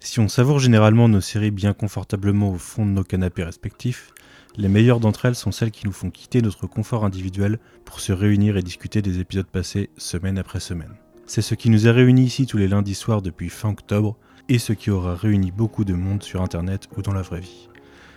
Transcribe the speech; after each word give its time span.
Si 0.00 0.20
on 0.20 0.28
savoure 0.28 0.60
généralement 0.60 1.08
nos 1.08 1.20
séries 1.20 1.50
bien 1.50 1.72
confortablement 1.72 2.50
au 2.52 2.58
fond 2.58 2.86
de 2.86 2.92
nos 2.92 3.02
canapés 3.02 3.42
respectifs, 3.42 4.12
les 4.56 4.68
meilleures 4.68 5.00
d'entre 5.00 5.24
elles 5.24 5.34
sont 5.34 5.50
celles 5.50 5.72
qui 5.72 5.86
nous 5.86 5.92
font 5.92 6.10
quitter 6.10 6.40
notre 6.40 6.66
confort 6.68 7.04
individuel 7.04 7.58
pour 7.84 7.98
se 7.98 8.12
réunir 8.12 8.56
et 8.56 8.62
discuter 8.62 9.02
des 9.02 9.18
épisodes 9.18 9.46
passés 9.46 9.90
semaine 9.96 10.38
après 10.38 10.60
semaine. 10.60 10.94
C'est 11.26 11.42
ce 11.42 11.54
qui 11.54 11.68
nous 11.68 11.88
a 11.88 11.92
réunis 11.92 12.24
ici 12.24 12.46
tous 12.46 12.58
les 12.58 12.68
lundis 12.68 12.94
soirs 12.94 13.22
depuis 13.22 13.50
fin 13.50 13.70
octobre 13.70 14.16
et 14.48 14.58
ce 14.58 14.72
qui 14.72 14.90
aura 14.90 15.14
réuni 15.14 15.50
beaucoup 15.50 15.84
de 15.84 15.94
monde 15.94 16.22
sur 16.22 16.42
internet 16.42 16.88
ou 16.96 17.02
dans 17.02 17.12
la 17.12 17.22
vraie 17.22 17.40
vie. 17.40 17.68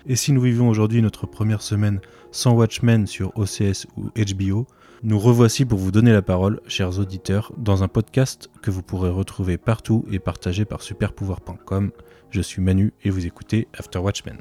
Et 0.08 0.16
si 0.16 0.32
nous 0.32 0.42
vivons 0.42 0.70
aujourd'hui 0.70 1.02
notre 1.02 1.28
première 1.28 1.62
semaine 1.62 2.00
sans 2.32 2.54
Watchmen 2.54 3.08
sur 3.08 3.38
OCS 3.38 3.88
ou 3.98 4.10
HBO, 4.16 4.68
nous 5.04 5.18
revoici 5.18 5.66
pour 5.66 5.80
vous 5.80 5.92
donner 5.92 6.12
la 6.12 6.22
parole, 6.22 6.62
chers 6.68 7.00
auditeurs, 7.00 7.52
dans 7.58 7.82
un 7.82 7.88
podcast 7.88 8.50
que 8.62 8.70
vous 8.70 8.84
pourrez 8.84 9.10
retrouver 9.10 9.58
partout 9.58 10.06
et 10.12 10.20
partagé 10.20 10.64
par 10.64 10.82
superpouvoir.com. 10.82 11.92
Je 12.30 12.42
suis 12.42 12.62
Manu 12.62 12.94
et 13.04 13.10
vous 13.10 13.26
écoutez 13.26 13.68
After 13.78 14.00
Watchmen. 14.00 14.38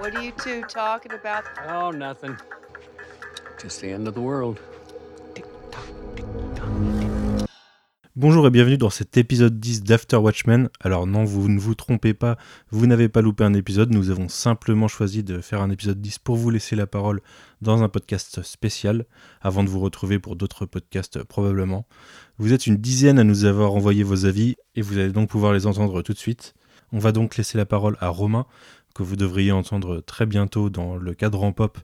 What 0.00 0.14
are 0.14 0.22
you 0.22 0.32
two 0.32 0.62
talking 0.62 1.12
about? 1.12 1.44
Oh, 1.68 1.90
nothing. 1.90 2.36
Just 3.60 3.80
the 3.82 3.90
end 3.92 4.08
of 4.08 4.14
the 4.14 4.20
world. 4.20 4.58
Bonjour 8.18 8.46
et 8.46 8.50
bienvenue 8.50 8.78
dans 8.78 8.88
cet 8.88 9.18
épisode 9.18 9.60
10 9.60 9.82
d'After 9.82 10.16
Watchmen. 10.16 10.70
Alors 10.80 11.06
non, 11.06 11.24
vous 11.24 11.50
ne 11.50 11.58
vous 11.58 11.74
trompez 11.74 12.14
pas, 12.14 12.38
vous 12.70 12.86
n'avez 12.86 13.10
pas 13.10 13.20
loupé 13.20 13.44
un 13.44 13.52
épisode, 13.52 13.92
nous 13.92 14.08
avons 14.08 14.30
simplement 14.30 14.88
choisi 14.88 15.22
de 15.22 15.42
faire 15.42 15.60
un 15.60 15.68
épisode 15.68 16.00
10 16.00 16.20
pour 16.20 16.36
vous 16.36 16.48
laisser 16.48 16.76
la 16.76 16.86
parole 16.86 17.20
dans 17.60 17.82
un 17.82 17.90
podcast 17.90 18.42
spécial, 18.42 19.04
avant 19.42 19.64
de 19.64 19.68
vous 19.68 19.80
retrouver 19.80 20.18
pour 20.18 20.34
d'autres 20.34 20.64
podcasts 20.64 21.22
probablement. 21.24 21.86
Vous 22.38 22.54
êtes 22.54 22.66
une 22.66 22.78
dizaine 22.78 23.18
à 23.18 23.24
nous 23.24 23.44
avoir 23.44 23.74
envoyé 23.74 24.02
vos 24.02 24.24
avis 24.24 24.56
et 24.76 24.80
vous 24.80 24.96
allez 24.96 25.12
donc 25.12 25.28
pouvoir 25.28 25.52
les 25.52 25.66
entendre 25.66 26.00
tout 26.00 26.14
de 26.14 26.18
suite. 26.18 26.54
On 26.92 26.98
va 26.98 27.12
donc 27.12 27.36
laisser 27.36 27.58
la 27.58 27.66
parole 27.66 27.98
à 28.00 28.08
Romain, 28.08 28.46
que 28.94 29.02
vous 29.02 29.16
devriez 29.16 29.52
entendre 29.52 30.00
très 30.00 30.24
bientôt 30.24 30.70
dans 30.70 30.96
le 30.96 31.12
cadran 31.12 31.52
pop 31.52 31.78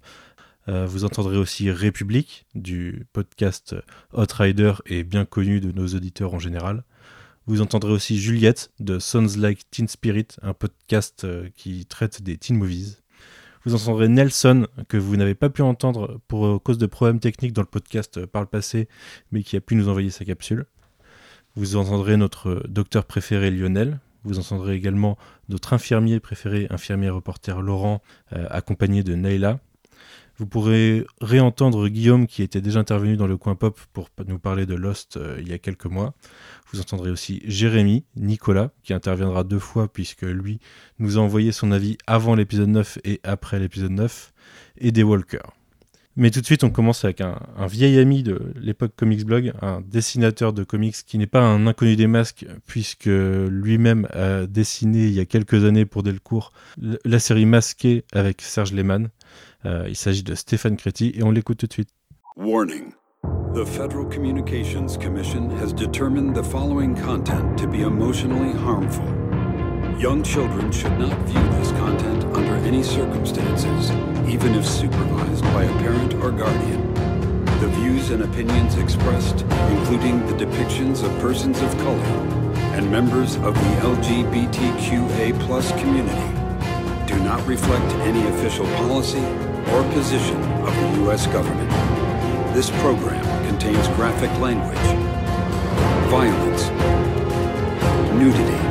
euh, 0.69 0.87
vous 0.87 1.05
entendrez 1.05 1.37
aussi 1.37 1.71
République 1.71 2.47
du 2.55 3.07
podcast 3.13 3.75
Hot 4.13 4.33
Rider 4.33 4.75
et 4.87 5.03
bien 5.03 5.25
connu 5.25 5.61
de 5.61 5.73
nos 5.73 5.89
auditeurs 5.89 6.35
en 6.35 6.39
général. 6.39 6.85
Vous 7.47 7.61
entendrez 7.61 7.91
aussi 7.91 8.21
Juliette 8.21 8.71
de 8.79 9.01
Sounds 9.01 9.37
Like 9.37 9.69
Teen 9.71 9.89
Spirit, 9.89 10.29
un 10.43 10.55
podcast 10.55 11.25
euh, 11.25 11.49
qui 11.57 11.85
traite 11.87 12.23
des 12.23 12.37
teen 12.37 12.57
movies. 12.57 12.99
Vous 13.65 13.75
entendrez 13.75 14.09
Nelson, 14.09 14.69
que 14.89 14.97
vous 14.97 15.17
n'avez 15.17 15.35
pas 15.35 15.51
pu 15.51 15.63
entendre 15.63 16.21
pour 16.29 16.47
euh, 16.47 16.59
cause 16.61 16.79
de 16.79 16.87
problèmes 16.87 17.19
techniques 17.19 17.53
dans 17.53 17.63
le 17.63 17.67
podcast 17.67 18.25
par 18.27 18.43
le 18.43 18.49
passé, 18.49 18.89
mais 19.33 19.43
qui 19.43 19.57
a 19.57 19.61
pu 19.61 19.75
nous 19.75 19.89
envoyer 19.89 20.11
sa 20.11 20.25
capsule. 20.25 20.67
Vous 21.57 21.75
entendrez 21.75 22.17
notre 22.17 22.63
docteur 22.69 23.05
préféré 23.05 23.51
Lionel. 23.51 23.99
Vous 24.23 24.39
entendrez 24.39 24.75
également 24.75 25.19
notre 25.49 25.73
infirmier 25.73 26.21
préféré, 26.21 26.69
infirmier 26.71 27.11
reporter 27.11 27.61
Laurent, 27.61 28.01
accompagné 28.31 29.03
de 29.03 29.15
Neila. 29.17 29.59
Vous 30.39 30.47
pourrez 30.47 31.07
réentendre 31.21 31.89
Guillaume 31.89 32.27
qui 32.27 32.43
était 32.43 32.61
déjà 32.61 32.81
intervenu 32.81 33.17
dans 33.17 33.27
le 33.27 33.37
coin 33.37 33.55
pop 33.55 33.79
pour 33.93 34.09
nous 34.27 34.39
parler 34.39 34.67
de 34.67 34.75
Lost 34.75 35.17
euh, 35.17 35.39
il 35.41 35.49
y 35.49 35.53
a 35.53 35.59
quelques 35.59 35.87
mois. 35.87 36.15
Vous 36.73 36.81
entendrez 36.81 37.11
aussi 37.11 37.43
Jérémy, 37.45 38.05
Nicolas, 38.17 38.71
qui 38.83 38.95
interviendra 38.95 39.45
deux 39.45 39.59
fois 39.59 39.93
puisque 39.93 40.23
lui 40.23 40.59
nous 40.99 41.19
a 41.19 41.21
envoyé 41.21 41.53
son 41.53 41.71
avis 41.71 41.99
avant 42.07 42.35
l'épisode 42.35 42.71
9 42.71 42.99
et 43.05 43.21
après 43.25 43.59
l'épisode 43.59 43.93
9, 43.93 44.33
et 44.79 44.91
des 44.91 45.03
Walkers. 45.03 45.53
Mais 46.15 46.31
tout 46.31 46.41
de 46.41 46.45
suite, 46.45 46.63
on 46.63 46.71
commence 46.71 47.05
avec 47.05 47.23
un, 47.23 47.39
vieil 47.67 47.99
ami 47.99 48.23
de 48.23 48.53
l'époque 48.61 48.93
Comics 48.95 49.25
Blog, 49.25 49.53
un 49.63 49.81
dessinateur 49.81 50.53
de 50.53 50.63
comics 50.63 50.97
qui 51.07 51.17
n'est 51.17 51.27
pas 51.27 51.41
un 51.41 51.67
inconnu 51.67 51.97
des 51.97 52.07
masques, 52.07 52.45
puisque 52.67 53.07
lui-même 53.07 54.07
a 54.13 54.47
dessiné 54.47 55.07
il 55.07 55.15
y 55.15 55.21
a 55.21 55.25
quelques 55.25 55.65
années 55.65 55.87
pour 55.87 56.03
Delcourt 56.03 56.53
la 56.77 57.19
série 57.19 57.47
Masquée 57.47 58.05
avec 58.13 58.43
Serge 58.43 58.73
Lehmann. 58.73 59.09
Euh, 59.65 59.87
il 59.89 59.97
s'agit 59.97 60.23
de 60.23 60.35
Stéphane 60.35 60.77
Créti 60.77 61.13
et 61.15 61.23
on 61.23 61.31
l'écoute 61.31 61.59
tout 61.59 61.67
de 61.67 61.73
suite. 61.73 61.91
Warning. 62.37 62.93
The 63.55 63.65
Federal 63.65 64.07
Communications 64.07 64.97
Commission 64.97 65.51
has 65.59 65.73
determined 65.73 66.35
the 66.35 66.43
following 66.43 66.97
content 66.97 67.59
to 67.59 67.69
be 67.69 67.83
emotionally 67.83 68.53
harmful. 68.53 69.05
Young 69.99 70.23
children 70.23 70.73
should 70.73 70.99
not 70.99 71.17
view 71.29 71.43
this 71.59 71.71
content 71.73 72.25
under 72.35 72.55
any 72.67 72.83
circumstances, 72.83 73.91
even 74.27 74.55
if 74.55 74.67
supervised 74.67 75.45
by 75.53 75.65
a 75.65 75.79
parent 75.79 76.15
or 76.15 76.33
guardian. 76.33 76.93
The 77.61 77.69
views 77.69 78.11
and 78.11 78.23
opinions 78.23 78.77
expressed, 78.79 79.43
including 79.71 80.27
the 80.27 80.45
depictions 80.45 81.05
of 81.05 81.17
persons 81.21 81.61
of 81.61 81.71
color 81.79 82.43
and 82.75 82.91
members 82.91 83.37
of 83.37 83.55
the 83.55 83.77
LGBTQA 83.83 85.39
community, 85.79 86.42
do 87.07 87.19
not 87.21 87.45
reflect 87.47 87.93
any 88.03 88.27
official 88.29 88.67
policy 88.77 89.25
or 89.73 89.83
position 89.93 90.41
of 90.67 90.75
the 90.75 91.03
U.S. 91.03 91.27
government. 91.27 91.71
This 92.55 92.71
program 92.81 93.25
contains 93.49 93.89
graphic 93.97 94.31
language, 94.39 94.77
violence, 96.11 96.69
nudity, 98.13 98.63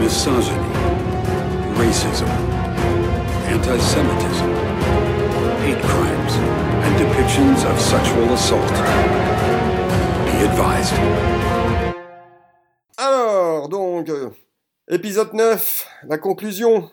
misogyny, 0.00 0.70
racism, 1.76 2.28
anti-Semitism, 3.54 4.50
hate 5.62 5.82
crimes, 5.84 6.34
and 6.84 6.96
depictions 6.96 7.70
of 7.70 7.80
sexual 7.80 8.32
assault. 8.32 8.76
Be 10.26 10.44
advised. 10.44 10.94
Alors, 12.98 13.68
donc, 13.68 14.08
euh, 14.08 14.30
épisode 14.90 15.34
9, 15.34 15.88
la 16.08 16.18
conclusion. 16.18 16.90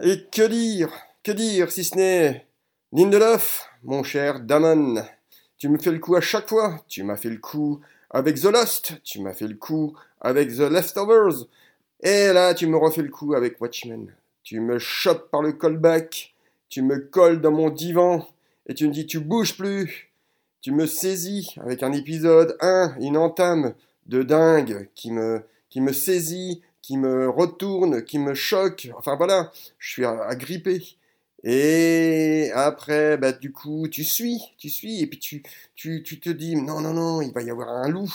Et 0.00 0.24
que 0.30 0.46
dire 0.46 0.92
que 1.24 1.32
dire 1.32 1.72
si 1.72 1.84
ce 1.84 1.96
n'est 1.96 2.46
Lindelof, 2.92 3.68
mon 3.82 4.04
cher 4.04 4.40
Damon 4.40 5.02
Tu 5.58 5.68
me 5.68 5.76
fais 5.78 5.90
le 5.90 5.98
coup 5.98 6.14
à 6.14 6.20
chaque 6.20 6.48
fois. 6.48 6.80
Tu 6.86 7.02
m'as 7.02 7.16
fait 7.16 7.30
le 7.30 7.38
coup 7.38 7.80
avec 8.10 8.40
The 8.40 8.44
Lost, 8.44 8.94
tu 9.02 9.20
m'as 9.20 9.34
fait 9.34 9.48
le 9.48 9.56
coup 9.56 9.94
avec 10.20 10.50
The 10.50 10.70
Leftovers, 10.70 11.46
et 12.00 12.32
là 12.32 12.54
tu 12.54 12.66
me 12.66 12.76
refais 12.76 13.02
le 13.02 13.08
coup 13.08 13.34
avec 13.34 13.60
Watchmen. 13.60 14.14
Tu 14.44 14.60
me 14.60 14.78
chopes 14.78 15.30
par 15.30 15.42
le 15.42 15.52
callback, 15.52 16.34
tu 16.68 16.82
me 16.82 16.98
colles 16.98 17.40
dans 17.40 17.50
mon 17.50 17.70
divan, 17.70 18.26
et 18.66 18.74
tu 18.74 18.86
me 18.86 18.92
dis 18.92 19.06
tu 19.06 19.18
bouges 19.18 19.56
plus. 19.56 20.12
Tu 20.60 20.70
me 20.70 20.86
saisis 20.86 21.56
avec 21.60 21.82
un 21.82 21.92
épisode 21.92 22.56
1, 22.60 22.98
une 23.00 23.16
entame 23.16 23.74
de 24.06 24.22
dingue 24.22 24.88
qui 24.94 25.10
me, 25.10 25.42
qui 25.70 25.80
me 25.80 25.92
saisit, 25.92 26.62
qui 26.82 26.98
me 26.98 27.28
retourne, 27.30 28.04
qui 28.04 28.18
me 28.18 28.34
choque. 28.34 28.90
Enfin 28.96 29.16
voilà, 29.16 29.52
je 29.78 29.90
suis 29.90 30.04
agrippé. 30.04 30.82
Et 31.44 32.50
après, 32.54 33.16
bah, 33.16 33.32
du 33.32 33.52
coup, 33.52 33.88
tu 33.88 34.04
suis, 34.04 34.40
tu 34.58 34.68
suis, 34.68 35.02
et 35.02 35.06
puis 35.06 35.18
tu, 35.18 35.42
tu, 35.74 36.02
tu 36.04 36.20
te 36.20 36.30
dis, 36.30 36.54
non, 36.56 36.80
non, 36.80 36.92
non, 36.94 37.20
il 37.20 37.32
va 37.32 37.42
y 37.42 37.50
avoir 37.50 37.68
un 37.70 37.88
loup. 37.88 38.12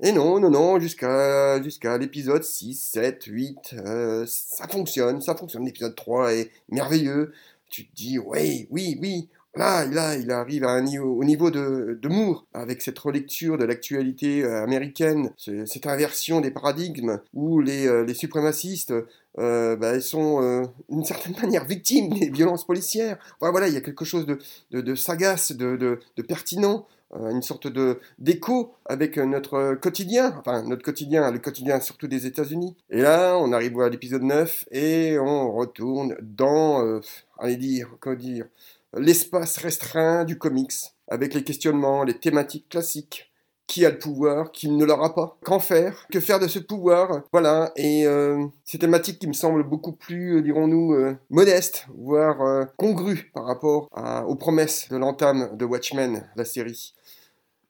Et 0.00 0.12
non, 0.12 0.40
non, 0.40 0.50
non, 0.50 0.80
jusqu'à 0.80 1.62
jusqu'à 1.62 1.96
l'épisode 1.98 2.42
6, 2.42 2.74
7, 2.74 3.24
8, 3.26 3.76
ça 4.26 4.68
fonctionne, 4.68 5.20
ça 5.22 5.34
fonctionne. 5.36 5.64
L'épisode 5.64 5.94
3 5.94 6.34
est 6.34 6.50
merveilleux. 6.68 7.32
Tu 7.70 7.86
te 7.86 7.94
dis, 7.94 8.18
oui, 8.18 8.66
oui, 8.70 8.98
oui, 9.00 9.28
Là, 9.56 9.84
là, 9.86 10.16
il 10.16 10.32
arrive 10.32 10.64
au 10.64 11.22
niveau 11.22 11.50
de, 11.50 11.96
de 12.02 12.08
Moore, 12.08 12.44
avec 12.54 12.82
cette 12.82 12.98
relecture 12.98 13.56
de 13.56 13.64
l'actualité 13.64 14.42
euh, 14.42 14.64
américaine, 14.64 15.30
cette 15.36 15.86
inversion 15.86 16.40
des 16.40 16.50
paradigmes 16.50 17.20
où 17.34 17.60
les, 17.60 17.86
euh, 17.86 18.12
suprémacistes 18.14 18.92
euh, 19.38 19.76
bah, 19.76 20.00
sont 20.00 20.68
d'une 20.88 21.04
certaine 21.04 21.34
manière 21.42 21.64
victimes 21.66 22.10
des 22.10 22.30
violences 22.30 22.66
policières. 22.66 23.16
Voilà, 23.40 23.68
il 23.68 23.74
y 23.74 23.76
a 23.76 23.80
quelque 23.80 24.04
chose 24.04 24.26
de, 24.26 24.94
sagace, 24.96 25.52
de, 25.52 25.76
de 25.76 26.22
pertinent, 26.22 26.86
une 27.14 27.42
sorte 27.42 27.68
de 27.68 28.00
d'écho 28.18 28.74
avec 28.86 29.18
notre 29.18 29.74
quotidien, 29.74 30.34
enfin 30.36 30.64
notre 30.64 30.82
quotidien, 30.82 31.30
le 31.30 31.38
quotidien 31.38 31.78
surtout 31.78 32.08
des 32.08 32.26
États-Unis. 32.26 32.74
Et 32.90 33.02
là, 33.02 33.38
on 33.38 33.52
arrive 33.52 33.80
à 33.80 33.88
l'épisode 33.88 34.24
9 34.24 34.64
et 34.72 35.16
on 35.20 35.52
retourne 35.52 36.16
dans, 36.20 37.00
allez 37.38 37.56
dire, 37.56 37.88
comment 38.00 38.16
dire, 38.16 38.46
l'espace 38.96 39.58
restreint 39.58 40.24
du 40.24 40.38
comics, 40.38 40.72
avec 41.08 41.34
les 41.34 41.44
questionnements, 41.44 42.04
les 42.04 42.18
thématiques 42.18 42.68
classiques. 42.68 43.30
Qui 43.66 43.86
a 43.86 43.90
le 43.90 43.98
pouvoir 43.98 44.52
Qui 44.52 44.68
ne 44.68 44.84
l'aura 44.84 45.14
pas? 45.14 45.38
Qu'en 45.42 45.58
faire? 45.58 46.06
Que 46.12 46.20
faire 46.20 46.38
de 46.38 46.48
ce 46.48 46.58
pouvoir? 46.58 47.22
Voilà, 47.32 47.72
et 47.76 48.06
euh, 48.06 48.44
ces 48.62 48.78
thématiques 48.78 49.18
qui 49.18 49.26
me 49.26 49.32
semblent 49.32 49.66
beaucoup 49.66 49.92
plus, 49.92 50.36
euh, 50.36 50.42
dirons-nous, 50.42 50.92
euh, 50.92 51.16
modestes, 51.30 51.86
voire 51.96 52.66
congrues 52.76 53.30
par 53.32 53.46
rapport 53.46 53.88
aux 54.26 54.36
promesses 54.36 54.88
de 54.90 54.98
l'entame 54.98 55.56
de 55.56 55.64
Watchmen, 55.64 56.28
la 56.36 56.44
série. 56.44 56.92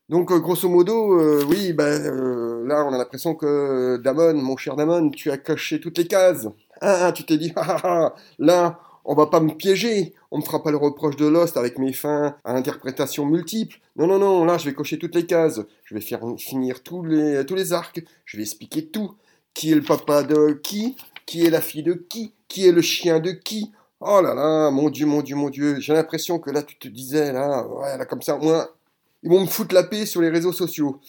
Donc, 0.09 0.33
grosso 0.33 0.67
modo, 0.67 1.45
oui, 1.47 1.71
bah, 1.73 1.97
là, 1.97 2.85
on 2.85 2.93
a 2.93 2.97
l'impression 2.97 3.33
que 3.33 3.97
Damon, 3.97 4.33
mon 4.33 4.57
cher 4.57 4.75
Damon, 4.75 5.09
tu 5.09 5.31
as 5.31 5.37
coché 5.37 5.79
toutes 5.79 5.97
les 5.97 6.07
cases. 6.07 6.47
Ah, 6.81 7.07
ah, 7.07 7.11
tu 7.11 7.23
t'es 7.23 7.37
dit, 7.37 7.53
ah, 7.55 7.63
ah, 7.67 7.79
ah, 7.83 8.15
là, 8.37 8.79
on 9.05 9.13
va 9.13 9.27
pas 9.27 9.39
me 9.39 9.53
piéger, 9.53 10.13
on 10.31 10.39
me 10.39 10.43
fera 10.43 10.61
pas 10.61 10.71
le 10.71 10.77
reproche 10.77 11.15
de 11.15 11.27
Lost 11.27 11.57
avec 11.57 11.77
mes 11.77 11.93
fins 11.93 12.35
à 12.43 12.53
interprétation 12.53 13.25
multiples. 13.25 13.79
Non, 13.95 14.07
non, 14.07 14.19
non, 14.19 14.43
là, 14.45 14.57
je 14.57 14.65
vais 14.65 14.73
cocher 14.73 14.97
toutes 14.97 15.15
les 15.15 15.25
cases. 15.25 15.61
Je 15.83 15.95
vais 15.95 16.01
finir 16.01 16.83
tous 16.83 17.03
les, 17.03 17.45
tous 17.45 17.55
les 17.55 17.71
arcs. 17.71 18.03
Je 18.25 18.37
vais 18.37 18.43
expliquer 18.43 18.87
tout. 18.87 19.15
Qui 19.53 19.71
est 19.71 19.75
le 19.75 19.81
papa 19.81 20.23
de 20.23 20.59
qui? 20.63 20.97
Qui 21.25 21.45
est 21.45 21.49
la 21.49 21.61
fille 21.61 21.83
de 21.83 21.93
qui? 21.93 22.33
Qui 22.47 22.67
est 22.67 22.71
le 22.71 22.81
chien 22.81 23.19
de 23.19 23.31
qui? 23.31 23.71
Oh 24.01 24.21
là 24.21 24.33
là, 24.33 24.69
mon 24.71 24.89
Dieu, 24.89 25.05
mon 25.05 25.21
Dieu, 25.21 25.35
mon 25.35 25.49
Dieu. 25.49 25.79
J'ai 25.79 25.93
l'impression 25.93 26.39
que 26.39 26.49
là, 26.49 26.63
tu 26.63 26.75
te 26.77 26.87
disais, 26.87 27.31
là, 27.31 27.65
ouais, 27.65 27.97
là, 27.97 28.05
comme 28.05 28.21
ça, 28.21 28.35
moi, 28.37 28.75
ils 29.23 29.29
vont 29.29 29.41
me 29.41 29.47
foutre 29.47 29.73
la 29.73 29.83
paix 29.83 30.05
sur 30.05 30.21
les 30.21 30.29
réseaux 30.29 30.51
sociaux. 30.51 30.99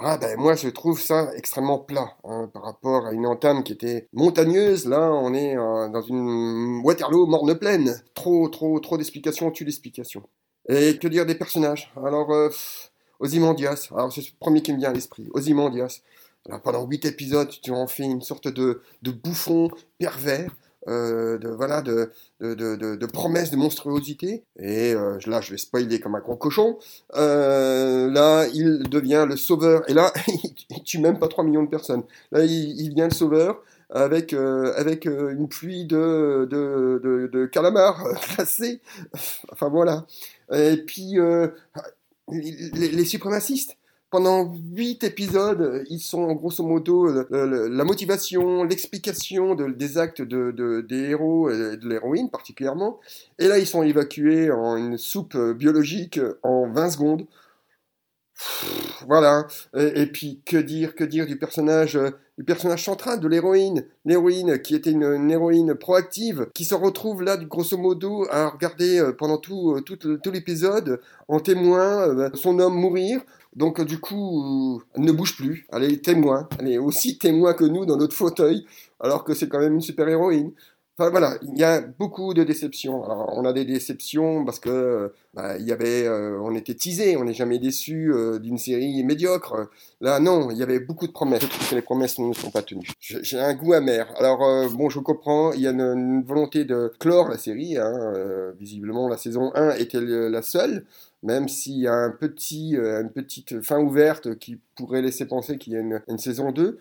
Ah, 0.00 0.16
ben, 0.16 0.38
moi, 0.38 0.54
je 0.54 0.68
trouve 0.68 1.00
ça 1.00 1.32
extrêmement 1.34 1.80
plat 1.80 2.14
hein, 2.22 2.48
par 2.52 2.62
rapport 2.62 3.06
à 3.06 3.12
une 3.12 3.26
entame 3.26 3.64
qui 3.64 3.72
était 3.72 4.06
montagneuse. 4.12 4.86
Là, 4.86 5.10
on 5.12 5.34
est 5.34 5.56
euh, 5.56 5.88
dans 5.88 6.02
une 6.02 6.80
Waterloo 6.84 7.26
morne 7.26 7.58
pleine. 7.58 8.00
Trop, 8.14 8.48
trop, 8.48 8.78
trop 8.78 8.96
d'explications, 8.96 9.50
tu 9.50 9.64
l'explication. 9.64 10.22
Et 10.68 10.98
que 10.98 11.08
dire 11.08 11.26
des 11.26 11.34
personnages? 11.34 11.92
Alors, 11.96 12.30
euh, 12.32 12.48
Ozymandias, 13.18 13.88
alors 13.90 14.12
c'est 14.12 14.20
le 14.20 14.28
premier 14.38 14.62
qui 14.62 14.72
me 14.72 14.78
vient 14.78 14.90
à 14.90 14.92
l'esprit. 14.92 15.26
Ozymandias. 15.34 16.02
Alors, 16.46 16.62
pendant 16.62 16.86
huit 16.86 17.04
épisodes, 17.04 17.50
tu 17.60 17.72
en 17.72 17.88
fais 17.88 18.04
une 18.04 18.22
sorte 18.22 18.46
de 18.46 18.80
bouffon 19.02 19.68
pervers. 19.98 20.54
Euh, 20.86 21.38
de, 21.38 21.48
voilà, 21.48 21.82
de, 21.82 22.12
de, 22.40 22.54
de, 22.54 23.06
promesses 23.06 23.50
de 23.50 23.56
monstruosité. 23.56 24.44
Et 24.58 24.94
euh, 24.94 25.18
là, 25.26 25.40
je 25.40 25.50
vais 25.50 25.58
spoiler 25.58 25.98
comme 25.98 26.14
un 26.14 26.20
gros 26.20 26.36
cochon. 26.36 26.78
Euh, 27.16 28.08
là, 28.10 28.46
il 28.54 28.88
devient 28.88 29.26
le 29.28 29.36
sauveur. 29.36 29.82
Et 29.90 29.92
là, 29.92 30.12
il 30.70 30.82
tue 30.84 30.98
même 30.98 31.18
pas 31.18 31.28
3 31.28 31.44
millions 31.44 31.64
de 31.64 31.68
personnes. 31.68 32.04
Là, 32.30 32.44
il, 32.44 32.80
il 32.80 32.90
devient 32.90 33.08
le 33.10 33.14
sauveur 33.14 33.60
avec, 33.90 34.32
avec 34.32 35.06
une 35.06 35.48
pluie 35.48 35.84
de, 35.84 36.46
de, 36.48 37.28
de, 37.32 37.46
calamars 37.46 38.04
glacés. 38.34 38.80
Enfin, 39.50 39.68
voilà. 39.68 40.06
Et 40.52 40.76
puis, 40.76 41.16
les, 42.28 42.88
les 42.90 43.04
suprémacistes 43.04 43.77
pendant 44.10 44.52
huit 44.74 45.04
épisodes, 45.04 45.84
ils 45.90 46.00
sont 46.00 46.32
grosso 46.34 46.64
modo 46.64 47.06
le- 47.06 47.26
le- 47.30 47.68
la 47.68 47.84
motivation, 47.84 48.64
l'explication 48.64 49.54
de- 49.54 49.68
des 49.70 49.98
actes 49.98 50.22
de, 50.22 50.50
de- 50.50 50.80
des 50.80 51.10
héros 51.10 51.50
et 51.50 51.76
de 51.76 51.88
l'héroïne 51.88 52.30
particulièrement. 52.30 53.00
Et 53.38 53.48
là, 53.48 53.58
ils 53.58 53.66
sont 53.66 53.82
évacués 53.82 54.50
en 54.50 54.76
une 54.76 54.98
soupe 54.98 55.34
euh, 55.34 55.54
biologique 55.54 56.20
en 56.42 56.68
20 56.70 56.90
secondes. 56.90 57.26
Voilà. 59.06 59.46
Et, 59.76 60.06
puis, 60.06 60.40
que 60.44 60.56
dire, 60.56 60.94
que 60.94 61.04
dire 61.04 61.26
du 61.26 61.38
personnage, 61.38 61.96
euh, 61.96 62.10
du 62.36 62.44
personnage 62.44 62.84
central 62.84 63.20
de 63.20 63.28
l'héroïne? 63.28 63.84
L'héroïne 64.04 64.60
qui 64.60 64.74
était 64.74 64.90
une, 64.90 65.30
héroïne 65.30 65.74
proactive, 65.74 66.48
qui 66.54 66.64
se 66.64 66.74
retrouve 66.74 67.22
là, 67.22 67.36
grosso 67.36 67.76
modo, 67.76 68.26
à 68.30 68.48
regarder 68.48 68.98
euh, 68.98 69.12
pendant 69.12 69.38
tout, 69.38 69.74
euh, 69.76 69.80
tout, 69.80 70.30
l'épisode 70.30 71.00
en 71.28 71.40
témoin 71.40 72.08
euh, 72.08 72.30
son 72.34 72.58
homme 72.58 72.74
mourir. 72.74 73.20
Donc 73.54 73.80
euh, 73.80 73.84
du 73.84 73.98
coup, 73.98 74.78
euh, 74.78 74.84
elle 74.94 75.02
ne 75.02 75.12
bouge 75.12 75.36
plus. 75.36 75.66
Elle 75.72 75.84
est 75.84 76.04
témoin. 76.04 76.48
Elle 76.58 76.68
est 76.68 76.78
aussi 76.78 77.18
témoin 77.18 77.54
que 77.54 77.64
nous 77.64 77.86
dans 77.86 77.96
notre 77.96 78.14
fauteuil, 78.14 78.64
alors 79.00 79.24
que 79.24 79.34
c'est 79.34 79.48
quand 79.48 79.60
même 79.60 79.74
une 79.74 79.80
super 79.80 80.08
héroïne. 80.08 80.52
Enfin 81.00 81.10
voilà, 81.10 81.38
il 81.42 81.56
y 81.56 81.62
a 81.62 81.80
beaucoup 81.80 82.34
de 82.34 82.42
déceptions. 82.42 83.04
Alors 83.04 83.32
on 83.36 83.44
a 83.44 83.52
des 83.52 83.64
déceptions 83.64 84.44
parce 84.44 84.58
que 84.58 84.68
euh, 84.68 85.08
bah, 85.32 85.56
il 85.56 85.64
y 85.64 85.70
avait, 85.70 86.04
euh, 86.04 86.40
on 86.42 86.56
était 86.56 86.74
teasé, 86.74 87.16
on 87.16 87.22
n'est 87.22 87.34
jamais 87.34 87.60
déçu 87.60 88.12
euh, 88.12 88.40
d'une 88.40 88.58
série 88.58 89.04
médiocre. 89.04 89.68
Là 90.00 90.18
non, 90.18 90.50
il 90.50 90.56
y 90.56 90.62
avait 90.64 90.80
beaucoup 90.80 91.06
de 91.06 91.12
promesses. 91.12 91.42
Je 91.42 91.46
trouve 91.46 91.70
que 91.70 91.74
les 91.76 91.82
promesses 91.82 92.18
ne 92.18 92.32
sont 92.32 92.50
pas 92.50 92.62
tenues. 92.62 92.88
J'ai 92.98 93.38
un 93.38 93.54
goût 93.54 93.74
amer. 93.74 94.12
Alors 94.16 94.42
euh, 94.42 94.68
bon, 94.70 94.88
je 94.90 94.98
comprends, 94.98 95.52
il 95.52 95.60
y 95.60 95.68
a 95.68 95.70
une, 95.70 96.24
volonté 96.24 96.64
de 96.64 96.92
clore 96.98 97.28
la 97.28 97.38
série. 97.38 97.76
Hein, 97.76 97.92
euh, 98.16 98.52
visiblement, 98.58 99.06
la 99.06 99.18
saison 99.18 99.52
1 99.54 99.76
était 99.76 100.00
la 100.00 100.42
seule 100.42 100.84
même 101.22 101.48
s'il 101.48 101.78
y 101.78 101.88
a 101.88 101.94
un 101.94 102.10
petit, 102.10 102.76
euh, 102.76 103.02
une 103.02 103.10
petite 103.10 103.60
fin 103.62 103.78
ouverte 103.80 104.38
qui 104.38 104.60
pourrait 104.76 105.02
laisser 105.02 105.26
penser 105.26 105.58
qu'il 105.58 105.72
y 105.72 105.76
a 105.76 105.80
une, 105.80 106.18
saison 106.18 106.52
2, 106.52 106.78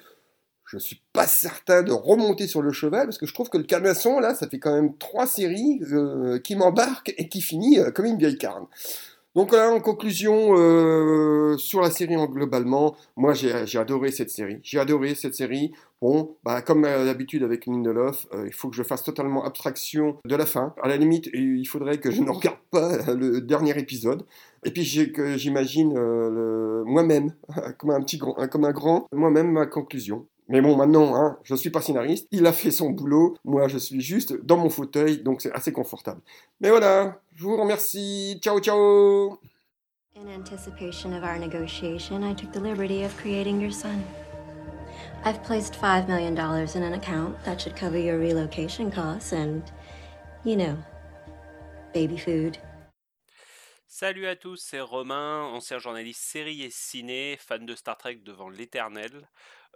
je 0.65 0.77
suis 0.77 1.01
pas 1.13 1.27
certain 1.27 1.81
de 1.81 1.91
remonter 1.91 2.45
sur 2.45 2.61
le 2.61 2.71
cheval 2.71 3.07
parce 3.07 3.17
que 3.17 3.25
je 3.25 3.33
trouve 3.33 3.49
que 3.49 3.57
le 3.57 3.63
canasson 3.63 4.19
là, 4.19 4.35
ça 4.35 4.47
fait 4.47 4.59
quand 4.59 4.73
même 4.73 4.97
trois 4.97 5.25
séries 5.25 5.79
euh, 5.91 6.39
qui 6.39 6.55
m'embarquent 6.55 7.13
et 7.17 7.29
qui 7.29 7.41
finit 7.41 7.79
euh, 7.79 7.89
comme 7.91 8.05
une 8.05 8.17
vieille 8.17 8.37
carne. 8.37 8.65
Donc 9.37 9.51
là, 9.51 9.71
en 9.71 9.79
conclusion, 9.79 10.55
euh, 10.57 11.59
sur 11.59 11.81
la 11.81 11.91
série 11.91 12.17
en 12.17 12.25
globalement, 12.25 12.95
moi 13.15 13.35
j'ai 13.35 13.77
adoré 13.77 14.09
cette 14.09 14.31
série. 14.31 14.57
J'ai 14.63 14.79
adoré 14.79 15.13
cette 15.13 15.35
série. 15.35 15.73
Bon, 16.01 16.35
bah, 16.43 16.63
comme 16.63 16.85
euh, 16.85 17.05
d'habitude 17.05 17.43
avec 17.43 17.67
Lindelof, 17.67 18.25
euh, 18.33 18.47
il 18.47 18.53
faut 18.53 18.67
que 18.67 18.75
je 18.75 18.81
fasse 18.81 19.03
totalement 19.03 19.45
abstraction 19.45 20.17
de 20.25 20.35
la 20.35 20.47
fin. 20.47 20.73
À 20.81 20.87
la 20.87 20.97
limite, 20.97 21.29
il 21.35 21.65
faudrait 21.65 21.99
que 21.99 22.09
je 22.09 22.23
ne 22.23 22.31
regarde 22.31 22.57
pas 22.71 22.97
le 23.13 23.39
dernier 23.39 23.77
épisode. 23.77 24.25
Et 24.63 24.71
puis 24.71 24.83
j'imagine 24.83 25.93
euh, 25.95 26.83
moi-même, 26.87 27.31
comme 27.77 27.91
un 27.91 28.01
petit 28.01 28.17
grand, 28.17 28.33
comme 28.47 28.65
un 28.65 28.71
grand, 28.71 29.05
moi-même 29.11 29.51
ma 29.51 29.67
conclusion. 29.67 30.25
Mais 30.49 30.61
bon, 30.61 30.77
maintenant, 30.77 31.15
hein, 31.15 31.37
je 31.43 31.55
suis 31.55 31.69
pas 31.69 31.81
scénariste. 31.81 32.27
Il 32.31 32.45
a 32.45 32.53
fait 32.53 32.71
son 32.71 32.91
boulot. 32.91 33.37
Moi, 33.43 33.67
je 33.67 33.77
suis 33.77 33.99
juste 33.99 34.33
dans 34.45 34.57
mon 34.57 34.69
fauteuil, 34.69 35.21
donc 35.21 35.41
c'est 35.41 35.51
assez 35.51 35.73
confortable. 35.73 36.21
Mais 36.61 36.69
voilà, 36.69 37.19
je 37.35 37.43
vous 37.43 37.57
remercie. 37.57 38.39
Ciao, 38.41 38.59
ciao. 38.59 39.39
In 40.15 40.27
anticipation 40.29 41.13
of 41.13 41.23
our 41.23 41.37
negotiation, 41.37 42.23
I 42.23 42.33
took 42.33 42.51
the 42.51 42.59
liberty 42.59 43.03
of 43.03 43.15
creating 43.17 43.61
your 43.61 43.71
son. 43.71 44.01
I've 45.25 45.43
placed 45.43 45.73
$5 45.73 46.07
million 46.07 46.37
in 46.37 46.83
an 46.83 46.93
account 46.93 47.35
that 47.43 47.59
should 47.59 47.75
cover 47.75 47.97
your 47.97 48.17
relocation 48.17 48.89
costs 48.89 49.33
and, 49.33 49.61
you 50.43 50.55
know, 50.55 50.77
baby 51.93 52.17
food. 52.17 52.57
Salut 53.89 54.27
à 54.27 54.35
tous, 54.35 54.57
c'est 54.57 54.79
Romain, 54.79 55.43
ancien 55.53 55.79
journaliste 55.79 56.21
série 56.21 56.61
et 56.61 56.69
ciné, 56.69 57.37
fan 57.39 57.65
de 57.65 57.75
Star 57.75 57.97
Trek 57.97 58.19
devant 58.23 58.49
l'éternel. 58.49 59.27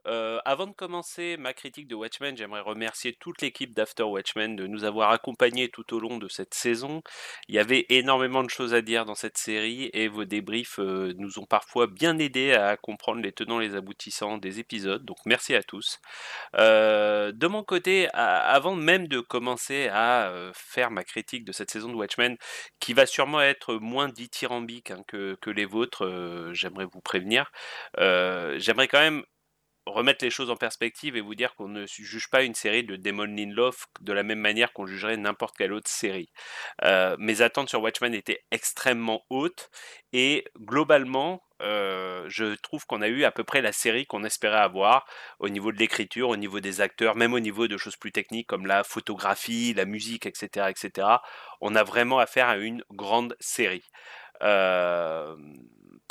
Avant 0.05 0.67
de 0.67 0.73
commencer 0.73 1.37
ma 1.37 1.53
critique 1.53 1.87
de 1.87 1.95
Watchmen, 1.95 2.35
j'aimerais 2.35 2.61
remercier 2.61 3.15
toute 3.19 3.41
l'équipe 3.41 3.73
d'After 3.73 4.03
Watchmen 4.03 4.55
de 4.55 4.67
nous 4.67 4.83
avoir 4.83 5.11
accompagnés 5.11 5.69
tout 5.69 5.93
au 5.93 5.99
long 5.99 6.17
de 6.17 6.27
cette 6.27 6.53
saison. 6.53 7.01
Il 7.47 7.55
y 7.55 7.59
avait 7.59 7.85
énormément 7.89 8.43
de 8.43 8.49
choses 8.49 8.73
à 8.73 8.81
dire 8.81 9.05
dans 9.05 9.15
cette 9.15 9.37
série 9.37 9.89
et 9.93 10.07
vos 10.07 10.25
débriefs 10.25 10.79
nous 10.79 11.39
ont 11.39 11.45
parfois 11.45 11.87
bien 11.87 12.17
aidés 12.17 12.53
à 12.53 12.77
comprendre 12.77 13.21
les 13.21 13.31
tenants 13.31 13.61
et 13.61 13.67
les 13.67 13.75
aboutissants 13.75 14.37
des 14.37 14.59
épisodes, 14.59 15.05
donc 15.05 15.17
merci 15.25 15.55
à 15.55 15.63
tous. 15.63 15.99
De 16.53 17.47
mon 17.47 17.63
côté, 17.63 18.07
avant 18.13 18.75
même 18.75 19.07
de 19.07 19.19
commencer 19.19 19.89
à 19.91 20.51
faire 20.53 20.91
ma 20.91 21.03
critique 21.03 21.45
de 21.45 21.51
cette 21.51 21.71
saison 21.71 21.89
de 21.89 21.95
Watchmen, 21.95 22.37
qui 22.79 22.93
va 22.93 23.05
sûrement 23.05 23.41
être 23.41 23.75
moins 23.75 24.09
dithyrambique 24.09 24.91
hein, 24.91 25.03
que, 25.07 25.37
les 25.49 25.65
vôtres, 25.65 26.51
j'aimerais 26.53 26.85
vous 26.85 27.01
prévenir. 27.01 27.51
J'aimerais 27.97 28.87
quand 28.87 28.99
même 28.99 29.23
remettre 29.85 30.23
les 30.23 30.29
choses 30.29 30.49
en 30.49 30.55
perspective 30.55 31.15
et 31.15 31.21
vous 31.21 31.35
dire 31.35 31.55
qu'on 31.55 31.67
ne 31.67 31.85
juge 31.85 32.29
pas 32.29 32.43
une 32.43 32.53
série 32.53 32.83
de 32.83 32.95
Damon 32.95 33.23
Lindelof 33.23 33.87
de 34.01 34.13
la 34.13 34.23
même 34.23 34.39
manière 34.39 34.73
qu'on 34.73 34.85
jugerait 34.85 35.17
n'importe 35.17 35.57
quelle 35.57 35.73
autre 35.73 35.89
série. 35.89 36.31
Euh, 36.83 37.15
mes 37.19 37.41
attentes 37.41 37.69
sur 37.69 37.81
Watchmen 37.81 38.13
étaient 38.13 38.43
extrêmement 38.51 39.23
hautes 39.29 39.69
et 40.13 40.45
globalement, 40.59 41.43
euh, 41.61 42.25
je 42.27 42.55
trouve 42.55 42.85
qu'on 42.85 43.01
a 43.01 43.07
eu 43.07 43.23
à 43.23 43.31
peu 43.31 43.43
près 43.43 43.61
la 43.61 43.71
série 43.71 44.05
qu'on 44.05 44.23
espérait 44.23 44.57
avoir 44.57 45.05
au 45.39 45.49
niveau 45.49 45.71
de 45.71 45.77
l'écriture, 45.77 46.29
au 46.29 46.37
niveau 46.37 46.59
des 46.59 46.81
acteurs, 46.81 47.15
même 47.15 47.33
au 47.33 47.39
niveau 47.39 47.67
de 47.67 47.77
choses 47.77 47.95
plus 47.95 48.11
techniques 48.11 48.47
comme 48.47 48.67
la 48.67 48.83
photographie, 48.83 49.73
la 49.73 49.85
musique, 49.85 50.25
etc., 50.25 50.67
etc. 50.69 51.07
On 51.59 51.75
a 51.75 51.83
vraiment 51.83 52.19
affaire 52.19 52.49
à 52.49 52.57
une 52.57 52.83
grande 52.91 53.35
série. 53.39 53.83
Euh, 54.43 55.35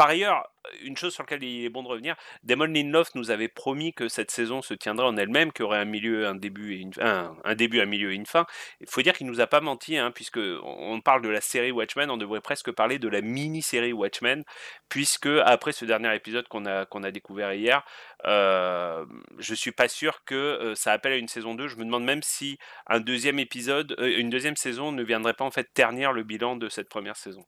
par 0.00 0.08
ailleurs, 0.08 0.48
une 0.80 0.96
chose 0.96 1.12
sur 1.12 1.24
laquelle 1.24 1.44
il 1.44 1.62
est 1.62 1.68
bon 1.68 1.82
de 1.82 1.88
revenir, 1.88 2.16
Damon 2.42 2.64
Lindelof 2.64 3.14
nous 3.14 3.30
avait 3.30 3.48
promis 3.48 3.92
que 3.92 4.08
cette 4.08 4.30
saison 4.30 4.62
se 4.62 4.72
tiendrait 4.72 5.04
en 5.04 5.14
elle-même, 5.18 5.52
qu'il 5.52 5.62
y 5.62 5.66
aurait 5.66 5.80
un 5.80 5.84
milieu, 5.84 6.26
un 6.26 6.34
début 6.34 6.74
et 6.74 6.78
une 6.78 6.92
un, 7.00 7.36
un 7.44 7.54
début, 7.54 7.82
un 7.82 7.84
milieu 7.84 8.10
et 8.10 8.14
une 8.14 8.24
fin. 8.24 8.46
Il 8.80 8.88
faut 8.88 9.02
dire 9.02 9.12
qu'il 9.12 9.26
nous 9.26 9.42
a 9.42 9.46
pas 9.46 9.60
menti, 9.60 9.98
hein, 9.98 10.10
puisque 10.10 10.40
on 10.62 11.02
parle 11.02 11.20
de 11.20 11.28
la 11.28 11.42
série 11.42 11.70
Watchmen, 11.70 12.10
on 12.10 12.16
devrait 12.16 12.40
presque 12.40 12.70
parler 12.72 12.98
de 12.98 13.08
la 13.08 13.20
mini-série 13.20 13.92
Watchmen, 13.92 14.42
puisque 14.88 15.28
après 15.44 15.72
ce 15.72 15.84
dernier 15.84 16.14
épisode 16.14 16.48
qu'on 16.48 16.64
a 16.64 17.10
découvert 17.10 17.52
hier, 17.52 17.84
euh, 18.24 19.04
je 19.36 19.54
suis 19.54 19.72
pas 19.72 19.88
sûr 19.88 20.24
que 20.24 20.34
euh, 20.34 20.74
ça 20.74 20.92
appelle 20.92 21.12
à 21.12 21.16
une 21.16 21.28
saison 21.28 21.54
2. 21.54 21.68
Je 21.68 21.76
me 21.76 21.84
demande 21.84 22.04
même 22.04 22.22
si 22.22 22.58
un 22.86 23.00
deuxième 23.00 23.38
épisode, 23.38 23.94
euh, 23.98 24.16
une 24.16 24.30
deuxième 24.30 24.56
saison 24.56 24.92
ne 24.92 25.02
viendrait 25.02 25.34
pas 25.34 25.44
en 25.44 25.50
fait 25.50 25.68
ternir 25.74 26.14
le 26.14 26.22
bilan 26.22 26.56
de 26.56 26.70
cette 26.70 26.88
première 26.88 27.18
saison. 27.18 27.44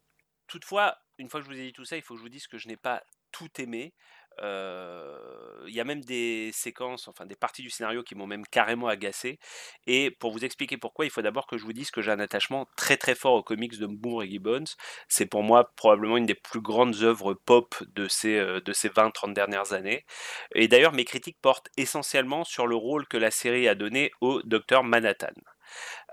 Toutefois, 0.49 0.99
une 1.19 1.29
fois 1.29 1.41
que 1.41 1.47
je 1.47 1.53
vous 1.53 1.59
ai 1.59 1.65
dit 1.65 1.73
tout 1.73 1.85
ça, 1.85 1.97
il 1.97 2.03
faut 2.03 2.15
que 2.15 2.19
je 2.19 2.23
vous 2.25 2.29
dise 2.29 2.47
que 2.47 2.59
je 2.59 2.69
n'ai 2.69 2.77
pas 2.77 3.03
tout 3.33 3.49
aimé. 3.61 3.95
Euh, 4.41 5.65
il 5.67 5.75
y 5.75 5.81
a 5.81 5.85
même 5.85 6.03
des 6.03 6.51
séquences, 6.53 7.07
enfin 7.09 7.27
des 7.27 7.37
parties 7.37 7.63
du 7.63 7.71
scénario 7.71 8.03
qui 8.03 8.15
m'ont 8.15 8.27
même 8.27 8.47
carrément 8.47 8.89
agacé. 8.89 9.39
Et 9.87 10.11
pour 10.11 10.33
vous 10.33 10.45
expliquer 10.45 10.77
pourquoi, 10.77 11.05
il 11.05 11.11
faut 11.11 11.23
d'abord 11.23 11.47
que 11.47 11.59
je 11.59 11.65
vous 11.65 11.73
dise 11.73 11.91
que 11.91 12.01
j'ai 12.03 12.11
un 12.11 12.21
attachement 12.21 12.67
très 12.77 12.97
très 12.97 13.15
fort 13.15 13.35
aux 13.35 13.43
comics 13.43 13.79
de 13.79 13.87
Moore 13.87 14.23
et 14.23 14.31
Gibbons. 14.31 14.65
C'est 15.09 15.27
pour 15.27 15.43
moi 15.43 15.71
probablement 15.77 16.17
une 16.17 16.27
des 16.27 16.35
plus 16.35 16.61
grandes 16.61 17.03
œuvres 17.03 17.35
pop 17.35 17.75
de 17.95 18.09
ces, 18.09 18.39
euh, 18.39 18.61
de 18.61 18.73
ces 18.73 18.89
20-30 18.89 19.35
dernières 19.35 19.73
années. 19.73 20.05
Et 20.55 20.69
d'ailleurs, 20.69 20.93
mes 20.93 21.05
critiques 21.05 21.39
portent 21.41 21.69
essentiellement 21.77 22.45
sur 22.45 22.67
le 22.67 22.77
rôle 22.77 23.07
que 23.07 23.17
la 23.17 23.31
série 23.31 23.69
a 23.69 23.75
donné 23.75 24.13
au 24.21 24.43
docteur 24.43 24.85
Manhattan. 24.85 25.33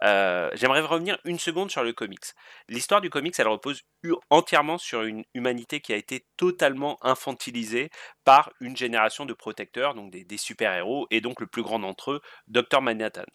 Euh, 0.04 0.50
j'aimerais 0.54 0.82
revenir 0.82 1.18
une 1.25 1.39
seconde 1.39 1.72
sur 1.72 1.84
le 1.84 1.94
comics. 1.94 2.34
L'histoire 2.68 3.01
du 3.01 3.10
comics, 3.10 3.36
elle 3.38 3.48
repose 3.48 3.82
entièrement 4.30 4.78
sur 4.78 5.04
une 5.04 5.24
humanité 5.34 5.82
qui 5.82 5.94
a 5.94 5.96
été 5.96 6.25
totalement 6.38 6.98
infantilisée 7.01 7.89
par 8.24 8.51
une 8.60 8.78
génération 8.78 9.25
de 9.25 9.34
protecteurs, 9.34 9.94
donc 9.94 10.12
des, 10.12 10.38
super-héros, 10.38 11.08
et 11.12 11.22
donc 11.22 11.42
le 11.42 11.48
plus 11.48 11.63
grand 11.63 11.80
d'entre 11.80 12.12
eux, 12.12 12.22
Dr 12.48 12.82
Manhattan. 12.82 13.25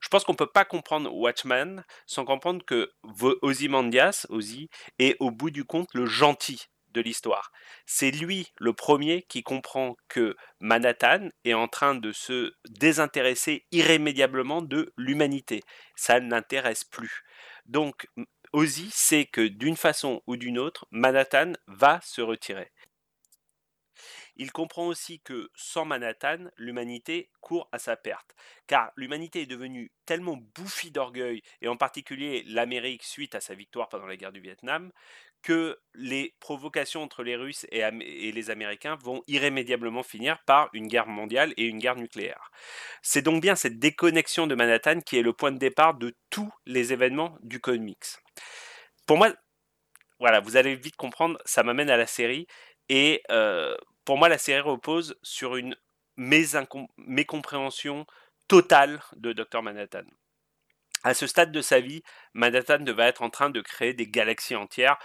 Je 0.00 0.08
pense 0.08 0.24
qu'on 0.24 0.32
ne 0.32 0.38
peut 0.38 0.46
pas 0.46 0.64
comprendre 0.64 1.12
Watchman 1.14 1.84
sans 2.06 2.24
comprendre 2.24 2.64
que 2.64 2.90
Ozymandias, 3.42 4.26
Ozzy, 4.30 4.68
est 4.98 5.16
au 5.20 5.30
bout 5.30 5.50
du 5.50 5.64
compte 5.64 5.88
le 5.94 6.06
gentil 6.06 6.66
de 6.92 7.00
l'histoire. 7.00 7.52
C'est 7.86 8.10
lui 8.10 8.48
le 8.58 8.72
premier 8.72 9.22
qui 9.22 9.42
comprend 9.42 9.96
que 10.08 10.36
Manhattan 10.60 11.28
est 11.44 11.54
en 11.54 11.68
train 11.68 11.94
de 11.94 12.12
se 12.12 12.52
désintéresser 12.68 13.66
irrémédiablement 13.72 14.62
de 14.62 14.92
l'humanité. 14.96 15.62
Ça 15.96 16.20
ne 16.20 16.40
plus. 16.90 17.24
Donc 17.66 18.08
Ozzy 18.52 18.90
sait 18.90 19.26
que 19.26 19.46
d'une 19.46 19.76
façon 19.76 20.22
ou 20.26 20.36
d'une 20.36 20.58
autre, 20.58 20.86
Manhattan 20.90 21.52
va 21.66 22.00
se 22.02 22.20
retirer. 22.20 22.72
Il 24.36 24.52
comprend 24.52 24.86
aussi 24.86 25.20
que 25.20 25.50
sans 25.54 25.84
Manhattan, 25.84 26.50
l'humanité 26.56 27.30
court 27.40 27.68
à 27.72 27.78
sa 27.78 27.96
perte, 27.96 28.34
car 28.66 28.90
l'humanité 28.96 29.42
est 29.42 29.46
devenue 29.46 29.92
tellement 30.06 30.38
bouffie 30.54 30.90
d'orgueil, 30.90 31.42
et 31.60 31.68
en 31.68 31.76
particulier 31.76 32.42
l'Amérique 32.46 33.02
suite 33.02 33.34
à 33.34 33.40
sa 33.40 33.54
victoire 33.54 33.88
pendant 33.88 34.06
la 34.06 34.16
guerre 34.16 34.32
du 34.32 34.40
Vietnam, 34.40 34.92
que 35.42 35.78
les 35.94 36.34
provocations 36.40 37.02
entre 37.02 37.22
les 37.22 37.36
Russes 37.36 37.66
et, 37.70 37.82
les 38.32 38.50
Américains 38.50 38.96
vont 39.02 39.22
irrémédiablement 39.26 40.02
finir 40.02 40.38
par 40.44 40.68
une 40.72 40.88
guerre 40.88 41.06
mondiale 41.06 41.52
et 41.56 41.64
une 41.64 41.78
guerre 41.78 41.96
nucléaire. 41.96 42.50
C'est 43.02 43.22
donc 43.22 43.42
bien 43.42 43.56
cette 43.56 43.78
déconnexion 43.78 44.46
de 44.46 44.54
Manhattan 44.54 45.00
qui 45.00 45.18
est 45.18 45.22
le 45.22 45.32
point 45.32 45.52
de 45.52 45.58
départ 45.58 45.94
de 45.94 46.14
tous 46.30 46.52
les 46.66 46.92
événements 46.92 47.36
du 47.42 47.60
comics. 47.60 48.04
Pour 49.06 49.16
moi, 49.18 49.32
voilà, 50.18 50.40
vous 50.40 50.56
allez 50.56 50.76
vite 50.76 50.96
comprendre, 50.96 51.38
ça 51.44 51.62
m'amène 51.62 51.90
à 51.90 51.96
la 51.96 52.06
série, 52.06 52.46
et 52.88 53.22
euh, 53.30 53.76
pour 54.04 54.18
moi, 54.18 54.28
la 54.28 54.38
série 54.38 54.60
repose 54.60 55.16
sur 55.22 55.56
une 55.56 55.76
mécompréhension 56.16 58.06
totale 58.48 59.00
de 59.16 59.32
Dr 59.32 59.62
Manhattan. 59.62 60.04
À 61.02 61.14
ce 61.14 61.26
stade 61.26 61.50
de 61.50 61.62
sa 61.62 61.80
vie, 61.80 62.02
Manhattan 62.34 62.80
devait 62.80 63.04
être 63.04 63.22
en 63.22 63.30
train 63.30 63.48
de 63.48 63.62
créer 63.62 63.94
des 63.94 64.06
galaxies 64.06 64.56
entières 64.56 64.98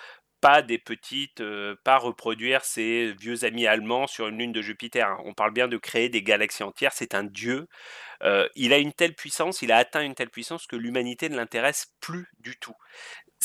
pas 0.45 0.61
des 0.61 0.77
petites, 0.77 1.41
euh, 1.41 1.75
pas 1.83 1.97
reproduire 1.97 2.63
ses 2.63 3.13
vieux 3.13 3.45
amis 3.45 3.65
allemands 3.65 4.05
sur 4.05 4.27
une 4.27 4.37
lune 4.37 4.51
de 4.51 4.61
Jupiter. 4.61 5.09
Hein. 5.09 5.17
On 5.25 5.33
parle 5.33 5.51
bien 5.51 5.67
de 5.67 5.75
créer 5.75 6.07
des 6.07 6.21
galaxies 6.21 6.61
entières. 6.61 6.93
C'est 6.93 7.15
un 7.15 7.23
dieu. 7.23 7.67
Euh, 8.21 8.47
il 8.55 8.71
a 8.71 8.77
une 8.77 8.93
telle 8.93 9.15
puissance, 9.15 9.63
il 9.63 9.71
a 9.71 9.77
atteint 9.77 10.03
une 10.03 10.13
telle 10.13 10.29
puissance 10.29 10.67
que 10.67 10.75
l'humanité 10.75 11.29
ne 11.29 11.35
l'intéresse 11.35 11.95
plus 11.99 12.27
du 12.41 12.59
tout. 12.59 12.75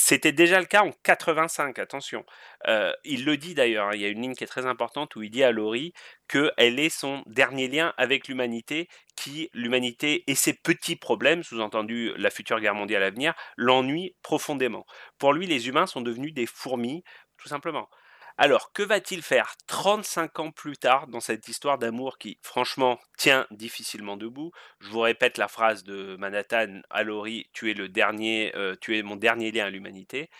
C'était 0.02 0.32
déjà 0.32 0.58
le 0.58 0.64
cas 0.64 0.82
en 0.82 0.92
85, 1.04 1.78
attention. 1.78 2.24
Euh, 2.66 2.90
il 3.04 3.26
le 3.26 3.36
dit 3.36 3.54
d'ailleurs, 3.54 3.88
hein, 3.88 3.94
il 3.94 4.00
y 4.00 4.04
a 4.06 4.08
une 4.08 4.22
ligne 4.22 4.34
qui 4.34 4.42
est 4.42 4.48
très 4.48 4.64
importante 4.64 5.14
où 5.14 5.22
il 5.22 5.30
dit 5.30 5.44
à 5.44 5.52
Laurie 5.52 5.92
qu'elle 6.26 6.80
est 6.80 6.88
son 6.88 7.22
dernier 7.26 7.68
lien 7.68 7.92
avec 7.98 8.26
l'humanité, 8.26 8.88
qui, 9.14 9.50
l'humanité 9.52 10.24
et 10.26 10.34
ses 10.34 10.54
petits 10.54 10.96
problèmes, 10.96 11.42
sous-entendu 11.42 12.12
la 12.16 12.30
future 12.30 12.60
guerre 12.60 12.74
mondiale 12.74 13.02
à 13.02 13.10
venir, 13.10 13.34
l'ennuient 13.56 14.16
profondément. 14.22 14.86
Pour 15.18 15.34
lui, 15.34 15.46
les 15.46 15.68
humains 15.68 15.86
sont 15.86 16.00
devenus 16.00 16.32
des 16.32 16.46
fourmis, 16.46 17.04
tout 17.36 17.48
simplement. 17.48 17.88
Alors, 18.36 18.72
que 18.72 18.82
va-t-il 18.82 19.22
faire 19.22 19.54
35 19.66 20.38
ans 20.38 20.50
plus 20.50 20.76
tard 20.76 21.06
dans 21.08 21.20
cette 21.20 21.48
histoire 21.48 21.78
d'amour 21.78 22.18
qui, 22.18 22.38
franchement, 22.42 22.98
tient 23.18 23.46
difficilement 23.50 24.16
debout? 24.16 24.52
Je 24.80 24.88
vous 24.88 25.00
répète 25.00 25.38
la 25.38 25.48
phrase 25.48 25.84
de 25.84 26.16
Manhattan 26.16 26.80
à 26.90 27.02
Laurie 27.02 27.50
tu 27.52 27.70
es 27.70 27.74
le 27.74 27.88
dernier, 27.88 28.54
euh, 28.56 28.76
tu 28.80 28.96
es 28.96 29.02
mon 29.02 29.16
dernier 29.16 29.50
lien 29.52 29.66
à 29.66 29.70
l'humanité. 29.70 30.30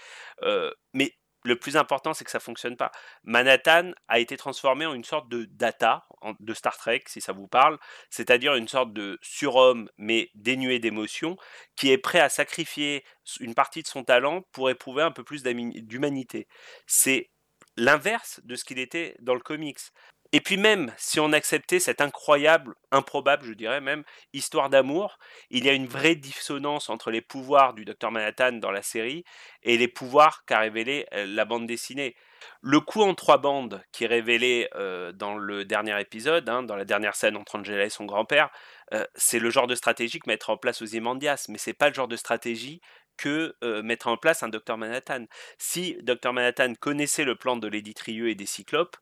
Euh, 0.43 0.71
mais 0.93 1.15
le 1.45 1.57
plus 1.57 1.77
important, 1.77 2.13
c'est 2.13 2.25
que 2.25 2.31
ça 2.31 2.41
fonctionne 2.41 2.77
pas. 2.77 2.93
Manhattan 3.25 3.93
a 4.09 4.19
été 4.19 4.37
transformé 4.37 4.85
en 4.87 4.95
une 4.95 5.05
sorte 5.05 5.29
de 5.29 5.45
data 5.45 6.07
de 6.39 6.55
Star 6.55 6.77
Trek, 6.77 7.03
si 7.07 7.21
ça 7.21 7.33
vous 7.33 7.49
parle, 7.49 7.79
c'est-à-dire 8.11 8.55
une 8.55 8.69
sorte 8.69 8.93
de 8.93 9.19
surhomme, 9.23 9.89
mais 9.97 10.31
dénué 10.35 10.79
d'émotion, 10.81 11.37
qui 11.77 11.91
est 11.91 11.99
prêt 11.99 12.21
à 12.21 12.29
sacrifier 12.29 13.05
une 13.41 13.55
partie 13.55 13.83
de 13.83 13.87
son 13.87 14.05
talent 14.05 14.43
pour 14.53 14.69
éprouver 14.69 15.03
un 15.03 15.13
peu 15.13 15.25
plus 15.25 15.43
d'humanité. 15.43 16.47
C'est 16.87 17.31
l'inverse 17.77 18.41
de 18.45 18.57
ce 18.57 18.65
qu'il 18.65 18.79
était 18.79 19.17
dans 19.21 19.35
le 19.35 19.41
comics. 19.41 19.79
Et 20.33 20.41
puis 20.41 20.57
même 20.57 20.93
si 20.97 21.19
on 21.19 21.33
acceptait 21.33 21.81
cette 21.81 22.01
incroyable, 22.01 22.75
improbable, 22.93 23.45
je 23.47 23.53
dirais 23.53 23.81
même, 23.81 24.05
histoire 24.33 24.71
d'amour, 24.71 25.19
il 25.51 25.65
y 25.65 25.69
a 25.69 25.73
une 25.73 25.89
vraie 25.89 26.15
dissonance 26.15 26.89
entre 26.89 27.11
les 27.11 27.21
pouvoirs 27.21 27.75
du 27.75 27.85
Docteur 27.85 28.13
Manhattan 28.13 28.53
dans 28.53 28.71
la 28.71 28.83
série 28.83 29.25
et 29.65 29.77
les 29.77 29.89
pouvoirs 29.89 30.45
qu'a 30.47 30.61
révélé 30.61 31.07
euh, 31.15 31.27
la 31.27 31.45
bande 31.45 31.67
dessinée. 31.67 32.15
Le 32.63 32.81
coup 32.81 33.03
en 33.03 33.15
trois 33.15 33.39
bandes 33.39 33.83
qui 33.91 34.05
est 34.05 34.07
révélé 34.07 34.69
euh, 34.77 35.11
dans 35.13 35.37
le 35.37 35.65
dernier 35.65 36.01
épisode, 36.01 36.49
hein, 36.49 36.63
dans 36.63 36.77
la 36.77 36.85
dernière 36.85 37.17
scène 37.17 37.37
entre 37.37 37.57
Angela 37.57 37.85
et 37.85 37.91
son 37.91 38.05
grand-père, 38.05 38.51
euh, 38.95 39.05
c'est 39.17 39.41
le 39.41 39.51
genre 39.51 39.67
de 39.67 39.75
stratégie 39.75 40.21
que 40.21 40.31
mettre 40.31 40.51
en 40.51 40.57
place 40.57 40.81
aux 40.81 40.87
Imandias, 40.87 41.47
mais 41.49 41.59
c'est 41.59 41.75
pas 41.75 41.89
le 41.89 41.95
genre 41.95 42.09
de 42.09 42.17
stratégie 42.17 42.81
que 43.21 43.55
mettre 43.83 44.09
en 44.09 44.17
place 44.17 44.43
un 44.43 44.49
Docteur 44.49 44.79
Manhattan. 44.79 45.27
Si 45.59 45.97
Docteur 46.03 46.33
Manhattan 46.33 46.73
connaissait 46.75 47.25
le 47.25 47.37
plan 47.37 47.57
de 47.57 47.69
Lady 47.69 47.93
Trieux 47.93 48.31
et 48.31 48.35
des 48.35 48.47
Cyclopes, 48.47 48.97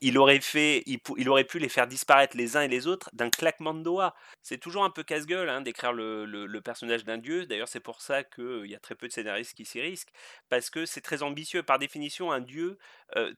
il, 0.00 0.18
aurait 0.18 0.40
fait, 0.40 0.82
il, 0.86 1.28
aurait 1.28 1.44
pu 1.44 1.60
les 1.60 1.68
faire 1.68 1.86
disparaître 1.86 2.36
les 2.36 2.56
uns 2.56 2.62
et 2.62 2.68
les 2.68 2.88
autres 2.88 3.08
d'un 3.12 3.30
claquement 3.30 3.74
de 3.74 3.82
doigts. 3.82 4.14
C'est 4.42 4.58
toujours 4.58 4.84
un 4.84 4.90
peu 4.90 5.04
casse-gueule 5.04 5.48
hein, 5.48 5.60
d'écrire 5.60 5.92
le, 5.92 6.60
personnage 6.60 7.04
d'un 7.04 7.18
dieu. 7.18 7.46
D'ailleurs, 7.46 7.68
c'est 7.68 7.80
pour 7.80 8.00
ça 8.00 8.24
qu'il 8.24 8.66
y 8.66 8.74
a 8.74 8.80
très 8.80 8.94
peu 8.94 9.06
de 9.06 9.12
scénaristes 9.12 9.54
qui 9.54 9.64
s'y 9.64 9.80
risquent, 9.80 10.12
parce 10.48 10.70
que 10.70 10.86
c'est 10.86 11.00
très 11.00 11.22
ambitieux. 11.22 11.62
Par 11.62 11.78
définition, 11.78 12.32
un 12.32 12.40
dieu, 12.40 12.78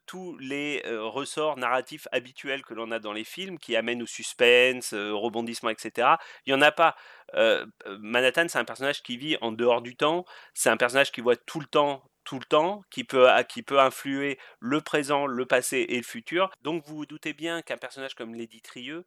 tous 0.07 0.37
les 0.39 0.83
ressorts 0.87 1.57
narratifs 1.57 2.09
habituels 2.13 2.63
que 2.63 2.75
l'on 2.75 2.91
a 2.91 2.99
dans 2.99 3.13
les 3.13 3.25
films, 3.25 3.59
qui 3.59 3.77
amènent 3.77 4.03
au 4.03 4.07
suspense, 4.07 4.93
au 4.93 5.19
rebondissement, 5.19 5.71
etc., 5.71 6.09
il 6.47 6.55
n'y 6.55 6.59
en 6.59 6.63
a 6.63 6.73
pas. 6.73 6.97
Manhattan, 7.87 8.47
c'est 8.49 8.59
un 8.59 8.65
personnage 8.65 9.03
qui 9.03 9.17
vit 9.17 9.37
en 9.41 9.53
dehors 9.53 9.83
du 9.83 9.97
temps. 9.97 10.25
C'est 10.53 10.71
un 10.71 10.77
personnage 10.77 11.13
qui 11.13 11.21
voit 11.21 11.37
tout 11.37 11.61
le 11.61 11.67
temps 11.67 12.03
tout 12.25 12.39
le 12.39 12.47
temps, 12.47 12.83
qui 12.91 13.05
peut, 13.05 13.29
qui 13.51 13.63
peut 13.63 13.79
influer 13.79 14.39
le 14.59 14.81
présent, 14.81 15.27
le 15.27 15.45
passé 15.45 15.85
et 15.91 15.99
le 15.99 16.03
futur. 16.03 16.51
Donc 16.63 16.83
vous 16.87 16.97
vous 16.97 17.07
doutez 17.07 17.35
bien 17.35 17.61
qu'un 17.61 17.77
personnage 17.77 18.15
comme 18.15 18.35
Lady 18.35 18.63
Trieux, 18.63 19.05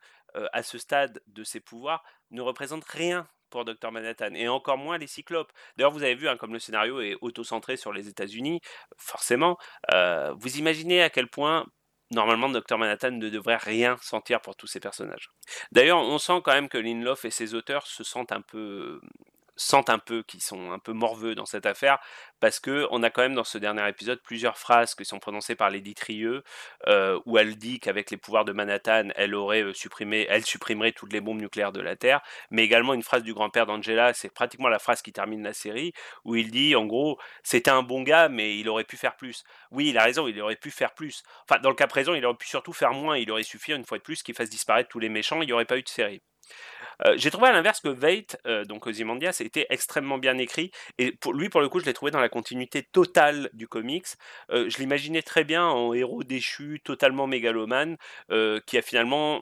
à 0.53 0.61
ce 0.61 0.77
stade 0.77 1.19
de 1.25 1.43
ses 1.43 1.59
pouvoirs, 1.59 2.03
ne 2.29 2.41
représente 2.41 2.85
rien 2.85 3.27
pour 3.49 3.65
Dr 3.65 3.91
Manhattan, 3.91 4.33
et 4.33 4.47
encore 4.47 4.77
moins 4.77 4.97
les 4.97 5.07
Cyclopes. 5.07 5.51
D'ailleurs, 5.75 5.91
vous 5.91 6.03
avez 6.03 6.15
vu, 6.15 6.27
hein, 6.27 6.37
comme 6.37 6.53
le 6.53 6.59
scénario 6.59 7.01
est 7.01 7.15
auto-centré 7.21 7.77
sur 7.77 7.93
les 7.93 8.07
États-Unis, 8.07 8.61
forcément, 8.97 9.57
vous 9.91 10.57
imaginez 10.57 11.01
à 11.01 11.09
quel 11.09 11.27
point 11.27 11.65
normalement, 12.11 12.47
Dr 12.47 12.77
Manhattan 12.77 13.11
ne 13.11 13.29
devrait 13.29 13.57
rien 13.57 13.97
sentir 14.01 14.39
pour 14.41 14.55
tous 14.55 14.67
ces 14.67 14.79
personnages. 14.79 15.29
D'ailleurs, 15.73 15.99
on 15.99 16.17
sent 16.17 16.39
quand 16.43 16.53
même 16.53 16.69
que 16.69 16.77
Lindelof 16.77 17.25
et 17.25 17.31
ses 17.31 17.53
auteurs 17.53 17.85
se 17.85 18.03
sentent 18.03 18.31
un 18.31 18.41
peu 18.41 19.01
sentent 19.57 19.89
un 19.89 19.99
peu 19.99 20.23
qu'ils 20.23 20.41
sont 20.41 20.71
un 20.71 20.79
peu 20.79 20.93
morveux 20.93 21.35
dans 21.35 21.45
cette 21.45 21.65
affaire 21.65 21.99
parce 22.39 22.59
que 22.59 22.87
on 22.91 23.03
a 23.03 23.09
quand 23.09 23.23
même 23.23 23.33
dans 23.33 23.43
ce 23.43 23.57
dernier 23.57 23.87
épisode 23.89 24.21
plusieurs 24.21 24.57
phrases 24.57 24.95
qui 24.95 25.03
sont 25.03 25.19
prononcées 25.19 25.55
par 25.55 25.69
Lady 25.69 25.95
Trieux 25.95 26.43
euh, 26.87 27.19
où 27.25 27.37
elle 27.37 27.57
dit 27.57 27.79
qu'avec 27.79 28.11
les 28.11 28.17
pouvoirs 28.17 28.45
de 28.45 28.53
Manhattan 28.53 29.09
elle 29.15 29.35
aurait 29.35 29.63
euh, 29.63 29.73
supprimé 29.73 30.27
elle 30.29 30.45
supprimerait 30.45 30.91
toutes 30.91 31.11
les 31.11 31.21
bombes 31.21 31.41
nucléaires 31.41 31.71
de 31.71 31.81
la 31.81 31.95
Terre. 31.95 32.21
Mais 32.51 32.63
également 32.63 32.93
une 32.93 33.03
phrase 33.03 33.23
du 33.23 33.33
grand-père 33.33 33.65
d'Angela 33.65 34.13
c'est 34.13 34.33
pratiquement 34.33 34.69
la 34.69 34.79
phrase 34.79 35.01
qui 35.01 35.11
termine 35.11 35.43
la 35.43 35.53
série 35.53 35.93
où 36.23 36.35
il 36.35 36.51
dit 36.51 36.75
en 36.75 36.85
gros 36.85 37.17
c'était 37.43 37.71
un 37.71 37.83
bon 37.83 38.03
gars 38.03 38.29
mais 38.29 38.57
il 38.57 38.69
aurait 38.69 38.83
pu 38.83 38.97
faire 38.97 39.15
plus. 39.15 39.43
Oui 39.71 39.89
il 39.89 39.97
a 39.97 40.03
raison 40.03 40.27
il 40.27 40.39
aurait 40.41 40.55
pu 40.55 40.71
faire 40.71 40.93
plus. 40.93 41.23
Enfin 41.49 41.59
dans 41.61 41.69
le 41.69 41.75
cas 41.75 41.87
présent 41.87 42.13
il 42.13 42.25
aurait 42.25 42.37
pu 42.37 42.47
surtout 42.47 42.73
faire 42.73 42.93
moins. 42.93 43.17
Il 43.17 43.31
aurait 43.31 43.43
suffi 43.43 43.73
une 43.73 43.85
fois 43.85 43.97
de 43.97 44.03
plus 44.03 44.23
qu'il 44.23 44.35
fasse 44.35 44.49
disparaître 44.49 44.89
tous 44.89 44.99
les 44.99 45.09
méchants. 45.09 45.41
Il 45.41 45.47
n'y 45.47 45.53
aurait 45.53 45.65
pas 45.65 45.77
eu 45.77 45.83
de 45.83 45.89
série 45.89 46.21
euh, 47.05 47.13
j'ai 47.17 47.31
trouvé 47.31 47.47
à 47.47 47.51
l'inverse 47.51 47.79
que 47.79 47.89
Veit, 47.89 48.37
euh, 48.45 48.65
donc 48.65 48.87
Ozymandias, 48.87 49.37
était 49.41 49.67
extrêmement 49.69 50.17
bien 50.17 50.37
écrit. 50.37 50.71
Et 50.97 51.11
pour 51.11 51.33
lui, 51.33 51.49
pour 51.49 51.61
le 51.61 51.69
coup, 51.69 51.79
je 51.79 51.85
l'ai 51.85 51.93
trouvé 51.93 52.11
dans 52.11 52.19
la 52.19 52.29
continuité 52.29 52.83
totale 52.83 53.49
du 53.53 53.67
comics. 53.67 54.07
Euh, 54.51 54.69
je 54.69 54.77
l'imaginais 54.77 55.21
très 55.21 55.43
bien 55.43 55.65
en 55.65 55.93
héros 55.93 56.23
déchu, 56.23 56.81
totalement 56.83 57.27
mégalomane, 57.27 57.97
qui 58.65 58.77
a 58.77 58.81
finalement 58.81 59.41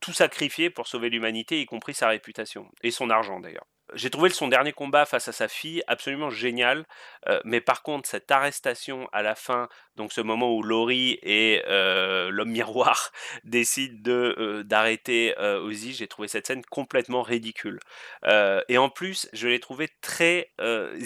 tout 0.00 0.12
sacrifié 0.12 0.70
pour 0.70 0.86
sauver 0.86 1.10
l'humanité, 1.10 1.60
y 1.60 1.66
compris 1.66 1.94
sa 1.94 2.08
réputation 2.08 2.70
et 2.82 2.90
son 2.90 3.10
argent 3.10 3.40
d'ailleurs. 3.40 3.66
J'ai 3.94 4.10
trouvé 4.10 4.30
son 4.30 4.48
dernier 4.48 4.72
combat 4.72 5.06
face 5.06 5.28
à 5.28 5.32
sa 5.32 5.48
fille 5.48 5.82
absolument 5.86 6.30
génial, 6.30 6.86
euh, 7.28 7.40
mais 7.44 7.60
par 7.60 7.82
contre 7.82 8.08
cette 8.08 8.30
arrestation 8.30 9.08
à 9.12 9.22
la 9.22 9.34
fin, 9.34 9.68
donc 9.94 10.12
ce 10.12 10.20
moment 10.20 10.54
où 10.54 10.62
Laurie 10.62 11.18
et 11.22 11.62
euh, 11.68 12.30
l'homme 12.30 12.50
miroir 12.50 13.12
décident 13.44 13.96
de 14.00 14.34
euh, 14.38 14.64
d'arrêter 14.64 15.34
Ozzy, 15.38 15.94
j'ai 15.94 16.08
trouvé 16.08 16.28
cette 16.28 16.46
scène 16.46 16.64
complètement 16.64 17.22
ridicule. 17.22 17.78
et 18.24 18.78
en 18.78 18.88
plus, 18.88 19.28
je 19.32 19.48
l'ai 19.48 19.60
trouvé 19.60 19.88
très 20.00 20.52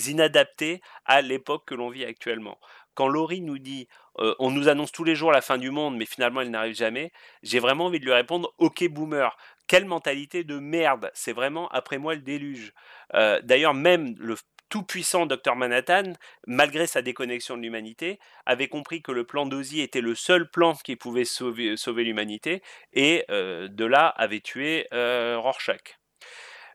inadapté 0.07 0.81
à 1.05 1.21
l'époque 1.23 1.67
que 1.67 1.75
l'on 1.75 1.91
vit 1.91 2.05
actuellement. 2.05 2.59
Quand 2.95 3.09
Laurie 3.09 3.41
nous 3.41 3.59
dit 3.59 3.89
on 4.17 4.51
nous 4.51 4.69
annonce 4.69 4.93
tous 4.93 5.05
les 5.05 5.15
jours 5.15 5.33
la 5.33 5.41
fin 5.41 5.59
du 5.59 5.71
monde, 5.71 5.97
mais 5.97 6.05
finalement 6.05 6.41
elle 6.41 6.51
n'arrive 6.51 6.75
jamais, 6.75 7.13
j'ai 7.43 7.59
vraiment 7.59 7.87
envie 7.87 8.01
de 8.01 8.05
lui 8.05 8.13
répondre 8.13 8.53
Ok, 8.59 8.87
boomer 8.89 9.37
quelle 9.71 9.85
mentalité 9.85 10.43
de 10.43 10.59
merde 10.59 11.13
C'est 11.15 11.33
vraiment 11.33 11.69
après 11.69 11.99
moi 11.99 12.17
le 12.17 12.23
déluge. 12.23 12.73
Euh, 13.15 13.41
d'ailleurs, 13.45 13.73
même 13.73 14.17
le 14.19 14.35
tout-puissant 14.69 15.27
Dr 15.27 15.55
Manhattan, 15.55 16.15
malgré 16.45 16.89
sa 16.89 17.03
déconnexion 17.03 17.57
de 17.57 17.63
l'humanité, 17.63 18.19
avait 18.47 18.67
compris 18.67 19.01
que 19.01 19.13
le 19.13 19.23
plan 19.23 19.47
d'Ozzy 19.47 19.81
était 19.81 20.01
le 20.01 20.17
seul 20.17 20.51
plan 20.51 20.75
qui 20.75 20.97
pouvait 20.97 21.25
sauver, 21.25 21.77
l'humanité, 22.03 22.65
et 22.95 23.25
euh, 23.31 23.69
de 23.69 23.85
là 23.85 24.09
avait 24.09 24.41
tué 24.41 24.89
euh, 24.93 25.39
Rorschach. 25.39 26.00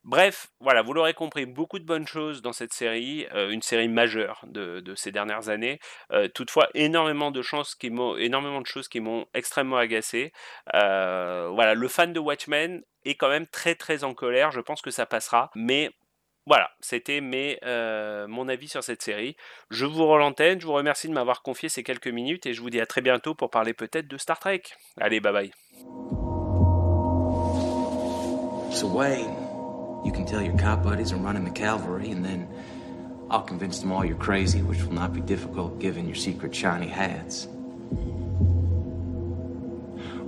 Bref, 0.06 0.50
voilà, 0.60 0.84
vous 0.84 0.94
l'aurez 0.94 1.16
compris, 1.16 1.48
beaucoup 1.48 1.80
de 1.80 1.84
bonnes 1.84 2.06
choses 2.06 2.44
dans 2.44 2.54
cette 2.54 2.74
série, 2.74 3.26
euh, 3.34 3.50
une 3.50 3.64
série 3.64 3.88
majeure 3.88 4.46
de, 4.48 4.94
ces 4.96 5.12
dernières 5.12 5.50
années. 5.50 5.80
Euh, 6.12 6.28
toutefois, 6.28 6.70
énormément 6.76 7.32
de, 7.32 7.42
choses 7.42 7.74
qui 7.74 7.90
m'ont 7.90 9.26
extrêmement 9.34 9.78
agacé. 9.78 10.32
Euh, 10.76 11.50
voilà, 11.52 11.74
le 11.74 11.88
fan 11.88 12.14
de 12.14 12.20
Watchmen 12.20 12.84
est 13.04 13.16
quand 13.16 13.30
même 13.30 13.48
très 13.48 13.74
très 13.74 14.04
en 14.04 14.14
colère. 14.14 14.52
Je 14.52 14.62
pense 14.62 14.84
que 14.84 14.92
ça 14.92 15.08
passera, 15.08 15.50
mais 15.56 15.90
voilà, 16.46 16.70
c'était 16.82 17.20
mon 17.20 18.48
avis 18.48 18.68
sur 18.68 18.84
cette 18.84 19.02
série. 19.02 19.36
Je 19.72 19.88
vous 19.88 20.06
rends 20.06 20.18
l'antenne, 20.18 20.62
je 20.62 20.68
vous 20.68 20.74
remercie 20.74 21.08
de 21.08 21.14
m'avoir 21.14 21.42
confié 21.42 21.68
ces 21.68 21.82
quelques 21.82 22.08
minutes 22.08 22.46
et 22.46 22.54
je 22.54 22.62
vous 22.62 22.70
dis 22.70 22.80
à 22.80 22.86
très 22.86 23.02
bientôt 23.02 23.34
pour 23.34 23.50
parler 23.50 23.74
peut-être 23.74 24.08
de 24.08 24.18
Star 24.18 24.38
Trek. 24.38 24.62
Allez, 25.02 25.20
bye 25.20 25.34
bye. 25.34 25.52
You 30.06 30.12
can 30.12 30.26
tell 30.26 30.42
your 30.42 30.56
cop 30.56 30.84
buddies 30.84 31.12
are 31.12 31.18
running 31.18 31.44
the 31.44 31.50
cavalry, 31.50 32.12
and 32.12 32.24
then 32.24 32.48
I'll 33.32 33.42
convince 33.42 33.80
them 33.80 33.92
all 33.92 34.06
you're 34.06 34.16
crazy, 34.16 34.62
which 34.62 34.84
will 34.84 34.94
not 34.94 35.14
be 35.14 35.22
difficult 35.22 35.80
given 35.80 36.06
your 36.06 36.16
secret 36.16 36.54
shiny 36.54 36.88
hats. 36.88 37.48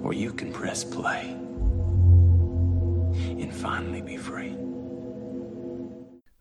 Or 0.03 0.13
you 0.13 0.33
can 0.33 0.51
press 0.51 0.83
play 0.83 1.29
and 3.39 3.53
finally 3.53 4.01
be 4.01 4.17
free. 4.17 4.55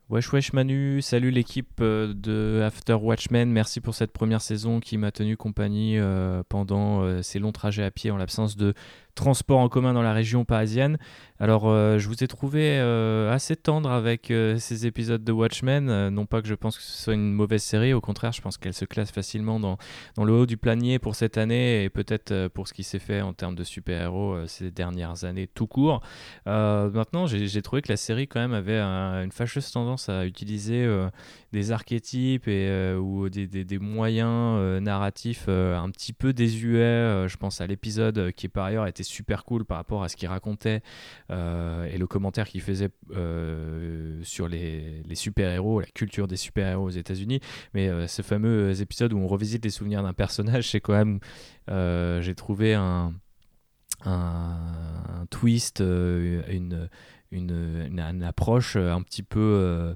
Wesh 0.09 0.33
wesh 0.33 0.53
Manu, 0.53 1.03
salut 1.03 1.33
l'équipe 1.33 1.81
euh, 1.81 2.15
de 2.15 2.63
After 2.65 2.95
Watchmen, 2.95 3.51
merci 3.51 3.81
pour 3.81 3.93
cette 3.93 4.13
première 4.13 4.41
saison 4.41 4.79
qui 4.79 4.99
m'a 4.99 5.11
tenu 5.11 5.37
compagnie 5.37 5.99
euh, 5.99 6.45
pendant 6.49 7.03
euh, 7.03 7.23
ces 7.23 7.41
longs 7.41 7.51
trajets 7.51 7.83
à 7.83 7.91
pied 7.91 8.13
en 8.13 8.17
l'absence 8.17 8.57
de 8.57 8.73
transport 9.17 9.59
en 9.59 9.69
commun 9.69 9.95
dans 9.95 10.03
la 10.03 10.13
région 10.13 10.45
parisienne. 10.45 10.99
Alors, 11.39 11.69
euh, 11.69 11.99
je 11.99 12.09
vous 12.09 12.23
ai 12.23 12.29
trouvé 12.29 12.79
euh, 12.79 13.33
assez 13.33 13.57
tendre 13.57 13.91
avec 13.91 14.31
euh, 14.31 14.57
ces 14.59 14.87
épisodes 14.87 15.23
de 15.23 15.33
Watchmen. 15.33 16.09
non 16.09 16.25
pas 16.25 16.41
que 16.41 16.49
je 16.49 16.55
pense 16.55 16.77
que 16.79 16.83
ce 16.83 17.03
soit 17.03 17.15
une 17.15 17.33
mauvaise 17.33 17.63
série, 17.63 17.93
au 17.93 18.01
contraire, 18.01 18.33
je 18.33 18.41
pense 18.41 18.57
qu'elle 18.57 18.75
se 18.75 18.85
classe 18.85 19.11
facilement 19.11 19.59
dans, 19.59 19.77
le 20.17 20.33
haut 20.33 20.47
du 20.47 20.57
planier 20.57 20.99
pour 20.99 21.15
cette 21.15 21.37
année 21.37 21.85
et 21.85 21.91
peut-être 21.91 22.49
pour 22.49 22.69
ce 22.69 22.75
qui 22.75 22.85
s'est 22.85 22.99
fait 22.99 23.21
en 23.21 23.33
termes 23.33 23.55
de 23.55 23.65
super-héros 23.65 24.47
ces 24.47 24.71
dernières 24.71 25.25
années 25.25 25.47
tout 25.47 25.67
court. 25.67 26.03
maintenant, 26.47 27.27
j'ai 27.27 27.63
trouvé 27.63 27.83
que 27.83 27.91
la 27.91 27.97
série, 27.97 28.29
quand 28.29 28.41
même, 28.41 28.55
avait 28.55 28.81
une 28.81 29.33
fâcheuse 29.33 29.71
tendance 29.71 30.09
à 30.09 30.27
utiliser 30.27 30.89
des 31.53 31.73
archétypes 31.73 32.49
et, 32.49 32.95
ou 32.95 33.29
des, 33.29 33.47
des, 33.47 33.65
des 33.65 33.79
moyens 33.79 34.81
narratifs 34.83 35.49
un 35.49 35.91
petit 35.91 36.13
peu 36.13 36.33
désuets. 36.33 37.29
je 37.29 37.37
pense 37.37 37.61
à 37.61 37.67
l'épisode 37.67 38.33
qui, 38.33 38.49
par 38.49 38.65
ailleurs, 38.65 38.87
était 38.87 39.03
super 39.07 39.45
cool 39.45 39.65
par 39.65 39.79
rapport 39.79 40.03
à 40.03 40.09
ce 40.09 40.17
qu'il 40.17 40.29
racontait 40.29 40.83
euh, 41.31 41.85
et 41.87 41.99
le 41.99 42.07
commentaire 42.07 42.49
qu'il 42.49 42.61
faisait 42.61 42.91
euh, 43.15 44.21
sur 44.23 44.49
les, 44.49 45.03
super-héros, 45.15 45.81
la 45.81 45.87
culture 45.87 46.29
des 46.29 46.37
super-héros 46.37 46.85
aux 46.85 46.91
États-Unis. 46.91 47.41
Mais 47.75 47.89
euh, 47.89 48.07
ce 48.07 48.23
fameux 48.23 48.81
épisode 48.81 49.13
où 49.13 49.19
on 49.19 49.27
revisite 49.27 49.65
les 49.65 49.71
souvenirs 49.71 50.03
d'un 50.03 50.13
personnage, 50.13 50.71
c'est 50.71 50.81
quand 50.81 50.93
même. 50.93 51.21
J'ai 51.69 52.35
trouvé 52.35 52.75
un, 52.75 53.13
un, 54.05 55.27
twist, 55.31 55.81
une, 55.81 56.89
une, 57.31 57.89
une, 57.91 58.23
approche 58.23 58.77
un 58.77 59.03
petit 59.03 59.23
peu 59.23 59.95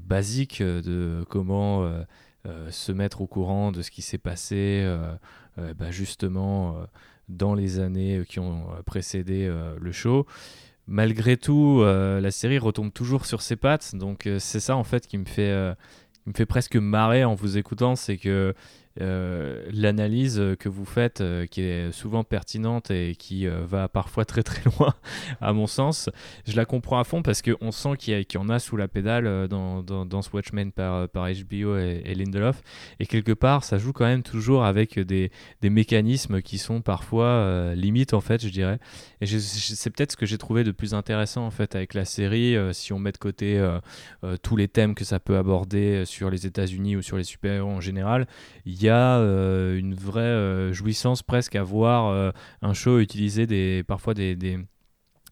basique 0.00 0.62
de 0.62 1.24
comment. 1.28 1.88
se 2.70 2.92
mettre 2.92 3.20
au 3.20 3.26
courant 3.26 3.72
de 3.72 3.82
ce 3.82 3.90
qui 3.90 4.02
s'est 4.02 4.18
passé 4.18 4.86
bah 5.56 5.90
justement 5.90 6.86
dans 7.28 7.54
les 7.54 7.78
années 7.80 8.22
qui 8.28 8.40
ont 8.40 8.70
euh, 8.70 8.82
précédé 8.82 9.46
euh, 9.46 9.76
le 9.80 9.92
show. 9.92 10.26
Malgré 10.86 11.36
tout, 11.36 11.80
euh, 11.82 12.20
la 12.20 12.30
série 12.30 12.58
retombe 12.58 12.92
toujours 12.92 13.26
sur 13.26 13.42
ses 13.42 13.56
pattes, 13.56 13.94
donc 13.94 14.26
c'est 14.38 14.60
ça 14.60 14.74
en 14.74 14.84
fait 14.84 15.06
qui 15.06 15.18
me 15.18 15.26
fait, 15.26 15.74
qui 16.22 16.30
me 16.30 16.34
fait 16.34 16.46
presque 16.46 16.76
marrer 16.76 17.24
en 17.24 17.34
vous 17.34 17.58
écoutant, 17.58 17.94
c'est 17.94 18.16
que 18.16 18.28
euh, 18.28 18.52
l'analyse 18.98 20.42
que 20.58 20.68
vous 20.68 20.84
faites, 20.84 21.20
euh, 21.20 21.46
qui 21.46 21.62
est 21.62 21.92
souvent 21.92 22.24
pertinente 22.24 22.90
et 22.90 23.14
qui 23.16 23.46
euh, 23.46 23.64
va 23.64 23.88
parfois 23.88 24.24
très 24.24 24.42
très 24.42 24.62
loin, 24.64 24.94
à 25.40 25.52
mon 25.52 25.66
sens, 25.66 26.10
je 26.46 26.56
la 26.56 26.64
comprends 26.64 26.98
à 26.98 27.04
fond 27.04 27.22
parce 27.22 27.42
qu'on 27.42 27.70
sent 27.70 27.96
qu'il 27.98 28.14
y, 28.18 28.36
en 28.36 28.48
a 28.48 28.58
sous 28.58 28.76
la 28.76 28.88
pédale 28.88 29.48
dans, 29.48 29.82
dans, 29.82 30.22
ce 30.22 30.30
Watchmen 30.32 30.72
par, 30.72 31.08
HBO 31.08 31.76
et, 31.76 32.14
Lindelof. 32.14 32.62
Et 33.00 33.06
quelque 33.06 33.32
part, 33.32 33.64
ça 33.64 33.78
joue 33.78 33.92
quand 33.92 34.06
même 34.06 34.22
toujours 34.22 34.64
avec 34.64 34.98
des, 34.98 35.30
mécanismes 35.62 36.40
qui 36.42 36.58
sont 36.58 36.80
parfois 36.80 37.74
limites, 37.74 38.14
en 38.14 38.20
fait, 38.20 38.42
je 38.42 38.48
dirais. 38.48 38.78
Et 39.20 39.26
c'est 39.26 39.90
peut-être 39.90 40.12
ce 40.12 40.16
que 40.16 40.26
j'ai 40.26 40.38
trouvé 40.38 40.64
de 40.64 40.70
plus 40.70 40.94
intéressant, 40.94 41.44
en 41.46 41.50
fait, 41.50 41.74
avec 41.74 41.94
la 41.94 42.04
série, 42.04 42.56
si 42.72 42.92
on 42.92 42.98
met 42.98 43.12
de 43.12 43.18
côté 43.18 43.62
tous 44.42 44.56
les 44.56 44.68
thèmes 44.68 44.94
que 44.94 45.04
ça 45.04 45.20
peut 45.20 45.36
aborder 45.36 46.04
sur 46.04 46.30
les 46.30 46.46
États-Unis 46.46 46.96
ou 46.96 47.02
sur 47.02 47.16
les 47.16 47.24
super-héros 47.24 47.70
en 47.70 47.80
général. 47.80 48.26
Il 48.64 48.82
y 48.82 48.87
a 48.88 49.18
euh, 49.18 49.78
une 49.78 49.94
vraie 49.94 50.20
euh, 50.22 50.72
jouissance 50.72 51.22
presque 51.22 51.56
à 51.56 51.62
voir 51.62 52.06
euh, 52.06 52.30
un 52.62 52.72
show 52.74 52.98
utiliser 52.98 53.46
des, 53.46 53.82
parfois 53.86 54.14
des, 54.14 54.36
des, 54.36 54.58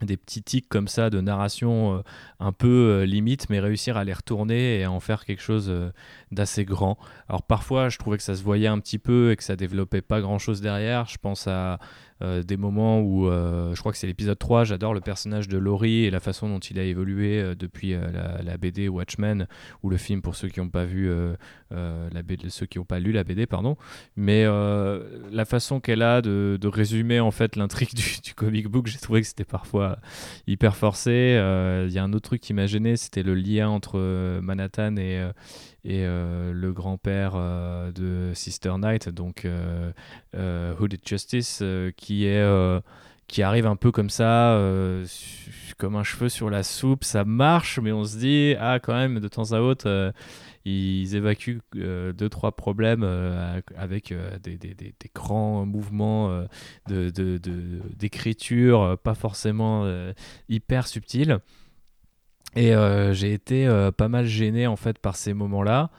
des 0.03 0.16
petits 0.16 0.42
tics 0.42 0.69
comme 0.69 0.88
ça 0.88 1.11
de 1.11 1.21
narration 1.21 2.03
un 2.40 2.53
peu 2.53 3.03
limite, 3.05 3.49
mais 3.51 3.61
réussir 3.61 3.97
à 3.97 4.05
les 4.05 4.12
retourner 4.12 4.81
et 4.81 4.85
à 4.85 4.90
en 4.90 5.01
faire 5.01 5.25
quelque 5.25 5.42
chose 5.42 5.73
d'assez 6.31 6.64
grand. 6.64 6.99
Alors 7.29 7.42
parfois, 7.42 7.88
je 7.88 7.99
trouvais 7.99 8.19
que 8.19 8.23
ça 8.23 8.35
se 8.35 8.42
voyait 8.42 8.66
un 8.69 8.79
petit 8.79 8.99
peu 8.99 9.31
et 9.31 9.37
que 9.37 9.45
ça 9.45 9.57
développait 9.57 10.03
pas 10.03 10.21
grand 10.21 10.38
chose 10.38 10.61
derrière. 10.61 11.07
Je 11.07 11.16
pense 11.16 11.47
à 11.47 11.79
euh, 12.22 12.42
des 12.42 12.57
moments 12.57 13.00
où, 13.00 13.29
euh, 13.29 13.74
je 13.74 13.81
crois 13.81 13.92
que 13.92 13.98
c'est 13.98 14.07
l'épisode 14.07 14.38
3, 14.38 14.64
j'adore 14.64 14.94
le 14.94 15.00
personnage 15.00 15.48
de 15.48 15.59
Laurie 15.59 16.05
et 16.05 16.11
la 16.11 16.20
façon 16.20 16.48
dont 16.48 16.59
il 16.59 16.79
a 16.79 16.83
évolué 16.83 17.40
euh, 17.40 17.55
depuis 17.55 17.94
la, 18.42 18.57
BD 18.57 18.88
Watchmen, 18.88 19.46
ou 19.83 19.90
le 19.90 19.98
film 19.98 20.22
pour 20.22 20.35
ceux 20.35 20.48
qui 20.48 20.61
n'ont 20.61 20.70
pas 20.70 20.87
vu 20.87 21.11
la 21.70 22.22
BD, 22.22 22.48
ceux 22.48 22.64
qui 22.64 22.79
n'ont 22.79 22.85
pas 22.85 22.98
lu 22.98 23.12
la 23.12 23.22
BD, 23.22 23.46
pardon. 23.46 23.76
Mais 24.16 24.44
la 24.44 25.44
façon 25.44 25.81
qu'elle 25.81 26.02
a 26.02 26.22
de, 26.22 26.66
résumer 26.66 27.20
en 27.20 27.31
fait 27.31 27.57
l'intrigue 27.57 27.90
du, 27.94 28.20
du, 28.22 28.35
comic 28.35 28.68
book, 28.68 28.87
j'ai 28.87 28.98
trouvé 28.98 29.20
que 29.20 29.26
c'était 29.26 29.44
parfois 29.44 29.98
hyper 30.46 30.76
forcé. 30.76 31.38
Il 31.87 31.92
y 31.92 31.98
a 31.98 32.05
un 32.05 32.12
autre 32.12 32.29
truc 32.29 32.40
qui 32.40 32.55
m'a 32.55 32.66
gêné, 32.66 32.96
c'était 32.96 33.22
le 33.22 33.35
lien 33.35 33.68
entre 33.68 34.40
Manhattan 34.40 34.96
et 34.96 35.22
et 35.87 36.05
euh, 36.05 36.53
le 36.53 36.72
grand-père 36.72 37.35
euh, 37.37 37.92
de 37.92 38.35
Sister 38.35 38.72
Knight, 38.77 39.09
donc 39.09 39.44
euh, 39.44 40.75
Hooded 40.81 41.01
Justice, 41.07 41.62
qui 41.96 42.27
est 42.27 42.44
qui 43.29 43.42
arrive 43.42 43.66
un 43.66 43.75
peu 43.75 43.90
comme 43.90 44.11
ça, 44.11 44.57
comme 45.79 45.96
un 45.96 46.05
cheveu 46.05 46.29
sur 46.29 46.49
la 46.49 46.62
soupe. 46.62 47.03
Ça 47.03 47.25
marche, 47.25 47.81
mais 47.81 47.90
on 47.90 48.05
se 48.05 48.18
dit, 48.18 48.55
ah, 48.61 48.79
quand 48.81 48.94
même, 48.94 49.18
de 49.18 49.27
temps 49.27 49.51
à 49.51 49.59
autre, 49.59 50.12
ils 50.64 51.16
évacuent 51.16 51.61
deux, 51.75 52.29
trois 52.29 52.55
problèmes 52.55 53.03
avec 53.77 54.14
des, 54.44 54.57
des, 54.57 54.94
grands 55.12 55.66
mouvements 55.66 56.44
d'écriture, 56.88 58.90
de, 58.90 58.94
pas 58.94 59.14
forcément 59.14 59.90
hyper 60.49 60.87
subtils. 60.87 61.40
Et 62.57 62.75
euh, 62.75 63.12
j'ai 63.12 63.33
été 63.33 63.66
euh, 63.66 63.92
pas 63.92 64.09
mal 64.09 64.27
gêné 64.27 64.66
en 64.66 64.77
fait 64.77 64.99
par 64.99 65.16
ces 65.16 65.35
moments-là. 65.35 65.90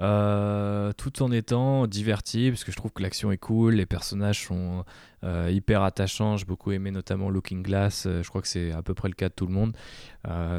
Euh, 0.00 0.92
tout 0.96 1.22
en 1.22 1.30
étant 1.30 1.86
diverti, 1.86 2.50
parce 2.50 2.64
que 2.64 2.72
je 2.72 2.76
trouve 2.76 2.90
que 2.90 3.02
l'action 3.02 3.30
est 3.32 3.38
cool, 3.38 3.74
les 3.74 3.84
personnages 3.84 4.46
sont 4.46 4.84
euh, 5.24 5.50
hyper 5.52 5.82
attachant. 5.82 6.38
J'ai 6.38 6.46
beaucoup 6.46 6.72
aimé 6.72 6.90
notamment 6.90 7.28
Looking 7.28 7.62
Glass. 7.62 8.06
je 8.06 8.26
crois 8.28 8.40
que 8.40 8.48
c'est 8.48 8.72
à 8.72 8.82
peu 8.82 8.94
près 8.94 9.08
le 9.08 9.14
cas 9.14 9.28
de 9.28 9.34
tout 9.34 9.46
le 9.46 9.52
monde. 9.52 9.76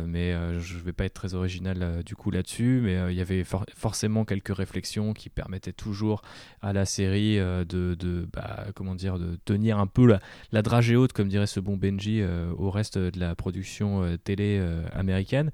mais 0.06 0.34
je 0.60 0.78
ne 0.78 0.82
vais 0.82 0.94
pas 0.94 1.06
être 1.06 1.16
très 1.16 1.34
original 1.34 2.04
du 2.04 2.16
coup 2.16 2.30
là-dessus. 2.30 2.82
Mais 2.84 3.12
il 3.12 3.18
y 3.18 3.22
avait 3.22 3.44
forcément 3.76 4.26
quelques 4.26 4.56
réflexions 4.56 5.14
qui 5.14 5.30
permettaient 5.30 5.74
toujours 5.74 6.22
à 6.62 6.72
la 6.72 6.86
série 6.86 7.38
de, 7.38 7.66
de 7.66 8.28
bah, 8.32 8.68
comment 8.76 8.94
dire, 8.94 9.18
de 9.18 9.38
tenir 9.44 9.80
un 9.80 9.88
peu 9.88 10.06
la, 10.06 10.20
la 10.52 10.62
dragée 10.62 10.96
haute, 10.96 11.14
comme 11.14 11.30
dirait 11.30 11.48
ce 11.48 11.60
bon 11.60 11.78
Benji, 11.78 12.22
au 12.58 12.70
reste 12.70 13.00
de 13.00 13.20
la 13.20 13.34
production 13.34 14.18
télé 14.24 14.64
américaine. 14.94 15.52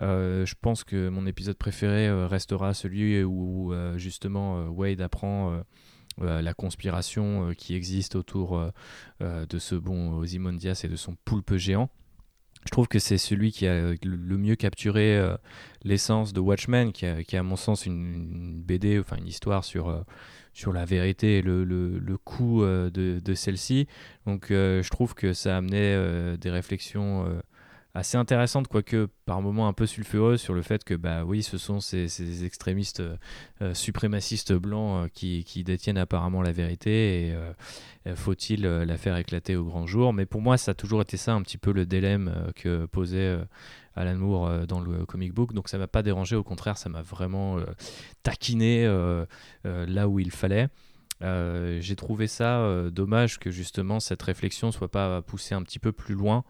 Euh, 0.00 0.46
je 0.46 0.54
pense 0.60 0.84
que 0.84 1.08
mon 1.08 1.26
épisode 1.26 1.56
préféré 1.56 2.08
euh, 2.08 2.26
restera 2.26 2.72
celui 2.74 3.22
où 3.22 3.72
euh, 3.72 3.98
justement 3.98 4.66
Wade 4.68 5.00
apprend 5.00 5.62
la 6.18 6.52
conspiration 6.52 7.54
qui 7.56 7.74
existe 7.74 8.14
autour 8.14 8.60
de 9.20 9.58
ce 9.58 9.74
bon 9.74 10.18
Ozymandias 10.18 10.82
et 10.84 10.88
de 10.88 10.96
son 10.96 11.16
poulpe 11.24 11.56
géant. 11.56 11.88
Je 12.66 12.70
trouve 12.70 12.88
que 12.88 12.98
c'est 12.98 13.16
celui 13.16 13.52
qui 13.52 13.66
a 13.66 13.94
le 14.02 14.36
mieux 14.36 14.54
capturé 14.54 15.18
l'essence 15.82 16.34
de 16.34 16.40
Watchmen, 16.40 16.92
qui 16.92 17.06
a, 17.06 17.16
à 17.32 17.42
mon 17.42 17.56
sens 17.56 17.86
une, 17.86 18.60
BD, 18.60 18.98
enfin 18.98 19.16
une 19.16 19.28
histoire 19.28 19.64
sur, 19.64 20.04
sur 20.52 20.74
la 20.74 20.84
vérité 20.84 21.38
et 21.38 21.42
le, 21.42 21.64
le, 21.64 22.18
coût 22.18 22.64
de, 22.64 22.90
de 22.90 23.34
celle-ci. 23.34 23.86
Donc 24.26 24.48
je 24.50 24.90
trouve 24.90 25.14
que 25.14 25.32
ça 25.32 25.56
amenait 25.56 26.36
des 26.36 26.50
réflexions 26.50 27.40
assez 27.94 28.16
intéressante, 28.16 28.68
quoique 28.68 29.08
par 29.26 29.42
moments 29.42 29.66
un 29.66 29.72
peu 29.72 29.86
sulfureuse, 29.86 30.40
sur 30.40 30.54
le 30.54 30.62
fait 30.62 30.84
que, 30.84 30.94
bah 30.94 31.24
oui, 31.24 31.42
ce 31.42 31.58
sont 31.58 31.80
ces, 31.80 32.44
extrémistes 32.44 33.00
euh, 33.00 33.16
euh, 33.62 33.74
suprémacistes 33.74 34.52
blancs 34.52 35.04
euh, 35.04 35.08
qui, 35.12 35.44
qui, 35.44 35.64
détiennent 35.64 35.98
apparemment 35.98 36.42
la 36.42 36.52
vérité 36.52 37.26
et 37.26 38.14
faut-il 38.14 38.62
la 38.62 38.96
faire 38.96 39.16
éclater 39.16 39.56
au 39.56 39.64
grand 39.64 39.86
jour 39.86 40.12
Mais 40.12 40.24
pour 40.24 40.40
moi, 40.40 40.56
ça 40.56 40.70
a 40.70 40.74
toujours 40.74 41.02
été 41.02 41.16
ça 41.16 41.34
un 41.34 41.42
petit 41.42 41.58
peu 41.58 41.70
le 41.70 41.84
dilemme 41.84 42.50
que 42.56 42.86
posait 42.86 43.38
Alan 43.94 44.16
Moore 44.16 44.66
dans 44.66 44.80
le 44.80 45.04
comic 45.04 45.34
book, 45.34 45.52
donc 45.52 45.68
ça 45.68 45.76
m'a 45.76 45.86
pas 45.86 46.02
dérangé, 46.02 46.34
au 46.34 46.42
contraire, 46.42 46.78
ça 46.78 46.88
m'a 46.88 47.02
vraiment 47.02 47.58
taquiné 48.22 48.86
là 49.64 50.08
où 50.08 50.18
il 50.18 50.30
fallait. 50.30 50.68
J'ai 51.22 51.96
trouvé 51.96 52.26
ça 52.26 52.90
dommage 52.90 53.38
que 53.38 53.50
justement 53.50 54.00
cette 54.00 54.22
réflexion 54.22 54.72
soit 54.72 54.90
pas 54.90 55.22
poussée 55.22 55.54
un 55.54 55.62
petit 55.62 55.78
peu 55.78 55.92
plus 55.92 56.14
loin 56.14 56.44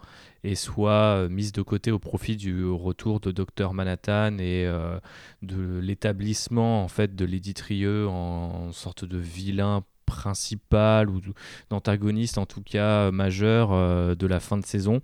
et 0.44 0.54
soit 0.54 1.16
euh, 1.16 1.28
mise 1.28 1.52
de 1.52 1.62
côté 1.62 1.90
au 1.90 1.98
profit 1.98 2.36
du 2.36 2.66
retour 2.66 3.20
de 3.20 3.30
Dr 3.30 3.74
Manhattan 3.74 4.38
et 4.38 4.66
euh, 4.66 4.98
de 5.42 5.78
l'établissement 5.78 6.82
en 6.82 6.88
fait 6.88 7.14
de 7.14 7.24
l'éditrieux 7.24 8.08
en, 8.08 8.72
sorte 8.72 9.04
de 9.04 9.18
vilain 9.18 9.84
principal 10.06 11.10
ou 11.10 11.20
d'antagoniste 11.68 12.38
en 12.38 12.46
tout 12.46 12.62
cas 12.62 13.10
majeur 13.10 13.72
euh, 13.72 14.14
de 14.14 14.26
la 14.26 14.40
fin 14.40 14.56
de 14.56 14.64
saison. 14.64 15.00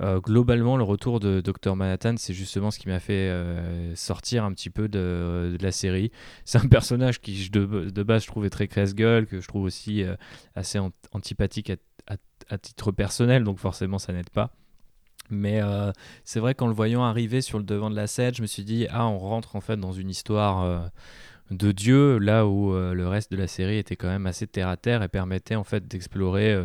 Globalement, 0.00 0.76
le 0.76 0.82
retour 0.82 1.20
de 1.20 1.40
Dr 1.40 1.76
Manhattan, 1.76 2.14
c'est 2.16 2.32
justement 2.32 2.70
ce 2.70 2.78
qui 2.78 2.88
m'a 2.88 3.00
fait 3.00 3.30
sortir 3.94 4.44
un 4.44 4.52
petit 4.52 4.70
peu 4.70 4.88
de, 4.88 5.58
la 5.60 5.72
série. 5.72 6.10
C'est 6.44 6.58
un 6.58 6.68
personnage 6.68 7.20
qui, 7.20 7.50
de, 7.50 8.02
base, 8.02 8.22
je 8.22 8.28
trouvais 8.28 8.50
très 8.50 8.66
casse-gueule, 8.66 9.26
que 9.26 9.40
je 9.40 9.48
trouve 9.48 9.64
aussi 9.64 10.04
assez 10.54 10.78
antipathique 11.12 11.72
à, 12.48 12.58
titre 12.58 12.92
personnel, 12.92 13.44
donc 13.44 13.58
forcément, 13.58 13.98
ça 13.98 14.12
n'aide 14.12 14.30
pas. 14.30 14.52
Mais 15.30 15.62
euh, 15.62 15.92
c'est 16.24 16.40
vrai 16.40 16.54
qu'en 16.54 16.66
le 16.66 16.74
voyant 16.74 17.04
arriver 17.04 17.40
sur 17.40 17.58
le 17.58 17.64
devant 17.64 17.90
de 17.90 17.96
la 17.96 18.06
scène, 18.06 18.34
je 18.34 18.42
me 18.42 18.46
suis 18.46 18.64
dit, 18.64 18.86
ah, 18.90 19.06
on 19.06 19.18
rentre 19.18 19.56
en 19.56 19.60
fait 19.60 19.76
dans 19.76 19.92
une 19.92 20.10
histoire 20.10 20.64
euh, 20.64 20.80
de 21.50 21.72
Dieu, 21.72 22.18
là 22.18 22.46
où 22.46 22.74
euh, 22.74 22.94
le 22.94 23.06
reste 23.06 23.30
de 23.30 23.36
la 23.36 23.46
série 23.46 23.78
était 23.78 23.96
quand 23.96 24.08
même 24.08 24.26
assez 24.26 24.46
terre 24.46 24.68
à 24.68 24.76
terre 24.76 25.02
et 25.02 25.08
permettait 25.08 25.54
en 25.54 25.64
fait 25.64 25.86
d'explorer 25.86 26.56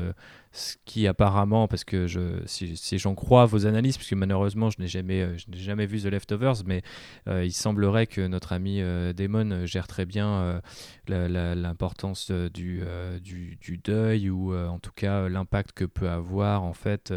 ce 0.56 0.78
qui 0.86 1.06
apparemment, 1.06 1.68
parce 1.68 1.84
que 1.84 2.08
je, 2.08 2.42
si, 2.46 2.98
j'en 2.98 3.14
crois 3.14 3.46
vos 3.46 3.68
analyses, 3.68 3.98
puisque 3.98 4.14
malheureusement 4.14 4.70
je 4.70 4.80
n'ai 4.80 4.88
jamais, 4.88 5.22
euh, 5.22 5.38
je 5.38 5.46
jamais 5.58 5.86
vu 5.86 6.02
The 6.02 6.06
Leftovers, 6.06 6.64
mais 6.66 6.82
euh, 7.28 7.44
il 7.44 7.52
semblerait 7.52 8.08
que 8.08 8.26
notre 8.26 8.54
ami 8.54 8.82
euh, 8.82 9.12
Damon 9.12 9.66
gère 9.66 9.88
très 9.88 10.06
bien 10.06 10.62
l'importance 11.08 12.32
du, 12.32 12.84
du, 13.22 13.78
deuil 13.84 14.30
ou 14.30 14.56
en 14.56 14.80
tout 14.80 14.92
cas 14.96 15.28
l'impact 15.28 15.74
que 15.74 15.86
peut 15.86 16.10
avoir 16.10 16.64
en 16.64 16.74
fait 16.74 17.14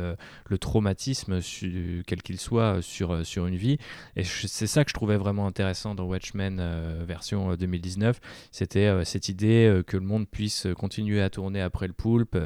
le 0.47 0.59
traumatisme, 0.59 1.39
quel 2.07 2.23
qu'il 2.23 2.39
soit, 2.41 2.83
sur, 2.83 3.25
sur 3.25 3.47
une 3.47 3.57
vie. 3.57 3.79
Et 4.17 4.25
c'est 4.25 4.67
ça 4.67 4.85
que 4.85 4.91
je 4.91 4.95
trouvais 4.95 5.17
vraiment 5.17 5.47
intéressant 5.47 5.95
dans 5.95 6.05
Watchmen 6.05 6.61
version 7.07 7.55
2019, 7.55 8.21
c'était 8.51 9.05
cette 9.05 9.29
idée 9.29 9.83
que 9.87 9.97
le 9.97 10.05
monde 10.05 10.29
puisse 10.29 10.67
continuer 10.77 11.23
à 11.23 11.31
tourner 11.31 11.61
après 11.61 11.87
le 11.87 11.93
poulpe 11.93 12.37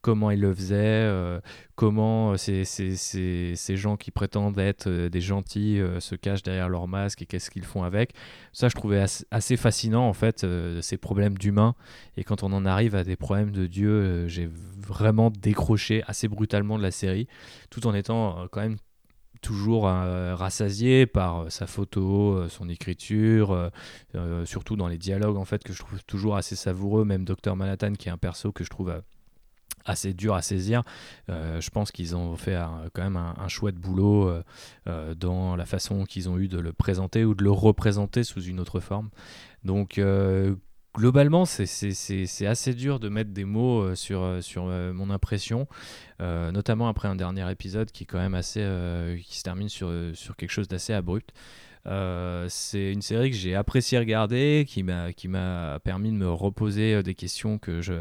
comment 0.00 0.30
il 0.30 0.40
le 0.40 0.54
faisait, 0.54 0.76
euh, 0.76 1.40
comment 1.74 2.32
euh, 2.32 2.36
ces, 2.36 2.64
ces, 2.64 2.96
ces, 2.96 3.54
ces, 3.56 3.76
gens 3.76 3.96
qui 3.96 4.10
prétendent 4.10 4.58
être 4.58 4.88
euh, 4.88 5.08
des 5.08 5.20
gentils 5.20 5.80
se 5.98 6.14
cachent 6.14 6.42
derrière 6.42 6.68
leur 6.68 6.86
masque 6.88 7.22
et 7.22 7.26
qu'est-ce 7.26 7.50
qu'ils 7.50 7.64
font 7.64 7.82
avec. 7.82 8.12
Ça, 8.52 8.68
je 8.68 8.74
trouvais 8.74 9.04
assez, 9.30 9.56
fascinant, 9.56 10.08
en 10.08 10.12
fait, 10.12 10.46
ces 10.80 10.96
problèmes 10.96 11.36
d'humains. 11.36 11.74
Et 12.16 12.24
quand 12.24 12.42
on 12.42 12.52
en 12.52 12.64
arrive 12.64 12.94
à 12.94 13.04
des 13.04 13.16
problèmes 13.16 13.50
de 13.50 13.66
Dieu, 13.66 14.26
j'ai 14.28 14.48
vraiment 14.76 15.30
décroché 15.30 16.02
assez 16.06 16.28
brutalement 16.28 16.78
de 16.78 16.82
la 16.82 16.90
série, 16.90 17.26
tout 17.70 17.86
en 17.86 17.94
étant 17.94 18.46
quand 18.50 18.60
même 18.60 18.76
toujours 19.40 19.84
rassasié 19.84 21.06
par 21.06 21.50
sa 21.50 21.66
photo, 21.66 22.48
son 22.48 22.68
écriture, 22.68 23.70
surtout 24.44 24.76
dans 24.76 24.88
les 24.88 24.98
dialogues 24.98 25.36
en 25.36 25.44
fait 25.44 25.62
que 25.62 25.72
je 25.72 25.78
trouve 25.78 26.02
toujours 26.04 26.36
assez 26.36 26.56
savoureux, 26.56 27.04
même 27.04 27.24
Dr 27.24 27.54
Manhattan 27.54 27.92
qui 27.92 28.08
est 28.08 28.12
un 28.12 28.18
perso 28.18 28.50
que 28.52 28.64
je 28.64 28.70
trouve 28.70 28.92
assez 29.88 30.12
dur 30.12 30.34
à 30.34 30.42
saisir. 30.42 30.82
Euh, 31.28 31.60
je 31.60 31.70
pense 31.70 31.90
qu'ils 31.90 32.14
ont 32.14 32.36
fait 32.36 32.58
quand 32.94 33.02
même 33.02 33.16
un, 33.16 33.48
chouette 33.48 33.76
boulot 33.76 34.28
euh, 34.28 34.42
euh, 34.86 35.14
dans 35.14 35.56
la 35.56 35.66
façon 35.66 36.04
qu'ils 36.04 36.28
ont 36.28 36.38
eu 36.38 36.48
de 36.48 36.58
le 36.58 36.72
présenter 36.72 37.24
ou 37.24 37.34
de 37.34 37.42
le 37.42 37.50
représenter 37.50 38.24
sous 38.24 38.42
une 38.42 38.60
autre 38.60 38.80
forme. 38.80 39.08
Donc 39.64 40.00
globalement, 40.94 41.44
c'est 41.44 42.46
assez 42.46 42.74
dur 42.74 43.00
de 43.00 43.08
mettre 43.08 43.30
des 43.30 43.44
mots 43.44 43.94
sur, 43.94 44.42
sur 44.42 44.64
mon 44.64 45.10
impression, 45.10 45.66
notamment 46.20 46.88
après 46.88 47.08
un 47.08 47.16
dernier 47.16 47.50
épisode 47.50 47.90
qui 47.90 48.04
est 48.04 48.06
quand 48.06 48.18
même 48.18 48.34
assez, 48.34 48.64
qui 49.24 49.38
se 49.38 49.42
termine 49.42 49.68
sur, 49.68 49.92
sur 50.14 50.36
quelque 50.36 50.50
chose 50.50 50.68
d'assez 50.68 50.92
abrupt. 50.92 51.32
Euh, 51.86 52.46
c'est 52.48 52.92
une 52.92 53.02
série 53.02 53.30
que 53.30 53.36
j'ai 53.36 53.54
apprécié 53.54 53.98
regarder, 53.98 54.64
qui 54.68 54.82
m'a 54.82 55.12
qui 55.12 55.28
m'a 55.28 55.78
permis 55.84 56.10
de 56.10 56.16
me 56.16 56.30
reposer 56.30 56.94
euh, 56.94 57.02
des 57.02 57.14
questions 57.14 57.58
que 57.58 57.80
je 57.80 57.94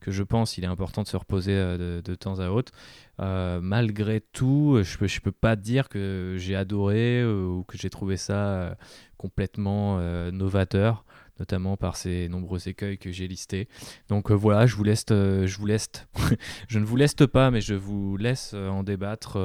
que 0.00 0.10
je 0.10 0.22
pense 0.22 0.58
il 0.58 0.64
est 0.64 0.68
important 0.68 1.02
de 1.02 1.08
se 1.08 1.16
reposer 1.16 1.52
euh, 1.52 2.02
de, 2.02 2.14
temps 2.14 2.40
à 2.40 2.50
autre. 2.50 2.72
malgré 3.18 4.20
tout, 4.20 4.80
je 4.82 4.98
peux 4.98 5.06
je 5.06 5.20
peux 5.20 5.32
pas 5.32 5.56
dire 5.56 5.88
que 5.88 6.36
j'ai 6.38 6.56
adoré 6.56 7.24
ou 7.24 7.64
que 7.64 7.78
j'ai 7.78 7.90
trouvé 7.90 8.16
ça 8.16 8.76
complètement 9.16 9.98
novateur 10.32 11.04
notamment 11.42 11.76
par 11.76 11.96
ces 11.96 12.28
nombreux 12.28 12.68
écueils 12.68 12.98
que 12.98 13.10
j'ai 13.10 13.26
listés. 13.26 13.66
Donc 14.08 14.30
euh, 14.30 14.34
voilà, 14.34 14.64
je 14.64 14.76
vous 14.76 14.84
laisse, 14.84 15.04
euh, 15.10 15.44
je 15.44 15.58
vous 15.58 15.66
laisse, 15.66 15.90
je 16.68 16.78
ne 16.78 16.84
vous 16.84 16.94
laisse 16.94 17.14
pas, 17.14 17.50
mais 17.50 17.60
je 17.60 17.74
vous 17.74 18.16
laisse 18.16 18.52
euh, 18.54 18.68
en 18.68 18.84
débattre 18.84 19.38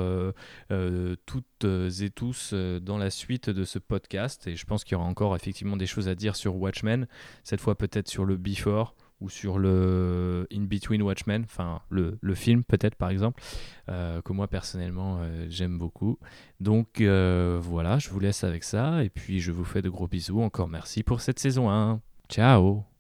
toutes 1.26 1.66
et 1.66 2.10
tous 2.12 2.54
dans 2.54 3.00
la 3.00 3.10
suite 3.10 3.50
de 3.50 3.64
ce 3.64 3.80
podcast. 3.80 4.46
Et 4.46 4.56
je 4.56 4.66
pense 4.66 4.84
qu'il 4.84 4.94
y 4.94 4.96
aura 4.96 5.08
encore 5.08 5.36
effectivement 5.36 5.76
des 5.76 5.88
choses 5.88 6.08
à 6.08 6.14
dire 6.14 6.36
sur 6.36 6.56
Watchmen, 6.56 7.08
cette 7.44 7.62
fois 7.62 7.76
peut-être 7.76 8.08
sur 8.08 8.26
le 8.26 8.38
Before 8.38 8.96
ou 9.20 9.30
sur 9.30 9.58
le 9.58 10.48
In 10.54 10.64
Between 10.64 11.02
Watchmen, 11.02 11.44
enfin 11.44 11.82
le, 11.90 12.18
le 12.22 12.36
film 12.36 12.64
peut-être 12.64 12.96
par 12.96 13.10
exemple, 13.10 13.42
euh, 13.90 14.22
que 14.22 14.34
moi 14.34 14.48
personnellement 14.48 15.20
euh, 15.22 15.48
j'aime 15.50 15.78
beaucoup. 15.78 16.20
Donc 16.60 17.02
euh, 17.02 17.60
voilà, 17.62 18.00
je 18.00 18.10
vous 18.10 18.20
laisse 18.20 18.44
avec 18.44 18.64
ça 18.64 19.04
et 19.04 19.10
puis 19.10 19.40
je 19.40 19.52
vous 19.52 19.66
fais 19.66 19.82
de 19.82 19.90
gros 19.90 20.08
bisous. 20.08 20.42
Encore 20.42 20.68
merci 20.68 21.04
pour 21.04 21.22
cette 21.22 21.40
saison 21.40 21.70
1. 21.70 22.02
Ciao 22.30 22.97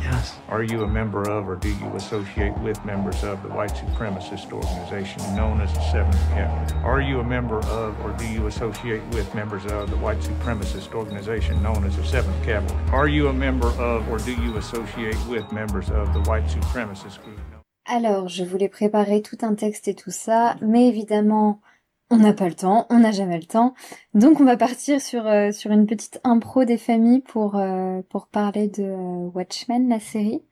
Yes. 0.00 0.38
Are 0.48 0.62
you 0.62 0.82
a 0.82 0.88
member 0.88 1.28
of 1.28 1.48
or 1.48 1.56
do 1.56 1.68
you 1.68 1.94
associate 1.94 2.56
with 2.58 2.82
members 2.84 3.22
of 3.22 3.42
the 3.42 3.50
white 3.50 3.74
supremacist 3.74 4.50
organization 4.52 5.22
known 5.36 5.60
as 5.60 5.72
the 5.74 5.80
Seventh 5.92 6.20
Cavalry? 6.30 6.82
Are 6.82 7.00
you 7.00 7.20
a 7.20 7.24
member 7.24 7.58
of 7.66 7.98
or 8.00 8.12
do 8.12 8.26
you 8.26 8.46
associate 8.46 9.02
with 9.12 9.32
members 9.34 9.64
of 9.66 9.90
the 9.90 9.96
white 9.96 10.18
supremacist 10.20 10.94
organization 10.94 11.62
known 11.62 11.84
as 11.84 11.96
the 11.96 12.04
Seventh 12.04 12.42
Cavalry? 12.44 12.76
Are 12.92 13.08
you 13.08 13.28
a 13.28 13.32
member 13.32 13.68
of 13.78 14.08
or 14.10 14.18
do 14.18 14.34
you 14.34 14.56
associate 14.56 15.18
with 15.28 15.50
members 15.52 15.90
of 15.90 16.12
the 16.14 16.20
white 16.20 16.46
supremacist 16.46 17.22
group? 17.22 17.38
Alors, 17.86 18.28
je 18.28 18.44
voulais 18.44 18.68
préparer 18.68 19.20
tout 19.20 19.38
un 19.42 19.54
texte 19.54 19.88
et 19.88 19.94
tout 19.94 20.12
ça, 20.12 20.56
mais 20.60 20.88
évidemment, 20.88 21.60
on 22.10 22.16
n'a 22.16 22.32
pas 22.32 22.48
le 22.48 22.54
temps, 22.54 22.86
on 22.90 22.98
n'a 22.98 23.12
jamais 23.12 23.38
le 23.38 23.44
temps. 23.44 23.74
Donc 24.14 24.40
on 24.40 24.44
va 24.44 24.56
partir 24.56 25.00
sur, 25.00 25.26
euh, 25.26 25.52
sur 25.52 25.70
une 25.70 25.86
petite 25.86 26.20
impro 26.24 26.64
des 26.64 26.76
familles 26.76 27.20
pour, 27.20 27.56
euh, 27.56 28.02
pour 28.10 28.26
parler 28.26 28.66
de 28.66 28.82
euh, 28.82 29.30
Watchmen, 29.32 29.88
la 29.88 30.00
série, 30.00 30.42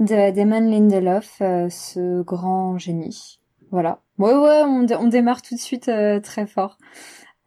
de 0.00 0.32
Damon 0.32 0.68
Lindelof, 0.68 1.36
ce 1.38 2.22
grand 2.22 2.76
génie. 2.76 3.38
Voilà. 3.70 4.00
Ouais 4.18 4.34
ouais, 4.34 4.62
on, 4.64 5.06
démarre 5.08 5.42
tout 5.42 5.54
de 5.54 5.60
suite 5.60 5.90
très 6.22 6.46
fort. 6.46 6.78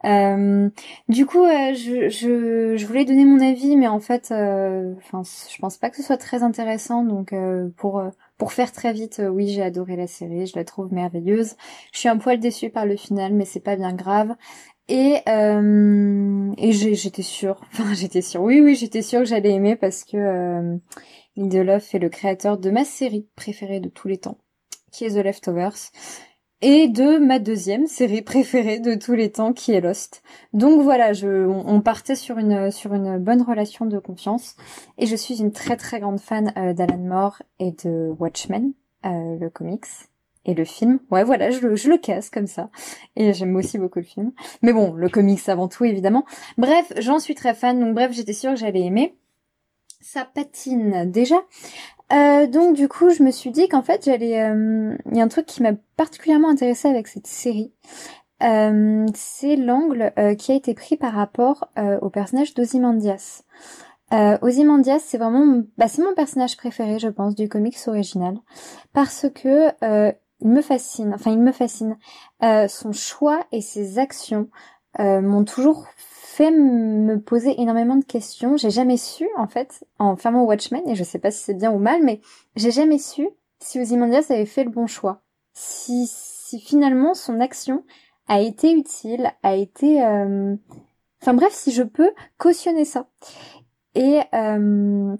du 0.04 1.26
coup, 1.26 1.44
je, 1.44 2.08
je, 2.08 2.76
je, 2.76 2.86
voulais 2.86 3.04
donner 3.04 3.24
mon 3.24 3.40
avis, 3.40 3.76
mais 3.76 3.88
en 3.88 4.00
fait, 4.00 4.26
enfin, 4.32 5.22
je 5.22 5.58
pense 5.60 5.76
pas 5.78 5.90
que 5.90 5.96
ce 5.96 6.02
soit 6.02 6.16
très 6.16 6.42
intéressant. 6.42 7.04
Donc, 7.04 7.34
pour 7.76 8.02
pour 8.40 8.54
faire 8.54 8.72
très 8.72 8.94
vite, 8.94 9.20
oui, 9.30 9.48
j'ai 9.48 9.60
adoré 9.60 9.96
la 9.96 10.06
série, 10.06 10.46
je 10.46 10.56
la 10.56 10.64
trouve 10.64 10.90
merveilleuse. 10.94 11.56
Je 11.92 11.98
suis 11.98 12.08
un 12.08 12.16
poil 12.16 12.40
déçue 12.40 12.70
par 12.70 12.86
le 12.86 12.96
final, 12.96 13.34
mais 13.34 13.44
c'est 13.44 13.60
pas 13.60 13.76
bien 13.76 13.92
grave. 13.92 14.34
Et, 14.88 15.18
euh, 15.28 16.50
et 16.56 16.72
j'étais 16.72 17.22
sûre, 17.22 17.60
enfin 17.72 17.92
j'étais 17.92 18.22
sûre, 18.22 18.40
oui 18.42 18.62
oui 18.62 18.76
j'étais 18.76 19.02
sûre 19.02 19.20
que 19.20 19.26
j'allais 19.26 19.52
aimer 19.52 19.76
parce 19.76 20.04
que 20.04 20.16
euh, 20.16 20.76
Lindelof 21.36 21.94
est 21.94 21.98
le 21.98 22.08
créateur 22.08 22.56
de 22.56 22.70
ma 22.70 22.86
série 22.86 23.28
préférée 23.36 23.78
de 23.78 23.90
tous 23.90 24.08
les 24.08 24.16
temps, 24.16 24.38
qui 24.90 25.04
est 25.04 25.10
The 25.10 25.22
Leftovers, 25.22 25.92
et 26.62 26.88
de 26.88 27.18
ma 27.18 27.38
deuxième 27.38 27.86
série 27.86 28.22
préférée 28.22 28.80
de 28.80 28.94
tous 28.94 29.14
les 29.14 29.30
temps, 29.30 29.52
qui 29.52 29.72
est 29.72 29.80
Lost. 29.80 30.22
Donc 30.52 30.82
voilà, 30.82 31.12
je, 31.12 31.46
on, 31.46 31.80
partait 31.80 32.14
sur 32.14 32.38
une 32.38 33.18
bonne 33.18 33.42
relation 33.42 33.86
de 33.86 33.98
confiance, 33.98 34.56
et 34.98 35.06
je 35.06 35.16
suis 35.16 35.40
une 35.40 35.52
très 35.52 35.76
très 35.76 36.00
grande 36.00 36.20
fan 36.20 36.52
euh, 36.56 36.72
d'Alan 36.72 36.98
Moore 36.98 37.42
et 37.58 37.72
de 37.84 38.12
Watchmen, 38.18 38.72
euh, 39.06 39.36
le 39.38 39.48
comics 39.50 39.86
et 40.44 40.54
le 40.54 40.64
film. 40.64 41.00
Ouais, 41.10 41.24
voilà, 41.24 41.50
je, 41.50 41.74
je 41.74 41.88
le 41.88 41.98
casse 41.98 42.30
comme 42.30 42.46
ça. 42.46 42.70
Et 43.16 43.32
j'aime 43.32 43.54
aussi 43.56 43.78
beaucoup 43.78 43.98
le 43.98 44.04
film. 44.04 44.32
Mais 44.62 44.72
bon, 44.72 44.94
le 44.94 45.08
comics 45.08 45.48
avant 45.48 45.68
tout, 45.68 45.84
évidemment. 45.84 46.24
Bref, 46.56 46.92
j'en 46.98 47.18
suis 47.18 47.34
très 47.34 47.54
fan. 47.54 47.78
Donc 47.78 47.94
bref, 47.94 48.12
j'étais 48.12 48.32
sûre 48.32 48.50
que 48.50 48.56
j'allais 48.56 48.80
aimer. 48.80 49.14
Ça 50.00 50.24
patine 50.24 51.10
déjà. 51.10 51.36
Euh, 52.12 52.46
donc 52.46 52.74
du 52.74 52.88
coup, 52.88 53.10
je 53.10 53.22
me 53.22 53.30
suis 53.30 53.50
dit 53.50 53.68
qu'en 53.68 53.82
fait, 53.82 54.04
j'allais... 54.04 54.42
Euh, 54.42 54.96
il 55.10 55.16
y 55.16 55.20
a 55.20 55.24
un 55.24 55.28
truc 55.28 55.46
qui 55.46 55.62
m'a 55.62 55.72
particulièrement 55.96 56.48
intéressée 56.48 56.88
avec 56.88 57.06
cette 57.08 57.26
série. 57.26 57.72
Euh, 58.42 59.06
c'est 59.14 59.56
l'angle 59.56 60.12
qui 60.38 60.52
a 60.52 60.54
été 60.54 60.74
pris 60.74 60.96
par 60.96 61.12
rapport 61.12 61.70
au 62.00 62.08
personnage 62.10 62.54
d'Ozymandias. 62.54 63.42
Euh, 64.12 64.38
Ozymandias, 64.42 65.00
c'est 65.00 65.18
vraiment, 65.18 65.62
bah, 65.78 65.88
c'est 65.88 66.02
mon 66.02 66.14
personnage 66.14 66.56
préféré, 66.56 66.98
je 66.98 67.08
pense, 67.08 67.34
du 67.34 67.48
comics 67.48 67.76
original, 67.86 68.38
parce 68.92 69.26
que 69.34 69.68
il 70.42 70.48
me 70.48 70.62
fascine, 70.62 71.12
enfin 71.14 71.30
il 71.32 71.40
me 71.40 71.52
fascine. 71.52 71.98
Son 72.40 72.92
choix 72.92 73.40
et 73.52 73.60
ses 73.60 73.98
actions 73.98 74.48
m'ont 74.98 75.44
toujours 75.44 75.86
me 76.48 77.20
poser 77.20 77.60
énormément 77.60 77.96
de 77.96 78.04
questions. 78.04 78.56
J'ai 78.56 78.70
jamais 78.70 78.96
su, 78.96 79.28
en 79.36 79.46
fait, 79.46 79.84
en 79.98 80.16
fermant 80.16 80.44
Watchmen, 80.44 80.88
et 80.88 80.94
je 80.94 81.04
sais 81.04 81.18
pas 81.18 81.30
si 81.30 81.42
c'est 81.42 81.54
bien 81.54 81.70
ou 81.70 81.78
mal, 81.78 82.02
mais 82.02 82.20
j'ai 82.56 82.70
jamais 82.70 82.98
su 82.98 83.28
si 83.58 83.78
Ozymandias 83.78 84.26
avait 84.30 84.46
fait 84.46 84.64
le 84.64 84.70
bon 84.70 84.86
choix. 84.86 85.20
Si, 85.52 86.06
si 86.06 86.58
finalement 86.58 87.12
son 87.12 87.40
action 87.40 87.84
a 88.26 88.40
été 88.40 88.72
utile, 88.72 89.30
a 89.42 89.54
été... 89.56 90.02
Euh... 90.02 90.56
Enfin 91.20 91.34
bref, 91.34 91.52
si 91.52 91.72
je 91.72 91.82
peux 91.82 92.12
cautionner 92.38 92.86
ça. 92.86 93.06
Et... 93.94 94.20
Euh 94.32 95.14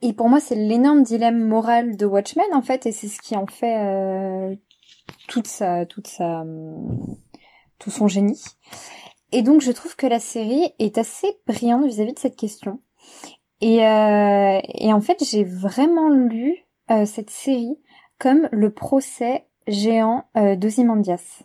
et 0.00 0.12
pour 0.12 0.28
moi, 0.28 0.40
c'est 0.40 0.54
l'énorme 0.54 1.02
dilemme 1.02 1.46
moral 1.46 1.96
de 1.96 2.06
Watchmen, 2.06 2.46
en 2.54 2.62
fait, 2.62 2.86
et 2.86 2.92
c'est 2.92 3.08
ce 3.08 3.20
qui 3.20 3.36
en 3.36 3.46
fait 3.46 3.78
euh, 3.78 4.56
toute 5.28 5.46
sa, 5.46 5.84
toute 5.84 6.06
sa, 6.06 6.44
tout 7.78 7.90
son 7.90 8.08
génie. 8.08 8.40
Et 9.32 9.42
donc, 9.42 9.60
je 9.60 9.72
trouve 9.72 9.96
que 9.96 10.06
la 10.06 10.20
série 10.20 10.72
est 10.78 10.98
assez 10.98 11.38
brillante 11.46 11.86
vis-à-vis 11.86 12.12
de 12.12 12.18
cette 12.18 12.36
question. 12.36 12.80
Et, 13.60 13.86
euh, 13.86 14.60
et 14.74 14.92
en 14.92 15.00
fait, 15.00 15.24
j'ai 15.24 15.44
vraiment 15.44 16.10
lu 16.10 16.56
euh, 16.90 17.06
cette 17.06 17.30
série 17.30 17.78
comme 18.18 18.48
le 18.52 18.70
procès 18.70 19.46
géant 19.66 20.24
euh, 20.36 20.56
d'Ozymandias. 20.56 21.42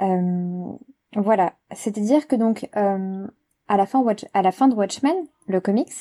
Euh, 0.00 0.72
voilà, 1.14 1.54
c'est-à-dire 1.74 2.26
que 2.26 2.36
donc 2.36 2.68
euh, 2.76 3.26
à 3.68 3.76
la 3.76 3.86
fin, 3.86 4.04
à 4.32 4.42
la 4.42 4.52
fin 4.52 4.68
de 4.68 4.74
Watchmen, 4.74 5.16
le 5.46 5.60
comics, 5.60 5.92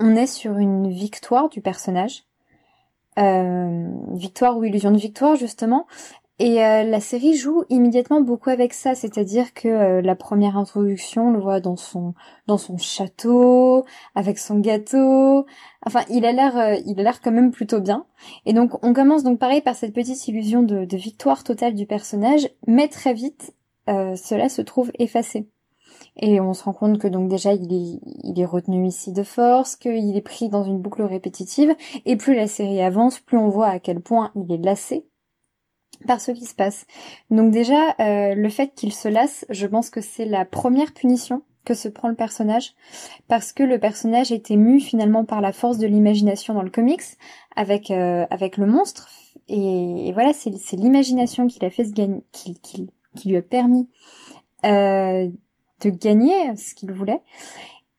on 0.00 0.16
est 0.16 0.26
sur 0.26 0.58
une 0.58 0.88
victoire 0.88 1.48
du 1.48 1.60
personnage. 1.60 2.24
Euh, 3.18 3.90
victoire 4.12 4.56
ou 4.56 4.64
illusion 4.64 4.90
de 4.90 4.96
victoire 4.96 5.36
justement. 5.36 5.86
Et 6.38 6.64
euh, 6.64 6.82
la 6.82 7.00
série 7.00 7.34
joue 7.36 7.62
immédiatement 7.68 8.20
beaucoup 8.20 8.50
avec 8.50 8.72
ça, 8.72 8.94
c'est-à-dire 8.94 9.54
que 9.54 9.68
euh, 9.68 10.02
la 10.02 10.16
première 10.16 10.56
introduction, 10.56 11.28
on 11.28 11.30
le 11.32 11.40
voit 11.40 11.60
dans 11.60 11.76
son 11.76 12.14
dans 12.46 12.58
son 12.58 12.78
château, 12.78 13.84
avec 14.14 14.38
son 14.38 14.58
gâteau. 14.58 15.46
Enfin, 15.86 16.00
il 16.10 16.24
a 16.24 16.32
l'air 16.32 16.80
il 16.86 16.98
a 16.98 17.02
l'air 17.02 17.20
quand 17.20 17.32
même 17.32 17.52
plutôt 17.52 17.80
bien. 17.80 18.06
Et 18.46 18.54
donc 18.54 18.82
on 18.84 18.92
commence 18.92 19.22
donc 19.22 19.38
pareil 19.38 19.60
par 19.60 19.76
cette 19.76 19.94
petite 19.94 20.26
illusion 20.26 20.62
de, 20.62 20.84
de 20.84 20.96
victoire 20.96 21.44
totale 21.44 21.74
du 21.74 21.86
personnage, 21.86 22.48
mais 22.66 22.88
très 22.88 23.14
vite 23.14 23.54
cela 23.86 24.48
se 24.48 24.62
trouve 24.62 24.90
effacé. 24.98 25.48
Et 26.16 26.40
on 26.40 26.54
se 26.54 26.64
rend 26.64 26.72
compte 26.72 26.98
que 26.98 27.08
donc 27.08 27.28
déjà 27.28 27.52
il 27.54 27.72
est, 27.72 28.00
il 28.24 28.40
est 28.40 28.44
retenu 28.44 28.86
ici 28.86 29.12
de 29.12 29.22
force, 29.22 29.76
qu'il 29.76 30.16
est 30.16 30.22
pris 30.22 30.48
dans 30.48 30.64
une 30.64 30.80
boucle 30.80 31.02
répétitive, 31.02 31.74
et 32.04 32.16
plus 32.16 32.34
la 32.34 32.46
série 32.46 32.82
avance, 32.82 33.18
plus 33.18 33.38
on 33.38 33.48
voit 33.48 33.68
à 33.68 33.78
quel 33.78 34.00
point 34.00 34.30
il 34.34 34.52
est 34.52 34.62
lassé 34.62 35.06
par 36.06 36.20
ce 36.20 36.32
qui 36.32 36.44
se 36.44 36.54
passe. 36.54 36.86
Donc 37.30 37.50
déjà, 37.50 37.94
euh, 38.00 38.34
le 38.34 38.48
fait 38.48 38.74
qu'il 38.74 38.92
se 38.92 39.08
lasse, 39.08 39.44
je 39.50 39.66
pense 39.66 39.90
que 39.90 40.00
c'est 40.00 40.24
la 40.24 40.44
première 40.44 40.92
punition 40.92 41.42
que 41.64 41.74
se 41.74 41.88
prend 41.88 42.08
le 42.08 42.16
personnage, 42.16 42.74
parce 43.28 43.52
que 43.52 43.62
le 43.62 43.78
personnage 43.78 44.32
est 44.32 44.50
ému 44.50 44.80
finalement 44.80 45.24
par 45.24 45.40
la 45.40 45.52
force 45.52 45.78
de 45.78 45.86
l'imagination 45.86 46.54
dans 46.54 46.62
le 46.62 46.70
comics, 46.70 47.02
avec, 47.54 47.92
euh, 47.92 48.26
avec 48.30 48.56
le 48.56 48.66
monstre, 48.66 49.08
et, 49.48 50.12
voilà, 50.12 50.32
c'est 50.32 50.76
l'imagination 50.76 51.46
qui 51.46 51.60
l'a 51.60 51.70
fait 51.70 51.84
se 51.84 51.92
gagner, 51.92 52.22
qui, 52.32 52.56
lui 53.24 53.36
a 53.36 53.42
permis 53.42 53.88
euh, 54.64 55.28
de 55.80 55.90
gagner 55.90 56.56
ce 56.56 56.74
qu'il 56.74 56.92
voulait. 56.92 57.20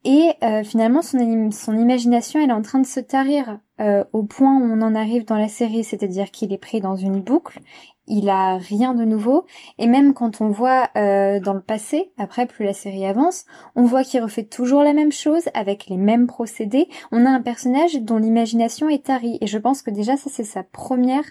Et 0.06 0.34
euh, 0.44 0.64
finalement, 0.64 1.02
son, 1.02 1.52
son 1.52 1.78
imagination, 1.78 2.42
elle 2.42 2.50
est 2.50 2.54
en 2.54 2.62
train 2.62 2.80
de 2.80 2.86
se 2.86 3.00
tarir 3.00 3.60
euh, 3.80 4.04
au 4.12 4.24
point 4.24 4.58
où 4.58 4.64
on 4.64 4.82
en 4.82 4.96
arrive 4.96 5.26
dans 5.26 5.38
la 5.38 5.48
série, 5.48 5.84
c'est-à-dire 5.84 6.30
qu'il 6.30 6.52
est 6.52 6.58
pris 6.58 6.82
dans 6.82 6.98
une 6.98 7.22
boucle, 7.22 7.62
il 8.06 8.28
a 8.28 8.58
rien 8.58 8.94
de 8.94 9.06
nouveau, 9.06 9.46
et 9.78 9.88
même 9.88 10.14
quand 10.14 10.42
on 10.42 10.50
voit 10.50 10.90
euh, 10.98 11.40
dans 11.40 11.54
le 11.54 11.62
passé, 11.62 12.12
après 12.18 12.46
plus 12.48 12.66
la 12.66 12.74
série 12.74 13.06
avance, 13.06 13.46
on 13.76 13.86
voit 13.86 14.04
qu'il 14.04 14.22
refait 14.22 14.44
toujours 14.44 14.84
la 14.84 14.92
même 14.92 15.14
chose 15.14 15.48
avec 15.54 15.88
les 15.88 15.96
mêmes 15.96 16.28
procédés. 16.28 16.90
On 17.14 17.26
a 17.26 17.30
un 17.30 17.42
personnage 17.42 18.02
dont 18.02 18.18
l'imagination 18.18 18.90
est 18.90 19.06
tarie, 19.06 19.38
et 19.40 19.48
je 19.48 19.58
pense 19.58 19.82
que 19.82 19.90
déjà 19.90 20.18
ça 20.18 20.30
c'est 20.30 20.44
sa 20.44 20.64
première 20.64 21.24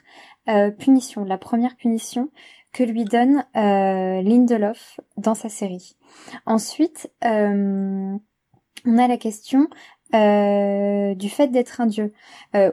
punition, 0.79 1.25
la 1.25 1.39
première 1.39 1.77
punition 1.77 2.31
que 2.73 2.83
lui 2.83 3.05
donne 3.05 3.45
Lindelof 3.55 4.99
dans 5.19 5.35
sa 5.35 5.51
série. 5.51 5.95
Ensuite, 6.47 7.13
euh, 7.25 8.17
on 8.87 8.99
a 8.99 9.09
la 9.09 9.17
question 9.17 9.69
euh, 10.15 11.15
du 11.15 11.31
fait 11.31 11.49
d'être 11.49 11.81
un 11.81 11.87
dieu. 11.87 12.13
Euh, 12.55 12.71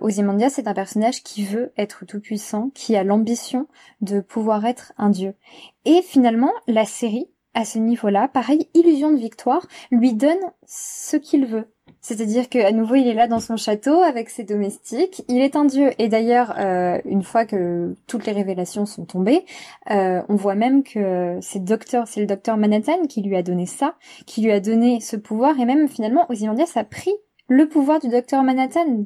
c'est 0.50 0.67
un 0.67 0.74
personnage 0.74 1.24
qui 1.24 1.45
veut 1.45 1.72
être 1.78 2.06
tout 2.06 2.19
puissant, 2.19 2.69
qui 2.74 2.95
a 2.95 3.04
l'ambition 3.04 3.67
de 4.02 4.19
pouvoir 4.19 4.65
être 4.65 4.93
un 4.98 5.10
dieu. 5.10 5.36
Et 5.86 6.02
finalement, 6.02 6.52
la 6.67 6.86
série, 6.86 7.30
à 7.54 7.63
ce 7.65 7.80
niveau-là, 7.80 8.28
pareil, 8.28 8.67
illusion 8.74 9.12
de 9.12 9.17
victoire, 9.17 9.65
lui 9.89 10.13
donne 10.13 10.39
ce 10.65 11.15
qu'il 11.17 11.45
veut. 11.45 11.72
C'est-à-dire 12.02 12.48
qu'à 12.50 12.72
nouveau, 12.72 12.96
il 12.96 13.08
est 13.08 13.14
là 13.14 13.28
dans 13.28 13.40
son 13.40 13.58
château 13.58 14.02
avec 14.02 14.30
ses 14.30 14.44
domestiques. 14.44 15.24
Il 15.28 15.42
est 15.42 15.56
un 15.56 15.66
dieu. 15.66 15.92
Et 15.98 16.08
d'ailleurs, 16.08 16.56
euh, 16.58 17.00
une 17.06 17.24
fois 17.24 17.46
que 17.46 17.96
toutes 18.08 18.26
les 18.26 18.32
révélations 18.32 18.86
sont 18.86 19.06
tombées, 19.06 19.46
euh, 19.92 20.22
on 20.30 20.36
voit 20.36 20.56
même 20.56 20.84
que 20.84 21.38
c'est 21.42 21.64
docteur, 21.64 22.08
c'est 22.08 22.22
le 22.22 22.28
docteur 22.28 22.58
Manhattan 22.58 23.06
qui 23.08 23.22
lui 23.22 23.36
a 23.36 23.44
donné 23.44 23.66
ça, 23.66 23.96
qui 24.26 24.42
lui 24.42 24.52
a 24.52 24.60
donné 24.60 25.02
ce 25.02 25.16
pouvoir. 25.16 25.60
Et 25.60 25.66
même 25.66 25.88
finalement, 25.88 26.26
Ozymandias 26.30 26.72
a 26.76 26.84
pris 26.84 27.14
le 27.48 27.68
pouvoir 27.68 28.00
du 28.00 28.08
docteur 28.08 28.44
Manhattan 28.44 29.06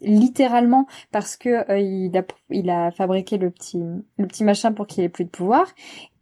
littéralement 0.00 0.86
parce 1.10 1.36
que 1.36 1.70
euh, 1.70 2.10
il 2.50 2.70
a 2.70 2.90
fabriqué 2.92 3.36
le 3.36 3.50
petit 3.50 3.82
le 4.16 4.26
petit 4.26 4.44
machin 4.44 4.72
pour 4.72 4.86
qu'il 4.86 5.02
ait 5.02 5.08
plus 5.08 5.24
de 5.24 5.30
pouvoir 5.30 5.66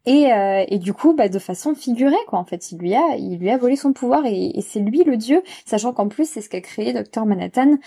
et, 0.06 0.32
euh, 0.32 0.64
et 0.68 0.78
du 0.78 0.92
coup, 0.92 1.14
bah, 1.14 1.28
de 1.28 1.38
façon 1.38 1.74
figurée, 1.74 2.14
quoi. 2.28 2.38
En 2.38 2.44
fait, 2.44 2.70
il 2.70 2.78
lui 2.78 2.94
a, 2.94 3.16
il 3.16 3.38
lui 3.38 3.50
a 3.50 3.58
volé 3.58 3.76
son 3.76 3.92
pouvoir 3.92 4.24
et, 4.24 4.52
c'est 4.60 4.80
lui 4.80 5.02
le 5.04 5.16
dieu, 5.16 5.42
sachant 5.64 5.92
qu'en 5.92 6.08
plus, 6.08 6.28
c'est 6.28 6.40
ce 6.40 6.48
qu'a 6.48 6.60
créé 6.60 6.92
Docteur 6.92 7.26
Manhattan, 7.26 7.78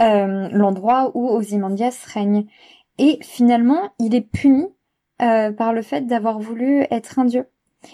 euh, 0.00 0.48
l'endroit 0.52 1.10
où 1.14 1.28
Ozymandias 1.28 2.04
règne. 2.06 2.46
Et 2.98 3.18
finalement, 3.22 3.90
il 3.98 4.14
est 4.14 4.20
puni 4.20 4.66
euh, 5.20 5.52
par 5.52 5.72
le 5.72 5.82
fait 5.82 6.02
d'avoir 6.06 6.38
voulu 6.38 6.86
être 6.90 7.18
un 7.18 7.24
dieu. 7.24 7.48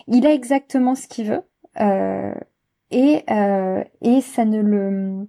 Il 0.07 0.27
a 0.27 0.33
exactement 0.33 0.95
ce 0.95 1.09
qu'il 1.09 1.27
veut 1.27 1.43
et 2.91 3.25
et 4.03 4.21
ça 4.21 4.45
ne 4.45 4.61
le 4.61 5.27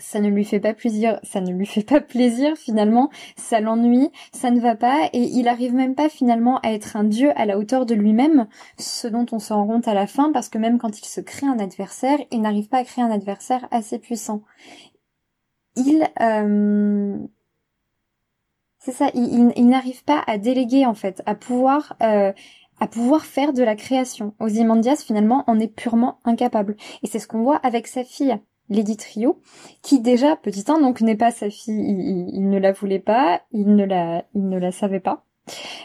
ça 0.00 0.20
ne 0.20 0.28
lui 0.28 0.44
fait 0.44 0.60
pas 0.60 0.74
plaisir, 0.74 1.20
ça 1.22 1.40
ne 1.40 1.52
lui 1.52 1.66
fait 1.66 1.82
pas 1.82 2.00
plaisir 2.00 2.56
finalement, 2.56 3.10
ça 3.36 3.60
l'ennuie, 3.60 4.10
ça 4.32 4.50
ne 4.50 4.60
va 4.60 4.74
pas 4.74 5.08
et 5.12 5.22
il 5.22 5.48
arrive 5.48 5.74
même 5.74 5.94
pas 5.94 6.08
finalement 6.08 6.58
à 6.60 6.72
être 6.72 6.96
un 6.96 7.04
dieu 7.04 7.30
à 7.36 7.46
la 7.46 7.58
hauteur 7.58 7.86
de 7.86 7.94
lui-même, 7.94 8.48
ce 8.78 9.06
dont 9.06 9.26
on 9.32 9.38
se 9.38 9.52
rend 9.52 9.80
à 9.80 9.94
la 9.94 10.06
fin 10.06 10.32
parce 10.32 10.48
que 10.48 10.58
même 10.58 10.78
quand 10.78 10.98
il 10.98 11.04
se 11.04 11.20
crée 11.20 11.46
un 11.46 11.58
adversaire, 11.58 12.18
il 12.30 12.40
n'arrive 12.40 12.68
pas 12.68 12.78
à 12.78 12.84
créer 12.84 13.04
un 13.04 13.10
adversaire 13.10 13.68
assez 13.70 13.98
puissant. 13.98 14.42
Il 15.76 16.08
euh... 16.20 17.16
c'est 18.78 18.92
ça, 18.92 19.10
il, 19.14 19.52
il, 19.56 19.68
n'arrive 19.68 20.04
pas 20.04 20.22
à 20.26 20.38
déléguer 20.38 20.86
en 20.86 20.94
fait, 20.94 21.22
à 21.26 21.34
pouvoir 21.34 21.96
euh, 22.02 22.32
à 22.80 22.86
pouvoir 22.88 23.24
faire 23.24 23.52
de 23.52 23.62
la 23.62 23.76
création. 23.76 24.34
Ozymandias 24.40 25.04
finalement 25.06 25.44
en 25.46 25.60
est 25.60 25.68
purement 25.68 26.18
incapable 26.24 26.76
et 27.02 27.06
c'est 27.06 27.18
ce 27.18 27.28
qu'on 27.28 27.42
voit 27.42 27.58
avec 27.58 27.86
sa 27.86 28.04
fille 28.04 28.38
Lady 28.70 28.96
Trio, 28.96 29.40
qui 29.82 30.00
déjà, 30.00 30.36
petit 30.36 30.64
1, 30.66 30.80
donc 30.80 31.00
n'est 31.00 31.16
pas 31.16 31.30
sa 31.30 31.50
fille, 31.50 31.74
il, 31.74 32.30
il, 32.32 32.48
ne 32.48 32.58
la 32.58 32.72
voulait 32.72 33.00
pas, 33.00 33.42
il 33.52 33.74
ne 33.74 33.84
la, 33.84 34.24
il 34.34 34.48
ne 34.48 34.58
la 34.58 34.72
savait 34.72 35.00
pas. 35.00 35.24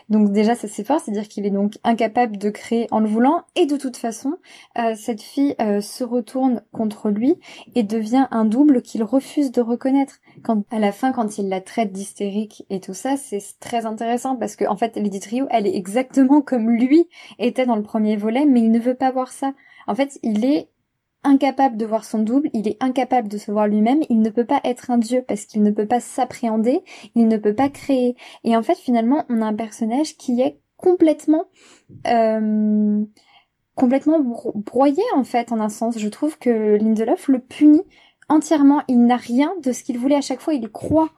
Donc 0.10 0.32
déjà 0.32 0.54
ça 0.54 0.68
c'est 0.68 0.84
fort, 0.84 1.00
c'est-à-dire 1.00 1.28
qu'il 1.28 1.46
est 1.46 1.52
donc 1.52 1.74
incapable 1.84 2.38
de 2.38 2.50
créer 2.50 2.88
en 2.92 3.00
le 3.00 3.08
voulant 3.08 3.44
et 3.56 3.66
de 3.66 3.78
toute 3.78 3.98
façon 3.98 4.36
euh, 4.78 4.94
cette 4.96 5.22
fille 5.22 5.56
euh, 5.60 5.82
se 5.82 6.04
retourne 6.04 6.62
contre 6.72 7.10
lui 7.10 7.36
et 7.74 7.84
devient 7.84 8.28
un 8.32 8.46
double 8.46 8.82
qu'il 8.82 9.04
refuse 9.04 9.52
de 9.52 9.62
reconnaître. 9.62 10.20
Quand 10.44 10.64
à 10.72 10.80
la 10.80 10.92
fin 10.92 11.12
quand 11.12 11.38
il 11.38 11.50
la 11.50 11.62
traite 11.62 11.92
d'hystérique 11.92 12.66
et 12.70 12.80
tout 12.80 12.94
ça, 12.94 13.18
c'est 13.18 13.42
très 13.60 13.86
intéressant 13.86 14.36
parce 14.36 14.56
que 14.56 14.66
en 14.66 14.78
fait 14.78 14.96
Lady 14.98 15.20
Trio, 15.20 15.48
elle 15.50 15.66
est 15.66 15.76
exactement 15.76 16.42
comme 16.42 16.70
lui 16.70 17.08
était 17.40 17.66
dans 17.66 17.76
le 17.76 17.84
premier 17.84 18.18
volet 18.18 18.46
mais 18.46 18.60
il 18.60 18.72
ne 18.72 18.80
veut 18.80 18.96
pas 18.96 19.12
voir 19.12 19.32
ça. 19.32 19.54
En 19.88 19.96
fait, 19.96 20.20
il 20.24 20.46
est 20.46 20.70
incapable 21.26 21.78
de 21.78 21.86
voir 21.86 22.06
son 22.06 22.20
double, 22.20 22.50
il 22.54 22.68
est 22.68 22.82
incapable 22.82 23.28
de 23.28 23.38
se 23.38 23.52
voir 23.52 23.68
lui-même, 23.68 24.02
il 24.10 24.20
ne 24.22 24.30
peut 24.30 24.46
pas 24.46 24.62
être 24.64 24.92
un 24.92 24.98
dieu 24.98 25.24
parce 25.28 25.46
qu'il 25.46 25.64
ne 25.64 25.72
peut 25.72 25.88
pas 25.88 26.00
s'appréhender, 26.00 26.84
il 27.16 27.28
ne 27.28 27.38
peut 27.38 27.56
pas 27.56 27.70
créer. 27.70 28.16
Et 28.44 28.56
en 28.56 28.64
fait, 28.64 28.76
finalement, 28.76 29.26
on 29.30 29.42
a 29.42 29.46
un 29.46 29.54
personnage 29.54 30.18
qui 30.18 30.42
est 30.42 30.60
complètement 30.78 31.46
euh, 32.08 33.04
complètement 33.76 34.20
broyé 34.56 35.04
en 35.14 35.24
fait 35.24 35.52
en 35.52 35.60
un 35.60 35.70
sens. 35.70 35.98
Je 35.98 36.08
trouve 36.08 36.38
que 36.38 36.78
Lindelof 36.78 37.28
le 37.28 37.40
punit 37.40 37.84
entièrement. 38.30 38.82
Il 38.88 39.06
n'a 39.06 39.18
rien 39.18 39.54
de 39.62 39.72
ce 39.72 39.84
qu'il 39.84 39.98
voulait 39.98 40.16
à 40.16 40.22
chaque 40.22 40.42
fois. 40.42 40.54
Il 40.54 40.70
croit 40.70 41.10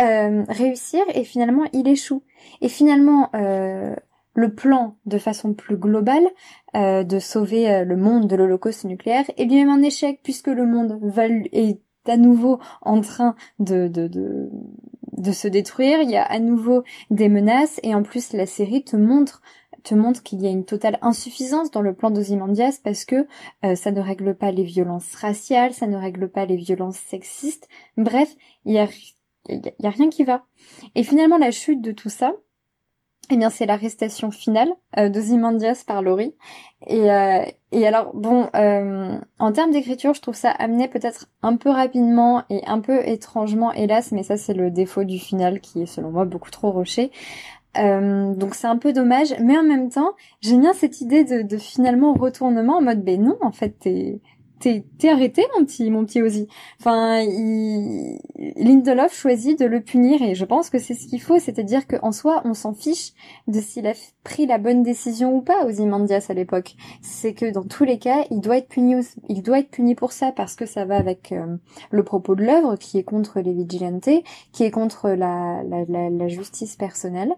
euh, 0.00 0.44
réussir 0.48 1.02
et 1.14 1.24
finalement 1.24 1.64
il 1.72 1.88
échoue. 1.88 2.22
Et 2.60 2.68
finalement, 2.68 3.30
euh, 3.34 3.94
le 4.34 4.54
plan 4.54 4.96
de 5.06 5.18
façon 5.18 5.54
plus 5.54 5.76
globale 5.76 6.26
euh, 6.76 7.02
de 7.02 7.18
sauver 7.18 7.70
euh, 7.70 7.84
le 7.84 7.96
monde 7.96 8.26
de 8.26 8.36
l'Holocauste 8.36 8.84
nucléaire 8.84 9.24
est 9.36 9.44
lui-même 9.44 9.70
un 9.70 9.82
échec 9.82 10.20
puisque 10.22 10.48
le 10.48 10.66
monde 10.66 10.98
va, 11.02 11.26
est 11.26 11.80
à 12.06 12.16
nouveau 12.16 12.60
en 12.82 13.00
train 13.00 13.34
de, 13.58 13.90
se 15.32 15.48
détruire, 15.48 16.00
il 16.00 16.10
y 16.10 16.16
a 16.16 16.24
à 16.24 16.38
nouveau 16.38 16.82
des 17.10 17.28
menaces 17.28 17.80
et 17.82 17.94
en 17.94 18.02
plus 18.02 18.32
la 18.32 18.46
série 18.46 18.84
te 18.84 18.96
montre 18.96 19.42
te 19.82 19.94
montre 19.94 20.22
qu'il 20.22 20.42
y 20.42 20.46
a 20.46 20.50
une 20.50 20.66
totale 20.66 20.98
insuffisance 21.00 21.70
dans 21.70 21.80
le 21.80 21.94
plan 21.94 22.10
d'Ozymandias 22.10 22.80
parce 22.84 23.06
que 23.06 23.26
euh, 23.64 23.74
ça 23.74 23.90
ne 23.90 24.00
règle 24.00 24.34
pas 24.34 24.50
les 24.50 24.62
violences 24.62 25.14
raciales, 25.14 25.72
ça 25.72 25.86
ne 25.86 25.96
règle 25.96 26.28
pas 26.28 26.44
les 26.44 26.56
violences 26.56 26.98
sexistes. 26.98 27.66
Bref, 27.96 28.36
il 28.66 28.74
y 28.74 28.78
y 29.48 29.86
a 29.86 29.90
rien 29.90 30.10
qui 30.10 30.24
va. 30.24 30.44
Et 30.94 31.02
finalement, 31.02 31.38
la 31.38 31.50
chute 31.50 31.80
de 31.80 31.92
tout 31.92 32.10
ça, 32.10 32.34
eh 33.30 33.36
bien, 33.36 33.50
c'est 33.50 33.66
l'arrestation 33.66 34.30
finale 34.30 34.70
euh, 34.98 35.08
d'Ozymandias 35.08 35.84
par 35.86 36.02
Laurie. 36.02 36.34
Et, 36.86 37.10
euh, 37.10 37.44
et 37.72 37.86
alors, 37.86 38.10
bon, 38.14 38.48
euh, 38.56 39.18
en 39.38 39.52
termes 39.52 39.70
d'écriture, 39.70 40.14
je 40.14 40.20
trouve 40.20 40.34
ça 40.34 40.50
amené 40.50 40.88
peut-être 40.88 41.26
un 41.42 41.56
peu 41.56 41.70
rapidement 41.70 42.42
et 42.50 42.62
un 42.66 42.80
peu 42.80 43.06
étrangement, 43.06 43.72
hélas, 43.72 44.12
mais 44.12 44.22
ça 44.22 44.36
c'est 44.36 44.54
le 44.54 44.70
défaut 44.70 45.04
du 45.04 45.18
final 45.18 45.60
qui 45.60 45.82
est 45.82 45.86
selon 45.86 46.10
moi 46.10 46.24
beaucoup 46.24 46.50
trop 46.50 46.70
roché. 46.72 47.12
Euh, 47.78 48.34
donc 48.34 48.54
c'est 48.56 48.66
un 48.66 48.78
peu 48.78 48.92
dommage, 48.92 49.34
mais 49.40 49.56
en 49.56 49.62
même 49.62 49.90
temps, 49.90 50.12
j'aime 50.40 50.60
bien 50.60 50.72
cette 50.72 51.00
idée 51.00 51.22
de, 51.22 51.42
de, 51.42 51.56
finalement 51.56 52.14
retournement 52.14 52.78
en 52.78 52.82
mode, 52.82 53.04
ben 53.04 53.22
non, 53.22 53.36
en 53.42 53.52
fait, 53.52 53.76
t'es 53.78 54.20
t'es 54.60 55.08
arrêté 55.08 55.42
mon 55.56 55.64
petit 55.64 55.90
mon 55.90 56.04
petit 56.04 56.22
Ozzy. 56.22 56.46
Enfin, 56.78 57.20
il... 57.22 58.18
Lindelof 58.56 59.12
choisit 59.12 59.58
de 59.58 59.64
le 59.64 59.80
punir 59.80 60.22
et 60.22 60.34
je 60.34 60.44
pense 60.44 60.70
que 60.70 60.78
c'est 60.78 60.94
ce 60.94 61.06
qu'il 61.06 61.20
faut, 61.20 61.38
c'est-à-dire 61.38 61.86
qu'en 61.86 62.12
soi, 62.12 62.42
on 62.44 62.54
s'en 62.54 62.74
fiche 62.74 63.12
de 63.48 63.60
s'il 63.60 63.86
a 63.86 63.94
pris 64.22 64.46
la 64.46 64.58
bonne 64.58 64.82
décision 64.82 65.36
ou 65.36 65.40
pas, 65.40 65.64
Mandias 65.64 66.26
à 66.28 66.34
l'époque. 66.34 66.76
C'est 67.00 67.34
que 67.34 67.50
dans 67.50 67.64
tous 67.64 67.84
les 67.84 67.98
cas, 67.98 68.24
il 68.30 68.40
doit 68.40 68.58
être 68.58 68.68
puni, 68.68 68.94
il 69.28 69.42
doit 69.42 69.60
être 69.60 69.70
puni 69.70 69.94
pour 69.94 70.12
ça 70.12 70.30
parce 70.32 70.54
que 70.54 70.66
ça 70.66 70.84
va 70.84 70.96
avec 70.96 71.32
euh, 71.32 71.56
le 71.90 72.04
propos 72.04 72.34
de 72.34 72.44
l'œuvre 72.44 72.76
qui 72.76 72.98
est 72.98 73.04
contre 73.04 73.40
les 73.40 73.52
vigilantes, 73.52 74.08
qui 74.52 74.64
est 74.64 74.70
contre 74.70 75.10
la, 75.10 75.62
la, 75.64 75.84
la, 75.88 76.10
la 76.10 76.28
justice 76.28 76.76
personnelle 76.76 77.32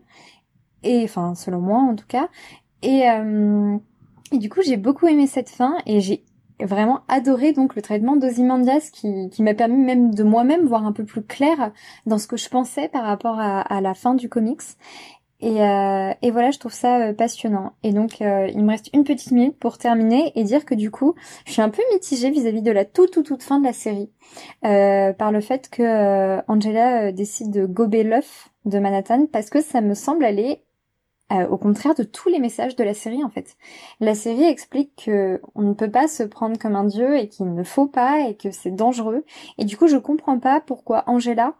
et 0.83 1.05
enfin 1.05 1.35
selon 1.35 1.61
moi 1.61 1.79
en 1.79 1.95
tout 1.95 2.07
cas. 2.07 2.29
Et 2.83 3.09
euh, 3.09 3.79
et 4.33 4.39
du 4.39 4.49
coup, 4.49 4.63
j'ai 4.63 4.79
beaucoup 4.79 5.07
aimé 5.07 5.27
cette 5.27 5.51
fin 5.51 5.77
et 5.87 6.01
j'ai 6.01 6.25
vraiment 6.65 7.01
adoré 7.09 7.53
donc 7.53 7.75
le 7.75 7.83
traitement 7.83 8.17
d'Ozymandias 8.17 8.91
qui, 8.93 9.29
qui 9.31 9.43
m'a 9.43 9.55
permis 9.55 9.79
même 9.79 10.15
de 10.15 10.23
moi-même 10.23 10.67
voir 10.67 10.87
un 10.87 10.93
peu 10.93 11.05
plus 11.05 11.23
clair 11.23 11.73
dans 12.07 12.19
ce 12.19 12.27
que 12.27 12.37
je 12.37 12.49
pensais 12.49 12.89
par 12.89 13.05
rapport 13.05 13.39
à, 13.39 13.81
la 13.81 13.95
fin 13.95 14.15
du 14.15 14.29
comics. 14.29 14.63
Et, 15.41 15.61
euh, 15.61 16.13
et, 16.23 16.31
voilà, 16.31 16.53
je 16.53 16.61
trouve 16.61 16.73
ça 16.73 17.01
euh, 17.01 17.13
passionnant. 17.13 17.73
Et 17.83 17.93
donc, 17.93 18.23
euh, 18.23 18.49
il 18.55 18.63
me 18.65 18.71
reste 18.71 18.91
une 18.95 19.03
petite 19.03 19.33
minute 19.33 19.59
pour 19.59 19.77
terminer 19.77 20.31
et 20.37 20.45
dire 20.45 20.65
que 20.65 20.77
du 20.77 20.93
coup, 20.93 21.17
je 21.47 21.53
suis 21.53 21.63
un 21.63 21.69
peu 21.69 21.83
mitigée 21.93 22.31
vis-à-vis 22.31 22.63
de 22.63 22.71
la 22.71 22.85
toute 22.85 23.11
toute 23.11 23.27
toute 23.27 23.43
fin 23.43 23.59
de 23.59 23.65
la 23.65 23.73
série, 23.73 24.11
par 24.63 25.33
le 25.33 25.41
fait 25.41 25.69
que 25.69 26.41
Angela 26.49 27.11
décide 27.11 27.51
de 27.51 27.67
gober 27.67 28.05
l'œuf 28.05 28.51
de 28.67 28.79
Manhattan 28.79 29.27
parce 29.27 29.51
que 29.51 29.61
ça 29.61 29.81
me 29.81 29.95
semble 29.95 30.25
aller 30.25 30.63
euh, 31.33 31.47
au 31.49 31.57
contraire 31.57 31.95
de 31.95 32.03
tous 32.03 32.29
les 32.29 32.39
messages 32.39 32.77
de 32.77 32.85
la 32.85 32.95
série 32.95 33.25
en 33.25 33.31
fait. 33.31 33.57
La 34.01 34.15
série 34.15 34.45
explique 34.45 35.05
que 35.05 35.41
on 35.55 35.63
ne 35.63 35.75
peut 35.75 35.91
pas 35.91 36.09
se 36.09 36.23
prendre 36.23 36.59
comme 36.59 36.77
un 36.77 36.85
dieu 36.85 37.17
et 37.17 37.29
qu'il 37.29 37.53
ne 37.55 37.63
faut 37.63 37.87
pas 37.87 38.21
et 38.29 38.37
que 38.37 38.51
c'est 38.51 38.71
dangereux. 38.71 39.25
Et 39.59 39.65
du 39.65 39.77
coup, 39.77 39.89
je 39.89 39.97
comprends 39.97 40.39
pas 40.39 40.61
pourquoi 40.61 41.05
Angela, 41.07 41.55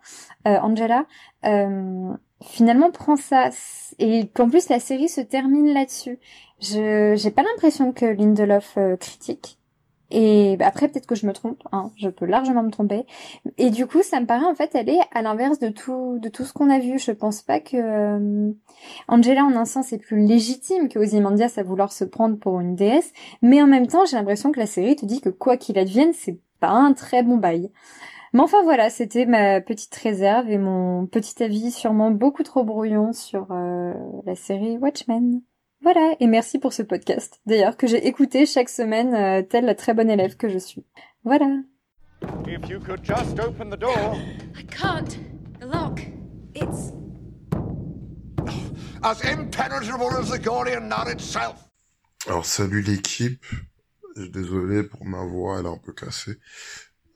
euh, 0.47 0.59
Angela, 0.61 1.07
euh, 1.45 2.13
finalement 2.43 2.91
prend 2.91 3.17
ça 3.17 3.51
et 3.99 4.29
qu'en 4.29 4.49
plus 4.49 4.69
la 4.69 4.81
série 4.81 5.09
se 5.09 5.21
termine 5.21 5.73
là-dessus. 5.73 6.19
Je 6.61 7.15
j'ai 7.17 7.31
pas 7.31 7.43
l'impression 7.43 7.93
que 7.93 8.05
Lindelof 8.05 8.79
critique 9.01 9.59
et 10.15 10.57
bah, 10.59 10.67
après, 10.67 10.89
peut-être 10.89 11.07
que 11.07 11.15
je 11.15 11.27
me 11.27 11.33
trompe, 11.33 11.63
hein, 11.73 11.91
je 11.97 12.11
peux 12.11 12.27
largement 12.27 12.63
me 12.63 12.71
tromper. 12.71 13.07
Et 13.57 13.71
du 13.71 13.87
coup, 13.87 14.03
ça 14.03 14.21
me 14.21 14.27
paraît 14.27 14.45
en 14.45 14.55
fait 14.55 14.77
aller 14.77 15.01
à 15.13 15.23
l'inverse 15.23 15.59
de 15.59 15.71
tout, 15.71 16.19
de 16.21 16.29
tout 16.29 16.45
ce 16.45 16.53
qu'on 16.53 16.69
a 16.69 16.79
vu. 16.79 16.99
Je 16.99 17.13
pense 17.13 17.41
pas 17.41 17.61
que 17.61 17.79
euh, 17.79 18.53
Angela, 19.09 19.45
en 19.45 19.57
un 19.57 19.65
sens, 19.65 19.93
est 19.93 19.99
plus 19.99 20.27
légitime 20.27 20.89
que 20.89 20.99
Ozymandias 20.99 21.55
à 21.57 21.63
vouloir 21.63 21.93
se 21.93 22.05
prendre 22.05 22.39
pour 22.39 22.61
une 22.61 22.77
déesse, 22.77 23.11
mais 23.41 23.63
en 23.63 23.67
même 23.67 23.87
temps, 23.87 24.05
j'ai 24.05 24.17
l'impression 24.17 24.53
que 24.53 24.61
la 24.61 24.67
série 24.67 24.97
te 24.97 25.07
dit 25.07 25.23
que 25.23 25.31
quoi 25.31 25.57
qu'il 25.57 25.79
advienne, 25.79 26.13
c'est 26.13 26.39
pas 26.61 26.71
un 26.71 26.93
très 26.93 27.23
bon 27.23 27.39
bail. 27.39 27.71
Mais 28.35 28.41
enfin 28.41 28.63
voilà, 28.65 28.91
c'était 28.91 29.27
ma 29.27 29.61
petite 29.63 29.95
réserve 29.95 30.51
et 30.51 30.59
mon 30.59 31.07
petit 31.07 31.43
avis 31.43 31.71
sûrement 31.71 32.11
beaucoup 32.11 32.43
trop 32.43 32.65
brouillon 32.65 33.13
sur 33.13 33.47
euh, 33.51 33.95
la 34.27 34.35
série 34.35 34.77
Watchmen. 34.79 35.41
Voilà, 35.83 36.15
et 36.21 36.29
merci 36.29 36.61
pour 36.61 36.73
ce 36.73 36.83
podcast, 36.83 37.41
d'ailleurs, 37.45 37.77
que 37.77 37.89
j'ai 37.89 38.07
écouté 38.07 38.47
chaque 38.47 38.69
semaine, 38.69 39.15
euh, 39.15 39.43
telle 39.43 39.65
la 39.65 39.75
très 39.75 39.95
bonne 39.95 40.11
élève 40.11 40.37
que 40.37 40.49
je 40.49 40.59
suis. 40.59 40.85
Voilà. 41.25 41.47
If 42.47 42.69
you 42.69 42.79
could 42.79 43.05
just 43.05 43.41
open 43.41 43.69
the 43.69 43.77
door. 43.77 44.17
I 44.57 44.65
can't. 44.65 45.19
The 45.59 45.65
lock. 45.65 46.01
It's. 46.55 46.93
As 49.03 49.25
impenetrable 49.25 50.17
as 50.17 50.31
the 50.31 50.39
Knot 50.39 51.11
itself. 51.11 51.69
Alors, 52.29 52.47
salut 52.47 52.83
l'équipe. 52.83 53.45
Désolé 54.17 54.85
pour 54.85 55.05
ma 55.05 55.25
voix, 55.25 55.59
elle 55.59 55.67
est 55.67 55.69
un 55.69 55.79
peu 55.79 55.93
cassée. 55.93 56.39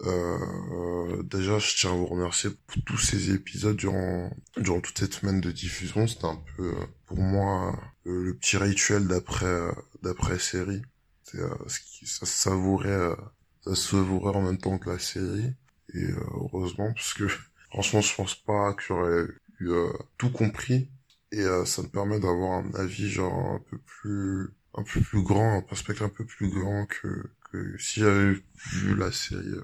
Euh, 0.02 1.22
déjà, 1.22 1.58
je 1.58 1.74
tiens 1.76 1.92
à 1.92 1.94
vous 1.94 2.06
remercier 2.06 2.50
pour 2.66 2.82
tous 2.84 2.98
ces 2.98 3.32
épisodes 3.32 3.76
durant, 3.76 4.30
durant 4.56 4.80
toute 4.80 4.98
cette 4.98 5.14
semaine 5.14 5.40
de 5.40 5.50
diffusion. 5.50 6.06
C'était 6.06 6.26
un 6.26 6.40
peu, 6.56 6.68
euh, 6.68 6.86
pour 7.06 7.18
moi, 7.18 7.78
le, 8.04 8.34
petit 8.34 8.56
rituel 8.56 9.06
d'après, 9.06 9.46
euh, 9.46 9.72
d'après 10.02 10.38
série. 10.38 10.82
C'est 11.22 11.40
euh, 11.40 11.54
ce 11.66 11.80
qui, 11.80 12.06
ça 12.06 12.26
savourait, 12.26 12.88
euh, 12.88 13.16
ça 13.64 13.74
savourait 13.74 14.36
en 14.36 14.42
même 14.42 14.58
temps 14.58 14.78
que 14.78 14.90
la 14.90 14.98
série. 14.98 15.54
Et 15.94 16.06
heureusement, 16.34 16.92
parce 16.92 17.14
que 17.14 17.26
franchement, 17.70 18.00
je 18.00 18.14
pense 18.14 18.34
pas 18.34 18.74
que 18.74 18.82
j'aurais 18.82 19.26
eu 19.60 19.70
tout 20.18 20.30
compris. 20.30 20.90
Et 21.32 21.44
ça 21.64 21.82
me 21.82 21.88
permet 21.88 22.20
d'avoir 22.20 22.64
un 22.64 22.72
avis 22.74 23.10
genre 23.10 23.54
un 23.54 23.60
peu 23.70 23.78
plus, 23.78 24.48
un 24.74 24.82
peu 24.84 25.00
plus 25.00 25.22
grand, 25.22 25.58
un 25.58 25.62
perspective 25.62 26.04
un 26.04 26.08
peu 26.08 26.24
plus 26.24 26.48
grand 26.48 26.86
que, 26.86 27.30
que 27.50 27.76
si 27.78 28.00
j'avais 28.00 28.34
vu 28.54 28.94
la 28.96 29.10
série 29.10 29.54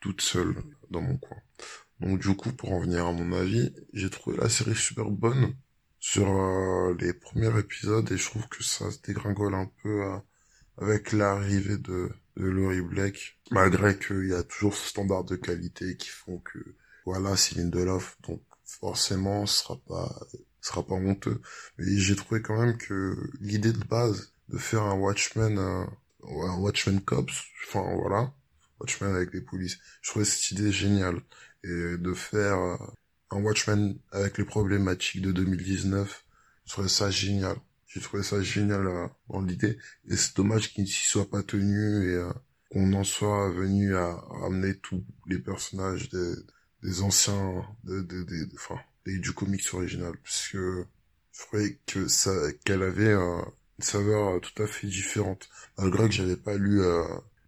toute 0.00 0.20
seule 0.20 0.54
dans 0.90 1.00
mon 1.02 1.16
coin. 1.16 1.36
Donc 2.00 2.18
du 2.18 2.34
coup, 2.34 2.52
pour 2.52 2.72
en 2.72 2.80
venir 2.80 3.06
à 3.06 3.12
mon 3.12 3.32
avis, 3.32 3.72
j'ai 3.92 4.10
trouvé 4.10 4.36
la 4.38 4.48
série 4.48 4.74
super 4.74 5.10
bonne 5.10 5.54
sur 5.98 6.28
euh, 6.30 6.96
les 6.98 7.12
premiers 7.12 7.56
épisodes 7.58 8.10
et 8.10 8.16
je 8.16 8.24
trouve 8.24 8.48
que 8.48 8.64
ça 8.64 8.90
se 8.90 9.00
dégringole 9.02 9.54
un 9.54 9.70
peu 9.82 10.02
euh, 10.04 10.18
avec 10.78 11.12
l'arrivée 11.12 11.76
de, 11.76 12.10
de 12.36 12.44
Laurie 12.46 12.80
Blake, 12.80 13.38
malgré 13.50 13.98
qu'il 13.98 14.28
y 14.28 14.34
a 14.34 14.42
toujours 14.42 14.74
ce 14.74 14.88
standard 14.88 15.24
de 15.24 15.36
qualité 15.36 15.96
qui 15.96 16.08
font 16.08 16.38
que 16.38 16.58
voilà, 17.04 17.36
c'est 17.36 17.56
Lindelof, 17.56 18.16
donc 18.26 18.42
forcément 18.64 19.46
ce 19.46 19.62
sera 19.62 19.76
pas 19.86 20.20
sera 20.62 20.86
pas 20.86 20.94
honteux. 20.94 21.40
Mais 21.78 21.96
j'ai 21.96 22.16
trouvé 22.16 22.40
quand 22.42 22.58
même 22.58 22.76
que 22.76 23.16
l'idée 23.40 23.72
de 23.72 23.84
base 23.84 24.32
de 24.48 24.58
faire 24.58 24.82
un 24.82 24.94
Watchmen 24.94 25.58
euh, 25.58 25.84
un 26.24 26.58
Watchmen 26.58 27.00
Cops, 27.00 27.44
enfin 27.66 27.84
voilà, 27.96 28.32
Watchmen 28.80 29.14
avec 29.14 29.32
les 29.32 29.40
polices. 29.40 29.78
Je 30.02 30.10
trouvais 30.10 30.24
cette 30.24 30.50
idée 30.50 30.72
géniale. 30.72 31.20
Et 31.62 31.98
de 31.98 32.14
faire 32.14 32.58
euh, 32.58 32.76
un 33.30 33.42
Watchmen 33.42 33.98
avec 34.12 34.38
les 34.38 34.44
problématiques 34.44 35.20
de 35.20 35.30
2019, 35.32 36.24
je 36.64 36.72
trouvais 36.72 36.88
ça 36.88 37.10
génial. 37.10 37.56
J'ai 37.86 38.00
trouvé 38.00 38.22
ça 38.22 38.42
génial 38.42 38.86
euh, 38.86 39.06
dans 39.28 39.42
l'idée. 39.42 39.78
Et 40.08 40.16
c'est 40.16 40.36
dommage 40.36 40.72
qu'il 40.72 40.84
ne 40.84 40.88
s'y 40.88 41.06
soit 41.06 41.28
pas 41.28 41.42
tenu 41.42 42.10
et, 42.10 42.14
euh, 42.14 42.32
qu'on 42.70 42.92
en 42.94 43.04
soit 43.04 43.50
venu 43.50 43.96
à 43.96 44.14
ramener 44.14 44.76
tous 44.76 45.04
les 45.26 45.38
personnages 45.38 46.08
des, 46.08 47.02
anciens, 47.02 47.64
de, 47.84 48.00
de, 48.00 48.48
enfin, 48.54 48.80
du 49.04 49.32
comics 49.32 49.74
original, 49.74 50.14
parce 50.22 50.48
que 50.48 50.86
je 51.32 51.40
trouvais 51.40 51.78
que 51.86 52.06
ça, 52.06 52.32
qu'elle 52.64 52.84
avait 52.84 53.12
une 53.12 53.42
saveur 53.80 54.40
tout 54.40 54.62
à 54.62 54.68
fait 54.68 54.86
différente, 54.86 55.48
malgré 55.76 56.08
que 56.08 56.14
j'avais 56.14 56.36
pas 56.36 56.56
lu 56.56 56.80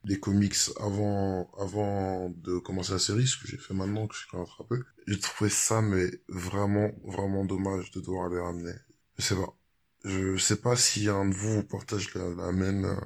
les 0.05 0.18
comics 0.18 0.57
avant, 0.80 1.50
avant 1.59 2.30
de 2.30 2.59
commencer 2.59 2.92
la 2.92 2.98
série, 2.98 3.26
ce 3.26 3.36
que 3.36 3.46
j'ai 3.46 3.59
fait 3.59 3.74
maintenant 3.74 4.07
que 4.07 4.14
je 4.14 4.20
suis 4.26 4.36
rattrapé. 4.36 4.76
J'ai 5.07 5.18
trouvé 5.18 5.50
ça, 5.50 5.80
mais 5.80 6.07
vraiment, 6.28 6.90
vraiment 7.05 7.44
dommage 7.44 7.90
de 7.92 8.00
devoir 8.00 8.28
les 8.28 8.40
ramener. 8.40 8.74
Je 9.18 9.22
sais 9.22 9.36
pas. 9.36 9.57
Je 10.05 10.36
sais 10.36 10.57
pas 10.57 10.74
si 10.74 11.09
un 11.09 11.28
de 11.28 11.34
vous 11.34 11.62
partage 11.62 12.12
la, 12.14 12.50
même, 12.50 13.00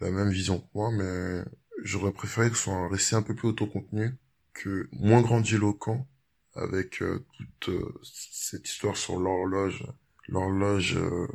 la 0.00 0.10
même 0.10 0.30
vision 0.30 0.58
que 0.58 0.66
moi, 0.74 0.90
mais 0.90 1.44
j'aurais 1.84 2.12
préféré 2.12 2.50
que 2.50 2.56
ce 2.56 2.64
soit 2.64 2.74
un 2.74 2.88
récit 2.88 3.14
un 3.14 3.22
peu 3.22 3.34
plus 3.34 3.48
autocontenu, 3.48 4.16
que 4.52 4.88
moins 4.92 5.22
grandiloquent, 5.22 6.06
avec 6.54 7.02
euh, 7.02 7.24
toute 7.36 7.68
euh, 7.68 8.00
cette 8.02 8.68
histoire 8.68 8.96
sur 8.96 9.18
l'horloge, 9.18 9.86
l'horloge 10.28 10.96
euh, 10.96 11.26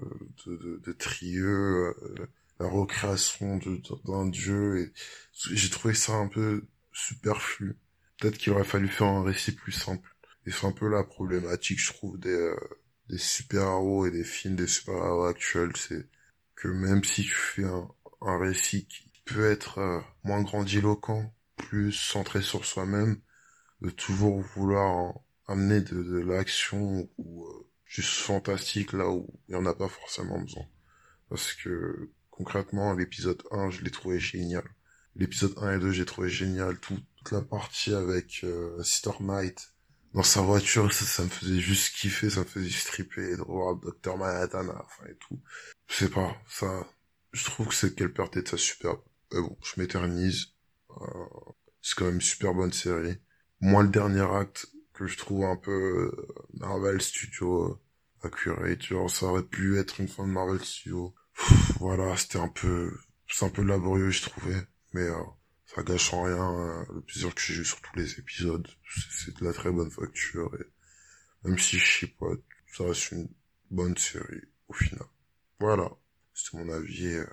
de, 0.46 0.58
de, 0.58 0.82
de 0.86 0.92
Trieux, 0.92 1.96
la 2.60 2.68
recréation 2.68 3.60
d'un 4.06 4.28
dieu, 4.28 4.80
et 4.80 4.94
j'ai 5.52 5.70
trouvé 5.70 5.94
ça 5.94 6.14
un 6.14 6.28
peu 6.28 6.68
superflu. 6.92 7.78
Peut-être 8.20 8.38
qu'il 8.38 8.54
aurait 8.54 8.64
fallu 8.64 8.88
faire 8.88 9.08
un 9.08 9.24
récit 9.24 9.52
plus 9.52 9.72
simple. 9.72 10.10
Et 10.46 10.52
c'est 10.52 10.66
un 10.66 10.72
peu 10.72 10.90
la 10.90 11.04
problématique, 11.04 11.80
je 11.80 11.94
trouve, 11.94 12.20
des, 12.20 12.54
des 13.10 13.18
super-héros 13.18 14.08
et 14.08 14.12
des 14.12 14.24
films 14.24 14.56
des 14.56 14.68
super-héros 14.68 15.26
actuels, 15.26 15.76
c'est 15.76 16.08
que 16.56 16.68
même 16.68 17.04
si 17.04 17.24
tu 17.24 17.36
fais 17.36 17.66
un, 17.66 17.88
un 18.22 18.40
récit 18.40 18.88
qui 18.88 19.12
peut 19.26 19.50
être 19.52 20.04
moins 20.24 20.42
grandiloquent, 20.42 21.32
plus 21.58 21.92
centré 21.92 22.42
sur 22.42 22.66
soi-même, 22.66 23.20
de 23.82 23.90
toujours 23.90 24.40
vouloir 24.40 25.14
amener 25.48 25.82
de, 25.82 26.02
de 26.02 26.20
l'action 26.20 27.10
ou 27.18 27.46
euh, 27.46 27.70
juste 27.86 28.22
fantastique 28.22 28.94
là 28.94 29.10
où 29.10 29.40
il 29.48 29.56
n'y 29.56 29.62
en 29.62 29.66
a 29.66 29.76
pas 29.76 29.88
forcément 29.88 30.40
besoin. 30.40 30.66
Parce 31.30 31.54
que 31.54 32.10
concrètement, 32.38 32.94
l'épisode 32.94 33.42
1, 33.52 33.72
je 33.72 33.82
l'ai 33.82 33.92
trouvé 33.92 34.20
génial. 34.20 34.64
L'épisode 35.16 35.56
1 35.58 35.76
et 35.76 35.80
2, 35.80 35.92
j'ai 35.92 36.06
trouvé 36.06 36.30
génial. 36.30 36.80
toute 36.80 37.04
la 37.32 37.42
partie 37.42 37.94
avec 37.94 38.42
euh, 38.44 38.82
Might 39.20 39.74
dans 40.14 40.24
sa 40.24 40.42
voiture, 40.42 40.92
ça, 40.94 41.06
ça, 41.06 41.24
me 41.24 41.30
faisait 41.30 41.60
juste 41.60 41.96
kiffer, 41.96 42.30
ça 42.30 42.40
me 42.40 42.46
faisait 42.46 42.70
stripper, 42.70 43.36
de 43.36 43.42
revoir 43.42 43.76
Dr. 43.76 44.18
Manhattan 44.18 44.68
enfin 44.70 45.06
et 45.10 45.16
tout. 45.16 45.40
Je 45.88 45.96
sais 45.96 46.10
pas, 46.10 46.36
ça, 46.48 46.88
je 47.34 47.44
trouve 47.46 47.68
que 47.68 47.74
c'est 47.74 47.94
qu'elle 47.94 48.14
perdait 48.14 48.42
de 48.42 48.48
sa 48.48 48.58
superbe. 48.58 49.02
Mais 49.32 49.42
bon, 49.42 49.58
je 49.62 49.80
m'éternise. 49.80 50.54
Euh, 51.02 51.06
c'est 51.82 51.96
quand 51.96 52.06
même 52.06 52.16
une 52.16 52.22
super 52.22 52.54
bonne 52.54 52.74
série. 52.74 53.18
Moi, 53.60 53.84
le 53.84 53.90
dernier 53.90 54.22
acte 54.22 54.68
que 54.94 55.06
je 55.06 55.18
trouve 55.18 55.44
un 55.46 55.58
peu 55.58 55.72
euh, 55.72 56.28
Marvel 56.54 57.02
Studio 57.02 57.66
euh, 57.72 57.80
accurate, 58.24 58.82
genre 58.82 59.10
ça 59.10 59.28
aurait 59.28 59.44
pu 59.44 59.78
être 59.78 60.00
une 60.00 60.08
fin 60.08 60.26
de 60.26 60.32
Marvel 60.32 60.64
Studio. 60.64 61.14
Voilà, 61.80 62.16
c'était 62.18 62.40
un 62.40 62.48
peu, 62.48 62.92
c'est 63.28 63.46
un 63.46 63.50
peu 63.50 63.64
laborieux, 63.64 64.10
je 64.10 64.24
trouvais, 64.24 64.62
mais 64.94 65.04
euh, 65.04 65.24
ça 65.66 65.84
gâche 65.84 66.14
en 66.14 66.24
rien 66.24 66.60
euh, 66.60 66.84
le 66.96 67.02
plaisir 67.02 67.34
que 67.34 67.42
j'ai 67.42 67.56
eu 67.56 67.66
sur 67.66 67.80
tous 67.82 67.98
les 67.98 68.20
épisodes. 68.20 68.68
C'est 69.12 69.38
de 69.38 69.46
la 69.46 69.54
très 69.54 69.72
bonne 69.72 69.92
facture 69.92 70.52
et 70.60 71.48
même 71.48 71.60
si 71.60 71.78
je 71.78 72.00
sais 72.00 72.14
pas, 72.20 72.32
ça 72.76 72.86
reste 72.86 73.12
une 73.12 73.30
bonne 73.70 73.98
série 73.98 74.42
au 74.68 74.74
final. 74.74 75.06
Voilà, 75.60 75.90
c'était 76.34 76.58
mon 76.58 76.70
avis 76.72 77.08
et, 77.08 77.24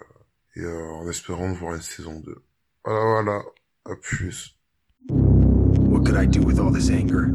et 0.56 0.66
en 0.66 1.08
espérant 1.08 1.50
de 1.52 1.56
voir 1.56 1.74
une 1.74 1.82
saison 1.82 2.20
2. 2.20 2.44
Voilà, 2.84 3.04
voilà, 3.04 3.42
à 3.86 3.96
plus. 3.96 4.56
What 5.08 6.04
could 6.04 6.16
I 6.16 6.26
do 6.26 6.42
with 6.42 6.58
all 6.58 6.72
this 6.72 6.90
anger? 6.90 7.28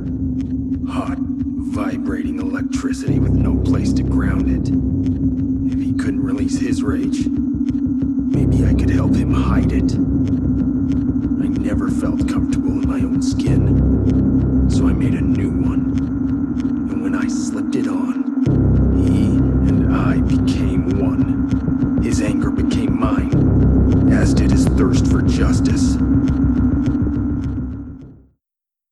Hot, 0.87 1.17
vibrating 1.19 2.39
electricity 2.39 3.19
with 3.19 3.33
no 3.33 3.55
place 3.55 3.93
to 3.93 4.03
ground 4.03 4.49
it. 4.49 5.38
If 5.71 5.79
he 5.79 5.93
couldn't 5.93 6.23
release 6.23 6.59
his 6.59 6.81
rage, 6.81 7.27
maybe 7.27 8.65
I 8.65 8.73
could 8.73 8.89
help 8.89 9.13
him 9.13 9.31
hide 9.31 9.71
it. 9.71 9.93
I 9.93 11.47
never 11.47 11.89
felt 11.89 12.27
comfortable 12.27 12.71
in 12.71 12.87
my 12.87 13.01
own 13.01 13.21
skin, 13.21 14.67
so 14.67 14.87
I 14.87 14.93
made 14.93 15.13
a 15.13 15.21
new 15.21 15.51
one. 15.51 15.95
And 16.89 17.03
when 17.03 17.13
I 17.13 17.27
slipped 17.27 17.75
it 17.75 17.87
on, 17.87 18.23
he 19.05 19.25
and 19.69 19.93
I 19.93 20.21
became 20.21 20.89
one. 20.99 22.01
His 22.01 22.19
anger 22.19 22.49
became 22.49 22.99
mine, 22.99 24.11
as 24.11 24.33
did 24.33 24.49
his 24.49 24.65
thirst 24.65 25.05
for 25.05 25.21
justice. 25.21 25.97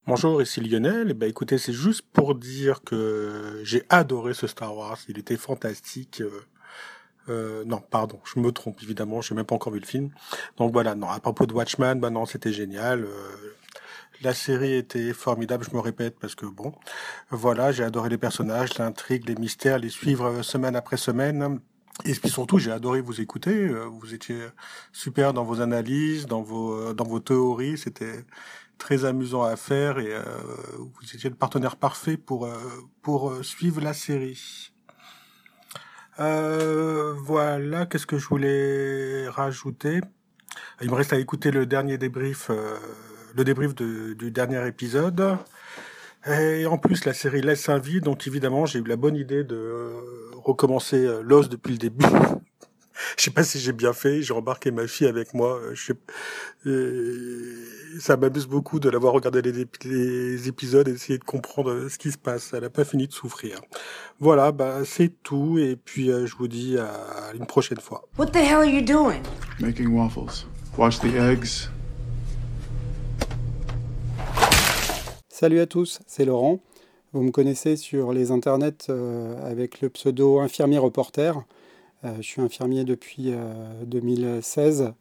Bonjour, 0.05 0.43
ici 0.43 0.61
Lionel. 0.61 1.09
Et 1.09 1.13
bah 1.15 1.27
écoutez, 1.27 1.57
c'est 1.57 1.73
juste 1.73 2.03
pour 2.13 2.35
dire 2.35 2.81
que 2.83 3.61
j'ai 3.63 3.81
adoré 3.89 4.35
ce 4.35 4.45
Star 4.45 4.75
Wars. 4.77 4.99
Il 5.09 5.17
était 5.17 5.37
fantastique. 5.37 6.21
Euh, 7.29 7.61
euh, 7.61 7.63
non, 7.65 7.79
pardon, 7.79 8.19
je 8.23 8.39
me 8.39 8.51
trompe 8.51 8.81
évidemment. 8.83 9.21
Je 9.21 9.33
n'ai 9.33 9.37
même 9.37 9.45
pas 9.45 9.55
encore 9.55 9.73
vu 9.73 9.79
le 9.79 9.85
film. 9.85 10.09
Donc 10.57 10.73
voilà. 10.73 10.95
Non, 10.95 11.09
à 11.09 11.19
propos 11.19 11.45
de 11.45 11.53
Watchman, 11.53 11.95
bah 11.95 12.09
non, 12.09 12.25
c'était 12.25 12.53
génial. 12.53 13.03
Euh, 13.03 13.55
la 14.21 14.33
série 14.33 14.73
était 14.73 15.13
formidable. 15.13 15.65
Je 15.69 15.75
me 15.75 15.81
répète 15.81 16.17
parce 16.19 16.35
que 16.35 16.45
bon, 16.45 16.73
voilà, 17.29 17.71
j'ai 17.71 17.83
adoré 17.83 18.09
les 18.09 18.17
personnages, 18.17 18.77
l'intrigue, 18.77 19.27
les 19.27 19.35
mystères, 19.35 19.79
les 19.79 19.89
suivre 19.89 20.41
semaine 20.41 20.75
après 20.75 20.97
semaine. 20.97 21.59
Et 22.05 22.13
puis 22.13 22.29
surtout, 22.29 22.59
j'ai 22.59 22.71
adoré 22.71 23.01
vous 23.01 23.21
écouter. 23.21 23.67
Vous 23.67 24.13
étiez 24.13 24.39
super 24.91 25.33
dans 25.33 25.43
vos 25.43 25.61
analyses, 25.61 26.27
dans 26.27 26.41
vos 26.41 26.93
dans 26.93 27.05
vos 27.05 27.19
théories. 27.19 27.77
C'était 27.77 28.23
très 28.77 29.05
amusant 29.05 29.43
à 29.43 29.55
faire 29.55 29.99
et 29.99 30.13
euh, 30.13 30.23
vous 30.77 31.15
étiez 31.15 31.29
le 31.29 31.35
partenaire 31.35 31.75
parfait 31.75 32.17
pour, 32.17 32.45
euh, 32.45 32.57
pour 33.01 33.29
euh, 33.31 33.43
suivre 33.43 33.81
la 33.81 33.93
série. 33.93 34.71
Voilà, 36.17 37.85
qu'est-ce 37.85 38.05
que 38.05 38.17
je 38.17 38.27
voulais 38.27 39.27
rajouter? 39.29 40.01
Il 40.81 40.89
me 40.89 40.95
reste 40.95 41.13
à 41.13 41.19
écouter 41.19 41.51
le 41.51 41.65
dernier 41.65 41.97
débrief, 41.97 42.49
le 43.35 43.43
débrief 43.43 43.75
du 43.75 44.31
dernier 44.31 44.65
épisode. 44.67 45.37
Et 46.27 46.65
en 46.65 46.77
plus, 46.77 47.05
la 47.05 47.13
série 47.13 47.41
laisse 47.41 47.69
un 47.69 47.79
vide, 47.79 48.03
donc 48.03 48.27
évidemment, 48.27 48.65
j'ai 48.65 48.79
eu 48.79 48.83
la 48.83 48.95
bonne 48.95 49.15
idée 49.15 49.43
de 49.43 49.91
recommencer 50.33 51.07
l'os 51.23 51.49
depuis 51.49 51.73
le 51.73 51.77
début. 51.77 52.05
je 53.17 53.23
sais 53.23 53.31
pas 53.31 53.43
si 53.43 53.59
j'ai 53.59 53.73
bien 53.73 53.93
fait. 53.93 54.21
J'ai 54.21 54.33
embarqué 54.33 54.71
ma 54.71 54.87
fille 54.87 55.07
avec 55.07 55.33
moi. 55.33 55.59
Euh, 55.59 55.73
je 55.73 55.93
sais... 57.93 57.99
ça 57.99 58.17
m'amuse 58.17 58.47
beaucoup 58.47 58.79
de 58.79 58.89
l'avoir 58.89 59.13
regardé 59.13 59.41
les, 59.41 59.65
les, 59.85 60.47
épisodes 60.47 60.87
et 60.87 60.91
essayer 60.91 61.17
de 61.17 61.23
comprendre 61.23 61.87
ce 61.89 61.97
qui 61.97 62.11
se 62.11 62.17
passe. 62.17 62.51
Elle 62.53 62.61
n'a 62.61 62.69
pas 62.69 62.85
fini 62.85 63.07
de 63.07 63.13
souffrir. 63.13 63.61
Voilà, 64.19 64.51
bah 64.51 64.79
c'est 64.85 65.11
tout. 65.23 65.57
Et 65.59 65.75
puis 65.75 66.11
euh, 66.11 66.25
je 66.25 66.35
vous 66.35 66.47
dis 66.47 66.77
à 66.77 67.33
une 67.33 67.45
prochaine 67.45 67.79
fois. 67.79 68.07
What 68.17 68.27
the 68.27 68.37
hell 68.37 68.57
are 68.57 68.65
you 68.65 68.81
doing? 68.81 69.21
Making 69.59 69.89
waffles. 69.89 70.45
Wash 70.77 70.99
the 70.99 71.15
eggs. 71.15 71.69
Salut 75.39 75.59
à 75.59 75.67
tous, 75.67 75.99
c'est 76.07 76.25
Laurent. 76.25 76.59
Vous 77.13 77.21
me 77.21 77.29
connaissez 77.29 77.77
sur 77.77 78.11
les 78.11 78.31
internets 78.31 78.89
euh, 78.89 79.35
avec 79.43 79.81
le 79.81 79.89
pseudo 79.89 80.39
infirmier 80.39 80.79
reporter. 80.79 81.35
Euh, 82.05 82.15
je 82.17 82.21
suis 82.21 82.41
infirmier 82.41 82.83
depuis 82.83 83.33
2016 83.85 84.81
euh, 84.81 84.91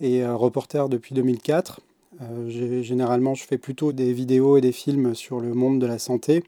et 0.00 0.22
euh, 0.22 0.34
reporter 0.34 0.88
depuis 0.88 1.14
2004. 1.14 1.80
généralement, 2.48 3.34
je 3.34 3.44
fais 3.44 3.58
plutôt 3.58 3.92
des 3.92 4.12
vidéos 4.12 4.56
et 4.56 4.60
des 4.60 4.72
films 4.72 5.14
sur 5.14 5.40
le 5.40 5.52
monde 5.54 5.80
de 5.80 5.86
la 5.86 5.98
santé. 5.98 6.42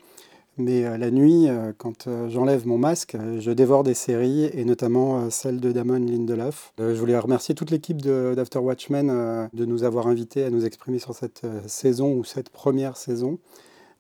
Mais 0.59 0.99
la 0.99 1.11
nuit, 1.11 1.47
quand 1.79 2.09
j'enlève 2.29 2.67
mon 2.67 2.77
masque, 2.77 3.17
je 3.39 3.51
dévore 3.51 3.83
des 3.83 3.95
séries, 3.95 4.45
et 4.53 4.65
notamment 4.65 5.31
celle 5.31 5.59
de 5.59 5.73
Damon 5.73 6.01
Lindelof. 6.01 6.75
Je 6.77 6.93
voulais 6.93 7.17
remercier 7.17 7.55
toute 7.55 7.71
l'équipe 7.71 8.03
d'After 8.03 8.59
Watchmen 8.59 9.49
de 9.55 9.65
nous 9.65 9.85
avoir 9.85 10.07
invités 10.07 10.45
à 10.45 10.51
nous 10.51 10.67
exprimer 10.67 10.99
sur 10.99 11.15
cette 11.15 11.47
saison 11.67 12.13
ou 12.13 12.25
cette 12.25 12.51
première 12.51 12.99
saison 12.99 13.39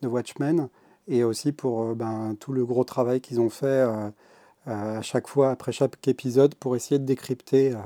de 0.02 0.08
Watchmen, 0.08 0.68
et 1.08 1.24
aussi 1.24 1.52
pour 1.52 1.94
ben, 1.94 2.36
tout 2.38 2.52
le 2.52 2.66
gros 2.66 2.84
travail 2.84 3.22
qu'ils 3.22 3.40
ont 3.40 3.48
fait 3.48 3.86
à 4.66 5.02
chaque 5.02 5.28
fois, 5.28 5.50
après 5.50 5.72
chaque 5.72 6.06
épisode, 6.06 6.54
pour 6.54 6.76
essayer 6.76 6.98
de 6.98 7.04
décrypter 7.04 7.72
euh, 7.72 7.78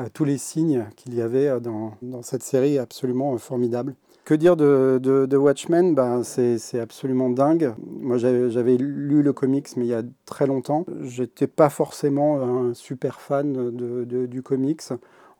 euh, 0.00 0.06
tous 0.12 0.24
les 0.24 0.38
signes 0.38 0.86
qu'il 0.96 1.14
y 1.14 1.22
avait 1.22 1.60
dans, 1.60 1.96
cette 2.22 2.42
série 2.42 2.78
absolument 2.78 3.36
formidable. 3.38 3.94
Que 4.24 4.34
dire 4.34 4.56
de, 4.56 5.36
Watchmen? 5.36 5.94
Ben, 5.94 6.22
C'est 6.22 6.80
absolument 6.80 7.30
dingue. 7.30 7.74
Moi, 8.00 8.18
j'avais 8.18 8.76
lu 8.76 9.22
le 9.22 9.32
comics, 9.32 9.76
mais 9.76 9.84
il 9.84 9.88
y 9.88 9.94
a 9.94 10.02
très 10.26 10.46
longtemps. 10.46 10.86
J'étais 11.00 11.48
pas 11.48 11.70
forcément 11.70 12.40
un 12.40 12.74
super 12.74 13.20
fan 13.20 13.70
du 13.72 14.42
comics, 14.42 14.82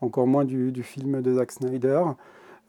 encore 0.01 0.27
moins 0.27 0.45
du, 0.45 0.73
du, 0.73 0.83
film 0.83 1.23
de 1.23 1.35
Zack 1.35 1.53
Snyder. 1.53 2.03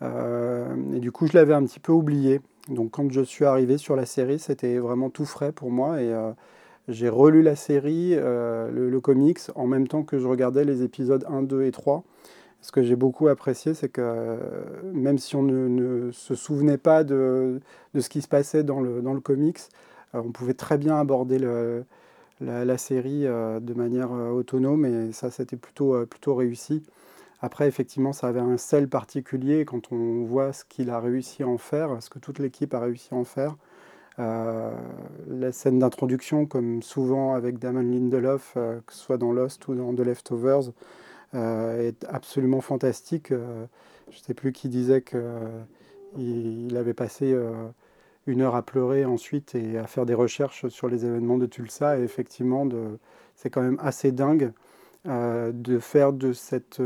et 0.02 1.00
du 1.00 1.12
coup, 1.12 1.26
je 1.26 1.34
l'avais 1.34 1.56
un 1.56 1.66
petit 1.66 1.80
peu 1.80 1.92
oublié. 1.92 2.42
Donc, 2.70 2.92
quand 2.92 3.12
je 3.12 3.22
suis 3.22 3.46
arrivé 3.46 3.80
sur 3.80 3.96
la 3.96 4.06
série, 4.06 4.38
c'était 4.38 4.78
vraiment 4.78 5.10
tout 5.10 5.26
frais 5.26 5.52
pour 5.52 5.72
moi. 5.72 6.00
Et, 6.00 6.14
j'ai 6.88 7.10
relu 7.10 7.42
la 7.42 7.56
série, 7.56 8.12
euh, 8.14 8.70
le, 8.72 9.00
comics, 9.00 9.40
en 9.56 9.68
même 9.68 9.88
temps 9.88 10.04
que 10.04 10.20
je 10.20 10.28
regardais 10.28 10.66
les 10.66 10.84
épisodes 10.84 11.26
1, 11.30 11.44
2 11.44 11.64
et 11.64 11.72
3. 11.72 12.04
ce 12.62 12.72
que 12.72 12.84
j'ai 12.84 12.96
beaucoup 12.96 13.28
apprécié, 13.28 13.74
c'est 13.74 13.90
que 13.90 14.38
même 14.94 15.18
si 15.18 15.36
on 15.36 15.44
ne, 15.44 16.12
se 16.12 16.36
souvenait 16.36 16.78
pas 16.78 17.04
de, 17.04 17.60
de, 17.94 18.00
ce 18.00 18.10
qui 18.10 18.22
se 18.22 18.28
passait 18.28 18.64
dans 18.64 18.82
le, 18.82 19.02
dans 19.02 19.14
le 19.14 19.22
comics, 19.22 19.60
on 20.14 20.32
pouvait 20.32 20.54
très 20.54 20.78
bien 20.78 20.98
aborder 21.00 21.40
la, 21.40 22.66
la, 22.66 22.78
série 22.78 23.24
de 23.24 23.74
manière 23.74 24.12
autonome 24.12 24.86
et 24.86 25.12
ça, 25.12 25.32
c'était 25.32 25.58
plutôt, 25.58 26.06
plutôt 26.06 26.36
réussi. 26.36 26.84
Après, 27.44 27.68
effectivement, 27.68 28.14
ça 28.14 28.28
avait 28.28 28.40
un 28.40 28.56
sel 28.56 28.88
particulier 28.88 29.66
quand 29.66 29.92
on 29.92 30.24
voit 30.24 30.54
ce 30.54 30.64
qu'il 30.64 30.90
a 30.90 31.02
réussi 31.02 31.44
à 31.44 31.48
en 31.48 31.58
faire, 31.58 32.02
ce 32.02 32.10
que 32.10 32.18
toute 32.18 32.40
l'équipe 32.40 32.74
a 32.74 32.80
réussi 32.80 33.10
à 33.14 33.18
en 33.18 33.26
faire. 33.26 33.58
Euh, 34.20 34.72
la 35.28 35.52
scène 35.52 35.80
d'introduction, 35.80 36.46
comme 36.46 36.84
souvent 36.84 37.34
avec 37.34 37.58
Damon 37.58 37.82
Lindelof, 37.82 38.54
euh, 38.58 38.80
que 38.86 38.94
ce 38.94 39.00
soit 39.00 39.18
dans 39.18 39.32
Lost 39.32 39.68
ou 39.68 39.76
dans 39.76 39.94
The 39.94 40.00
Leftovers, 40.00 40.72
euh, 41.34 41.90
est 41.90 42.06
absolument 42.06 42.62
fantastique. 42.62 43.30
je 43.30 43.36
ne 43.36 44.24
sais 44.24 44.34
plus 44.36 44.52
qui 44.52 44.70
disait 44.70 45.02
qu'il 45.02 46.78
avait 46.78 46.94
passé 46.94 47.36
une 48.28 48.42
heure 48.42 48.56
à 48.56 48.62
pleurer 48.62 49.06
ensuite 49.06 49.56
et 49.56 49.78
à 49.78 49.88
faire 49.88 50.06
des 50.06 50.14
recherches 50.14 50.68
sur 50.68 50.88
les 50.88 51.06
événements 51.06 51.38
de 51.38 51.48
Tulsa. 51.48 51.98
Et 51.98 52.04
effectivement, 52.04 52.68
c'est 53.36 53.50
quand 53.50 53.64
même 53.64 53.80
assez 53.82 54.12
dingue 54.12 54.52
de 55.06 55.80
faire 55.80 56.14
de 56.14 56.34
cette, 56.34 56.80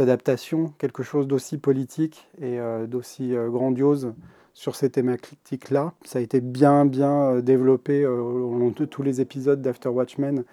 adaptation 0.00 0.72
quelque 0.78 1.04
chose 1.04 1.28
d'aussi 1.28 1.58
politique 1.58 2.28
et 2.40 2.58
d'aussi 2.88 3.34
grandiose 3.48 4.12
sur 4.54 4.74
ces 4.76 4.88
thématiques-là. 4.88 5.92
Ça 6.04 6.18
a 6.18 6.22
été 6.22 6.40
bien, 6.40 6.86
bien 6.86 7.40
développé 7.40 8.06
au 8.06 8.54
long 8.54 8.70
de 8.70 8.84
tous 8.84 9.02
les 9.02 9.20
épisodes 9.20 9.60
d'After 9.60 9.90
Watchmen. 9.90 10.44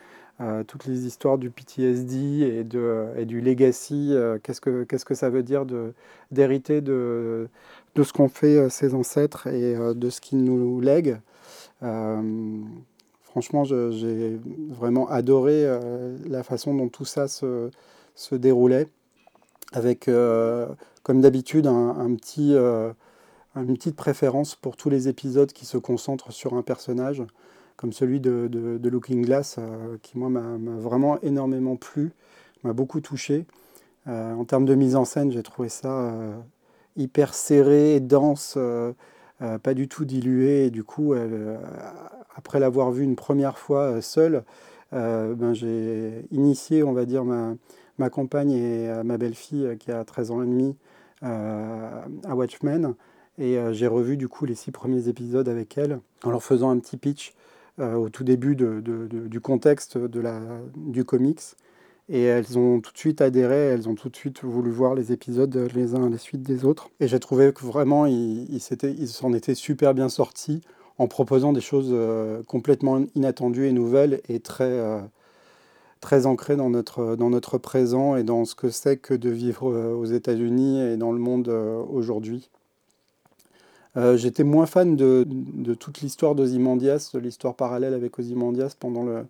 Euh, 0.41 0.63
toutes 0.63 0.85
les 0.85 1.05
histoires 1.05 1.37
du 1.37 1.51
PTSD 1.51 2.63
et, 3.17 3.25
du 3.25 3.41
legacy, 3.41 4.09
euh, 4.11 4.39
qu'est-ce, 4.41 4.59
que, 4.59 5.13
ça 5.13 5.29
veut 5.29 5.43
dire 5.43 5.65
d'hériter 6.31 6.81
de, 6.81 7.47
ce 7.95 8.11
qu'ont 8.11 8.27
fait 8.27 8.69
ses 8.69 8.95
ancêtres 8.95 9.47
et 9.47 9.75
de 9.75 10.09
ce 10.09 10.19
qu'ils 10.19 10.43
nous 10.43 10.81
lèguent. 10.81 11.19
Franchement, 13.31 13.63
j'ai 13.63 14.37
vraiment 14.71 15.07
adoré 15.09 15.63
euh, 15.65 16.17
la 16.27 16.43
façon 16.43 16.73
dont 16.73 16.89
tout 16.89 17.05
ça 17.05 17.29
se, 17.29 17.69
déroulait, 18.33 18.89
avec, 19.71 20.09
euh, 20.09 20.67
comme 21.03 21.21
d'habitude, 21.21 21.65
un, 21.65 22.13
petit, 22.15 22.53
euh, 22.53 22.91
une 23.55 23.75
petite 23.75 23.95
préférence 23.95 24.55
pour 24.55 24.77
tous 24.77 24.89
les 24.89 25.07
épisodes 25.07 25.51
qui 25.51 25.65
se 25.65 25.77
concentrent 25.77 26.31
sur 26.31 26.53
un 26.53 26.61
personnage, 26.61 27.23
comme 27.75 27.93
celui 27.93 28.19
de, 28.19 28.79
Looking 28.83 29.25
Glass, 29.25 29.59
qui, 30.01 30.17
moi, 30.17 30.29
m'a 30.29 30.57
vraiment 30.77 31.19
énormément 31.21 31.75
plu, 31.75 32.11
m'a 32.63 32.73
beaucoup 32.73 33.01
touché. 33.01 33.45
en 34.05 34.45
termes 34.45 34.65
de 34.65 34.75
mise 34.75 34.95
en 34.95 35.05
scène, 35.05 35.31
j'ai 35.31 35.43
trouvé 35.43 35.67
ça 35.69 36.13
hyper 36.95 37.33
serré, 37.33 37.99
dense, 37.99 38.57
pas 39.39 39.73
du 39.73 39.87
tout 39.87 40.05
dilué, 40.05 40.65
et 40.65 40.69
du 40.69 40.83
coup, 40.83 41.13
après 42.35 42.59
l'avoir 42.59 42.91
vu 42.91 43.03
une 43.03 43.15
première 43.15 43.57
fois 43.57 43.83
euh, 43.83 44.01
seul, 44.01 44.43
euh, 44.93 45.35
ben, 45.35 45.53
j'ai 45.53 46.25
initié, 46.31 46.83
on 46.83 46.93
va 46.93 47.05
dire, 47.05 47.23
ma, 47.23 47.55
ma 47.97 48.09
compagne 48.09 48.51
et 48.51 48.89
euh, 48.89 49.03
ma 49.03 49.17
belle-fille 49.17 49.77
qui 49.79 49.91
a 49.91 50.03
13 50.03 50.31
ans 50.31 50.43
et 50.43 50.47
demi 50.47 50.75
à 51.23 52.35
Watchmen. 52.35 52.95
Et 53.37 53.57
j'ai 53.71 53.87
revu 53.87 54.17
du 54.17 54.27
coup 54.27 54.45
les 54.45 54.55
six 54.55 54.71
premiers 54.71 55.07
épisodes 55.07 55.47
avec 55.47 55.77
elle 55.77 55.99
en 56.23 56.29
leur 56.29 56.43
faisant 56.43 56.69
un 56.69 56.77
petit 56.77 56.97
pitch 56.97 57.33
au 57.79 58.09
tout 58.09 58.23
début 58.23 58.55
du 58.55 59.39
contexte 59.41 59.97
du 59.97 61.05
comics. 61.05 61.41
Et 62.09 62.23
elles 62.23 62.59
ont 62.59 62.81
tout 62.81 62.91
de 62.91 62.97
suite 62.97 63.21
adhéré, 63.21 63.55
elles 63.55 63.87
ont 63.87 63.95
tout 63.95 64.09
de 64.09 64.15
suite 64.15 64.43
voulu 64.43 64.69
voir 64.69 64.95
les 64.95 65.11
épisodes 65.11 65.55
les 65.73 65.95
uns 65.95 66.05
à 66.05 66.09
la 66.09 66.17
suite 66.17 66.43
des 66.43 66.65
autres. 66.65 66.89
Et 66.99 67.07
j'ai 67.07 67.19
trouvé 67.19 67.53
que 67.53 67.65
vraiment, 67.65 68.05
ils 68.05 68.59
s'en 68.59 69.33
étaient 69.33 69.55
super 69.55 69.93
bien 69.93 70.09
sortis 70.09 70.61
en 71.01 71.07
proposant 71.07 71.51
des 71.51 71.61
choses 71.61 71.89
euh, 71.91 72.43
complètement 72.43 73.03
inattendues 73.15 73.67
et 73.67 73.71
nouvelles 73.71 74.21
et 74.29 74.39
très, 74.39 74.65
euh, 74.65 75.01
très 75.99 76.27
ancrées 76.27 76.55
dans 76.55 76.69
notre, 76.69 77.15
dans 77.15 77.31
notre 77.31 77.57
présent 77.57 78.15
et 78.15 78.23
dans 78.23 78.45
ce 78.45 78.53
que 78.53 78.69
c'est 78.69 78.97
que 78.97 79.15
de 79.15 79.31
vivre 79.31 79.71
euh, 79.71 79.95
aux 79.95 80.05
États-Unis 80.05 80.79
et 80.79 80.97
dans 80.97 81.11
le 81.11 81.17
monde 81.17 81.49
aujourd'hui. 81.89 82.51
J'étais 83.95 84.43
moins 84.43 84.65
fan 84.65 84.95
de, 84.95 85.25
toute 85.73 86.01
l'histoire 86.01 86.33
d'Ozymandias, 86.33 87.11
de 87.13 87.19
l'histoire 87.19 87.55
parallèle 87.55 87.93
avec 87.93 88.17
Ozymandias 88.19 88.75
pendant 88.79 89.03
le, 89.03 89.25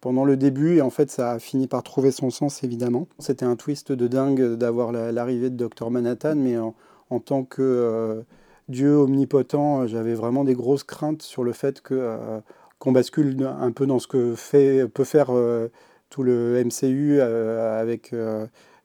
pendant 0.00 0.24
le 0.24 0.36
début, 0.36 0.76
et 0.76 0.80
en 0.80 0.90
fait 0.90 1.10
ça 1.10 1.30
a 1.30 1.38
fini 1.38 1.68
par 1.68 1.84
trouver 1.84 2.10
son 2.10 2.30
sens 2.30 2.64
évidemment. 2.64 3.06
C'était 3.20 3.44
un 3.44 3.54
twist 3.54 3.92
de 3.92 4.08
dingue 4.08 4.54
d'avoir 4.56 4.90
l'arrivée 4.90 5.48
de 5.48 5.56
Dr 5.56 5.90
Manhattan, 5.90 6.34
mais 6.34 6.58
en, 6.58 6.74
tant 7.20 7.44
que 7.44 8.24
Dieu 8.68 8.96
omnipotent, 8.96 9.82
euh, 9.82 9.86
j'avais 9.86 10.14
vraiment 10.14 10.44
des 10.44 10.54
grosses 10.54 10.84
craintes 10.84 11.22
sur 11.22 11.44
le 11.44 11.52
fait 11.52 11.82
euh, 11.90 12.40
qu'on 12.78 12.92
bascule 12.92 13.46
un 13.46 13.72
peu 13.72 13.86
dans 13.86 13.98
ce 13.98 14.06
que 14.06 14.34
fait, 14.34 14.88
peut 14.88 15.04
faire 15.04 15.26
euh, 15.30 15.68
tout 16.10 16.22
le 16.22 16.62
MCU 16.64 17.20
avec 17.20 18.14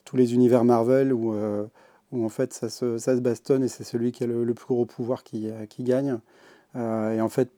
tous 0.03 0.17
les 0.17 0.33
univers 0.33 0.63
Marvel 0.63 1.13
où 2.11 2.25
en 2.25 2.29
fait 2.29 2.53
ça 2.53 2.69
se, 2.69 2.97
ça 2.97 3.15
se, 3.15 3.21
bastonne 3.21 3.63
et 3.63 3.67
c'est 3.67 3.83
celui 3.83 4.11
qui 4.11 4.23
a 4.23 4.27
le, 4.27 4.53
plus 4.53 4.65
gros 4.67 4.85
pouvoir 4.85 5.23
qui, 5.23 5.49
qui 5.69 5.83
gagne. 5.83 6.19
et 6.75 7.21
en 7.21 7.29
fait, 7.29 7.49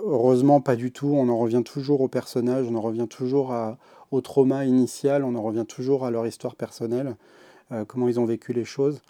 heureusement, 0.00 0.60
pas 0.60 0.76
du 0.76 0.92
tout. 0.92 1.08
On 1.08 1.28
en 1.28 1.38
revient 1.38 1.62
toujours 1.64 2.00
au 2.00 2.08
personnage, 2.08 2.66
on 2.68 2.74
en 2.74 2.80
revient 2.80 3.08
toujours 3.08 3.54
au 4.10 4.20
trauma 4.20 4.64
initial, 4.64 5.24
on 5.24 5.34
en 5.34 5.42
revient 5.42 5.66
toujours 5.66 6.04
à 6.04 6.10
leur 6.10 6.26
histoire 6.26 6.56
personnelle, 6.56 7.16
comment 7.86 8.08
ils 8.08 8.18
ont 8.18 8.24
vécu 8.24 8.52
les 8.52 8.64
choses. 8.64 9.02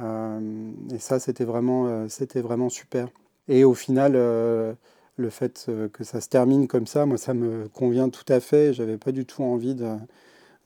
Euh, 0.00 0.72
et 0.92 0.98
ça, 0.98 1.18
c'était 1.18 1.44
vraiment, 1.44 1.86
euh, 1.86 2.06
c'était 2.08 2.40
vraiment 2.40 2.68
super. 2.68 3.08
Et 3.48 3.64
au 3.64 3.74
final, 3.74 4.12
euh, 4.16 4.74
le 5.16 5.30
fait 5.30 5.70
que 5.92 6.04
ça 6.04 6.20
se 6.20 6.28
termine 6.28 6.68
comme 6.68 6.86
ça, 6.86 7.06
moi, 7.06 7.18
ça 7.18 7.34
me 7.34 7.68
convient 7.68 8.08
tout 8.10 8.30
à 8.30 8.40
fait. 8.40 8.72
J'avais 8.74 8.98
pas 8.98 9.12
du 9.12 9.24
tout 9.24 9.42
envie 9.42 9.74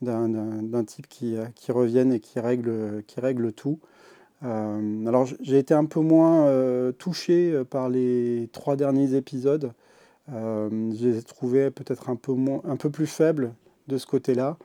d'un 0.02 0.84
type 0.84 1.08
qui, 1.08 1.36
qui, 1.54 1.72
revienne 1.72 2.12
et 2.12 2.20
qui 2.20 2.40
règle, 2.40 3.02
qui 3.06 3.20
règle 3.20 3.52
tout. 3.52 3.78
alors, 4.42 5.26
j'ai 5.40 5.58
été 5.58 5.74
un 5.74 5.84
peu 5.84 6.00
moins 6.00 6.92
touché 6.98 7.62
par 7.68 7.88
les 7.88 8.48
trois 8.52 8.76
derniers 8.76 9.14
épisodes. 9.14 9.72
Euh, 10.32 10.68
je 10.94 11.08
les 11.08 11.18
ai 11.18 11.22
trouvés 11.22 11.70
peut-être 11.70 12.08
un, 12.08 12.16
peu 12.16 12.32
un 12.64 12.76
peu 12.76 12.90
plus 12.90 13.06
faibles 13.06 13.54
de 13.88 13.98
ce 13.98 14.06
côté-là. 14.06 14.56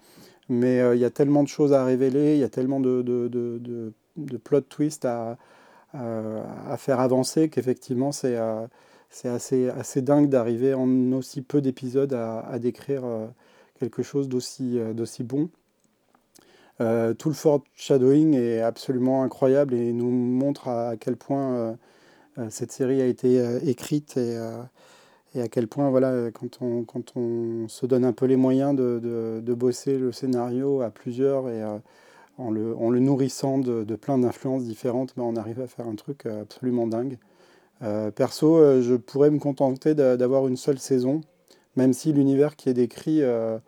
Mais 0.49 0.79
il 0.95 0.99
y 0.99 1.05
a 1.05 1.09
tellement 1.09 1.43
de 1.43 1.47
choses 1.47 1.73
à 1.73 1.83
révéler, 1.83 2.35
il 2.35 2.39
y 2.39 2.43
a 2.43 2.49
tellement 2.49 2.79
de, 2.79 3.01
de, 3.01 3.27
de 3.27 3.93
de 4.17 4.37
plot 4.37 4.61
twist 4.61 5.05
à, 5.05 5.37
à, 5.93 6.77
faire 6.77 6.99
avancer 6.99 7.49
qu'effectivement 7.49 8.11
c'est 8.11 8.37
euh, 8.37 8.67
assez, 9.23 9.69
assez 9.69 10.01
dingue 10.01 10.29
d'arriver 10.29 10.73
en 10.73 11.11
aussi 11.13 11.41
peu 11.41 11.61
d'épisodes 11.61 12.13
à, 12.13 12.39
à, 12.39 12.59
décrire 12.59 13.05
euh, 13.05 13.27
quelque 13.79 14.03
chose 14.03 14.29
d'aussi 14.29 14.79
euh, 14.79 14.93
d'aussi 14.93 15.23
bon. 15.23 15.49
tout 17.17 17.29
le 17.29 17.35
foreshadowing 17.35 18.35
est 18.35 18.61
absolument 18.61 19.23
incroyable 19.23 19.73
et 19.73 19.93
nous 19.93 20.11
montre 20.11 20.67
à, 20.67 20.97
quel 20.97 21.15
point 21.15 21.77
cette 22.49 22.73
série 22.73 23.01
a 23.01 23.05
été 23.05 23.41
écrite 23.63 24.17
et, 24.17 24.37
à 24.37 25.47
quel 25.47 25.67
point 25.67 25.89
voilà, 25.89 26.31
quand, 26.31 26.61
on, 26.61 26.83
quand 26.83 27.15
on 27.15 27.69
se 27.69 27.85
donne 27.85 28.03
un 28.03 28.11
peu 28.11 28.25
les 28.25 28.35
moyens 28.35 28.75
de, 28.75 28.99
de, 29.01 29.41
de 29.41 29.53
bosser 29.53 29.97
le 29.97 30.11
scénario 30.11 30.81
à 30.81 30.89
plusieurs 30.89 31.49
et 31.49 31.63
en 32.37 32.51
le, 32.51 32.75
en 32.75 32.89
le 32.89 32.99
nourrissant 32.99 33.57
de, 33.57 33.83
de 33.83 33.95
plein 33.95 34.17
d'influences 34.17 34.63
différentes, 34.63 35.13
ben 35.15 35.23
on 35.23 35.35
arrive 35.35 35.61
à 35.61 35.67
faire 35.67 35.87
un 35.87 35.95
truc 35.95 36.25
euh, 36.25 36.41
absolument 36.41 36.87
dingue. 36.87 37.17
Euh, 37.81 38.11
perso, 38.11 38.57
euh, 38.57 38.81
je 38.81 38.95
pourrais 38.95 39.29
me 39.29 39.39
contenter 39.39 39.95
d'avoir 39.95 40.47
une 40.47 40.57
seule 40.57 40.79
saison, 40.79 41.21
même 41.75 41.93
si 41.93 42.13
l'univers 42.13 42.55
qui 42.55 42.69
est 42.69 42.73
décrit 42.73 43.19
euh, 43.21 43.59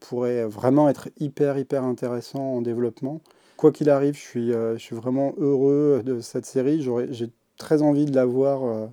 pourrait 0.00 0.44
vraiment 0.44 0.88
être 0.88 1.08
hyper, 1.18 1.58
hyper 1.58 1.84
intéressant 1.84 2.40
en 2.40 2.62
développement. 2.62 3.20
Quoi 3.56 3.72
qu'il 3.72 3.90
arrive, 3.90 4.14
je 4.14 4.20
suis, 4.20 4.52
je 4.52 4.78
suis 4.78 4.94
vraiment 4.94 5.34
heureux 5.38 6.02
de 6.04 6.20
cette 6.20 6.46
série. 6.46 6.86
J'ai 7.10 7.30
très 7.56 7.82
envie 7.82 8.04
de 8.06 8.14
la 8.14 8.24
voir 8.24 8.88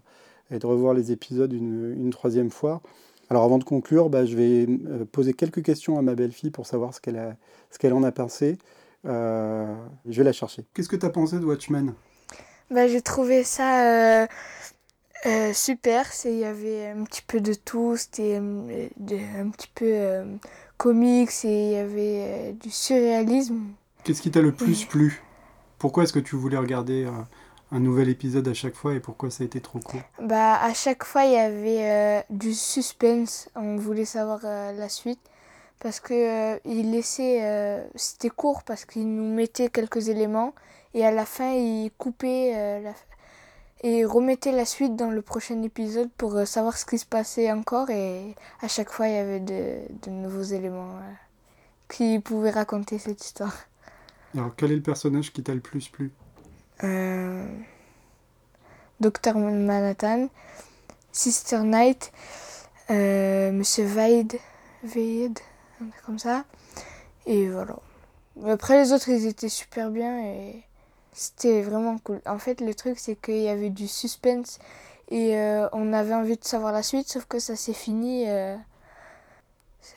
et 0.50 0.58
de 0.58 0.66
revoir 0.66 0.94
les 0.94 1.12
épisodes 1.12 1.54
une, 1.54 1.94
une 1.96 2.10
troisième 2.10 2.50
fois. 2.50 2.82
Alors 3.30 3.44
avant 3.44 3.58
de 3.58 3.64
conclure, 3.64 4.10
bah, 4.10 4.26
je 4.26 4.36
vais 4.36 4.68
euh, 4.68 5.06
poser 5.06 5.34
quelques 5.34 5.64
questions 5.64 5.98
à 5.98 6.02
ma 6.02 6.16
belle-fille 6.16 6.52
pour 6.52 6.68
savoir 6.68 6.94
ce 6.94 7.00
qu'elle 7.00 7.38
qu'elle 7.80 7.94
en 7.94 8.04
a 8.04 8.12
pensé. 8.12 8.58
Euh, 9.06 9.74
je 10.08 10.18
vais 10.18 10.24
la 10.24 10.32
chercher. 10.32 10.66
Qu'est-ce 10.74 10.90
que 10.90 10.96
tu 10.96 11.06
as 11.06 11.10
pensé 11.10 11.40
de 11.40 11.46
Watchmen? 11.46 11.94
Bah, 12.70 12.88
J'ai 12.88 13.02
trouvé 13.02 13.44
ça 13.44 14.24
euh, 14.24 14.28
euh, 15.26 15.54
super. 15.54 16.06
Il 16.26 16.38
y 16.38 16.46
avait 16.46 16.88
un 16.88 17.04
petit 17.04 17.22
peu 17.22 17.42
de 17.42 17.54
tout. 17.54 17.96
C'était 17.98 18.36
un 18.38 19.50
petit 19.50 19.70
peu 19.74 20.24
comics 20.78 21.30
et 21.44 21.68
il 21.68 21.72
y 21.74 21.78
avait 21.78 22.54
du 22.54 22.70
surréalisme. 22.70 23.62
Qu'est-ce 24.04 24.22
qui 24.22 24.32
t'a 24.32 24.42
le 24.42 24.52
plus 24.52 24.86
plu? 24.86 25.22
Pourquoi 25.78 26.04
est-ce 26.04 26.14
que 26.14 26.20
tu 26.20 26.36
voulais 26.36 26.58
regarder 26.58 27.08
un 27.72 27.80
nouvel 27.80 28.10
épisode 28.10 28.48
à 28.48 28.54
chaque 28.54 28.76
fois 28.76 28.94
et 28.94 29.00
pourquoi 29.00 29.30
ça 29.32 29.44
a 29.44 29.46
été 29.46 29.60
trop 29.60 29.80
court? 29.80 30.02
Bah 30.20 30.56
à 30.62 30.74
chaque 30.74 31.04
fois 31.04 31.26
il 31.26 31.34
y 31.34 31.38
avait 31.38 31.92
euh, 31.92 32.22
du 32.30 32.54
suspense, 32.54 33.50
on 33.56 33.78
voulait 33.78 34.06
savoir 34.06 34.40
euh, 34.44 34.72
la 34.74 34.90
suite. 34.90 35.20
parce 35.80 36.00
que 36.00 36.60
il 36.66 36.92
laissait, 36.92 37.84
c'était 37.96 38.30
court 38.30 38.64
parce 38.64 38.86
qu'il 38.86 39.14
nous 39.14 39.34
mettait 39.34 39.70
quelques 39.70 40.10
éléments 40.10 40.54
et 40.94 41.06
à 41.06 41.12
la 41.12 41.26
fin 41.26 41.52
il 41.52 41.92
coupait 41.98 42.82
la, 42.82 42.94
et 43.82 44.06
remettait 44.06 44.52
la 44.52 44.66
suite 44.66 44.96
dans 44.96 45.12
le 45.12 45.22
prochain 45.22 45.62
épisode 45.64 46.10
pour 46.18 46.48
savoir 46.48 46.78
ce 46.78 46.86
qui 46.86 46.98
se 46.98 47.06
passait 47.06 47.52
encore 47.52 47.90
et 47.90 48.36
à 48.62 48.68
chaque 48.68 48.90
fois 48.90 49.08
il 49.08 49.14
y 49.14 49.18
avait 49.18 49.40
de, 49.40 49.80
de 50.04 50.10
nouveaux 50.10 50.44
éléments 50.44 51.00
qui 51.90 52.20
pouvaient 52.20 52.52
raconter 52.52 52.98
cette 52.98 53.24
histoire. 53.24 53.56
Alors 54.34 54.56
quel 54.56 54.72
est 54.72 54.76
le 54.76 54.82
personnage 54.82 55.32
qui 55.32 55.44
t'a 55.44 55.54
le 55.54 55.60
plus 55.60 55.88
plu? 55.88 56.12
Euh, 56.84 57.46
Docteur 59.00 59.38
Manhattan, 59.38 60.30
Sister 61.12 61.60
Knight, 61.60 62.12
euh, 62.90 63.52
Monsieur 63.52 63.86
Vade, 63.86 64.36
Vade, 64.84 65.40
comme 66.06 66.20
ça. 66.20 66.46
Et 67.26 67.50
voilà. 67.50 67.78
Après 68.46 68.82
les 68.82 68.92
autres, 68.92 69.10
ils 69.10 69.26
étaient 69.26 69.50
super 69.50 69.90
bien 69.90 70.24
et 70.26 70.64
c'était 71.16 71.64
vraiment 71.64 71.98
cool. 71.98 72.22
En 72.28 72.38
fait, 72.38 72.62
le 72.62 72.76
truc, 72.76 73.00
c'est 73.00 73.16
qu'il 73.16 73.42
y 73.42 73.50
avait 73.50 73.72
du 73.72 73.88
suspense 73.88 74.60
et 75.10 75.38
euh, 75.38 75.68
on 75.72 75.94
avait 75.94 76.14
envie 76.14 76.38
de 76.38 76.44
savoir 76.44 76.72
la 76.72 76.84
suite, 76.84 77.08
sauf 77.08 77.26
que 77.26 77.40
ça 77.40 77.56
s'est 77.56 77.74
fini 77.74 78.30
euh, 78.30 78.56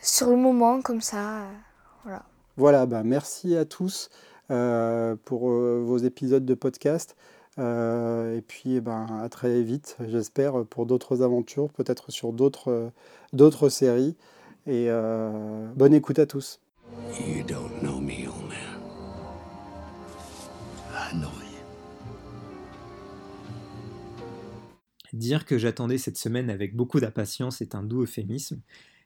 sur 0.00 0.30
le 0.30 0.36
moment, 0.36 0.80
comme 0.80 1.02
ça. 1.02 1.42
voilà. 2.04 2.22
Voilà, 2.56 2.86
bah 2.86 3.02
merci 3.04 3.56
à 3.56 3.64
tous 3.64 4.10
pour 5.24 5.40
vos 5.50 5.98
épisodes 5.98 6.46
de 6.46 6.54
podcast. 6.54 7.14
Euh, 7.58 8.36
et 8.36 8.40
puis, 8.40 8.76
eh 8.76 8.80
ben, 8.80 9.06
à 9.22 9.28
très 9.28 9.62
vite, 9.62 9.96
j'espère, 10.08 10.64
pour 10.64 10.86
d'autres 10.86 11.22
aventures, 11.22 11.70
peut-être 11.70 12.12
sur 12.12 12.32
d'autres, 12.32 12.90
d'autres 13.32 13.68
séries. 13.68 14.16
Et 14.66 14.86
euh, 14.88 15.66
bonne 15.74 15.94
écoute 15.94 16.18
à 16.18 16.26
tous. 16.26 16.60
You 17.18 17.42
don't 17.44 17.80
know 17.82 18.00
me, 18.00 18.26
Dire 25.12 25.46
que 25.46 25.58
j'attendais 25.58 25.98
cette 25.98 26.18
semaine 26.18 26.50
avec 26.50 26.76
beaucoup 26.76 27.00
d'impatience 27.00 27.60
est 27.60 27.74
un 27.74 27.82
doux 27.82 28.02
euphémisme. 28.02 28.60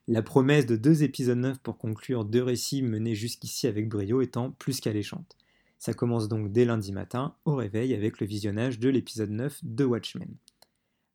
La 0.09 0.23
promesse 0.23 0.67
de 0.67 0.77
deux 0.77 1.05
épisodes 1.05 1.39
neufs 1.39 1.61
pour 1.61 1.79
conclure 1.79 2.25
deux 2.25 2.43
récits 2.43 2.83
menés 2.83 3.15
jusqu'ici 3.15 3.69
avec 3.69 3.89
brio 3.89 4.21
étant 4.21 4.51
plus 4.51 4.81
qu'alléchante. 4.81 5.37
Ça 5.79 5.95
commence 5.95 6.29
donc 6.29 6.53
dès 6.53 6.65
lundi 6.65 6.93
matin, 6.93 7.35
au 7.45 7.55
réveil, 7.55 7.95
avec 7.95 8.21
le 8.21 8.27
visionnage 8.27 8.79
de 8.79 8.89
l'épisode 8.89 9.31
9 9.31 9.61
de 9.63 9.85
Watchmen. 9.85 10.35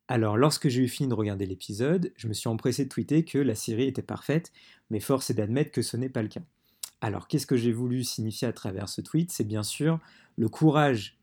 Alors, 0.08 0.38
lorsque 0.38 0.68
j'ai 0.68 0.82
eu 0.82 0.88
fini 0.88 1.08
de 1.08 1.14
regarder 1.14 1.44
l'épisode, 1.44 2.12
je 2.16 2.28
me 2.28 2.32
suis 2.32 2.48
empressé 2.48 2.84
de 2.84 2.88
tweeter 2.88 3.24
que 3.24 3.38
la 3.38 3.54
série 3.54 3.88
était 3.88 4.02
parfaite, 4.02 4.52
mais 4.88 5.00
force 5.00 5.28
est 5.28 5.34
d'admettre 5.34 5.70
que 5.70 5.82
ce 5.82 5.98
n'est 5.98 6.08
pas 6.08 6.22
le 6.22 6.28
cas. 6.28 6.42
Alors, 7.00 7.28
qu'est-ce 7.28 7.46
que 7.46 7.56
j'ai 7.56 7.72
voulu 7.72 8.02
signifier 8.02 8.48
à 8.48 8.52
travers 8.52 8.88
ce 8.88 9.00
tweet? 9.00 9.30
C'est 9.30 9.46
bien 9.46 9.62
sûr 9.62 10.00
le 10.36 10.48
courage 10.48 11.16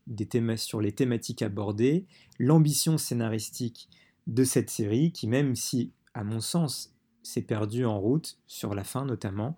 sur 0.56 0.80
les 0.80 0.92
thématiques 0.92 1.42
abordées, 1.42 2.06
l'ambition 2.38 2.98
scénaristique 2.98 3.88
de 4.26 4.44
cette 4.44 4.70
série, 4.70 5.12
qui 5.12 5.26
même 5.26 5.54
si, 5.54 5.92
à 6.14 6.24
mon 6.24 6.40
sens, 6.40 6.94
s'est 7.22 7.42
perdue 7.42 7.84
en 7.84 7.98
route, 7.98 8.38
sur 8.46 8.74
la 8.74 8.84
fin 8.84 9.04
notamment, 9.04 9.56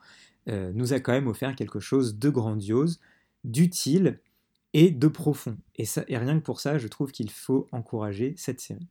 euh, 0.48 0.72
nous 0.74 0.92
a 0.92 1.00
quand 1.00 1.12
même 1.12 1.26
offert 1.26 1.54
quelque 1.54 1.80
chose 1.80 2.18
de 2.18 2.30
grandiose, 2.30 3.00
d'utile 3.44 4.20
et 4.72 4.90
de 4.90 5.08
profond. 5.08 5.56
Et 5.76 5.86
rien 6.16 6.38
que 6.38 6.44
pour 6.44 6.60
ça, 6.60 6.78
je 6.78 6.88
trouve 6.88 7.12
qu'il 7.12 7.30
faut 7.30 7.66
encourager 7.72 8.34
cette 8.36 8.60
série. 8.60 8.88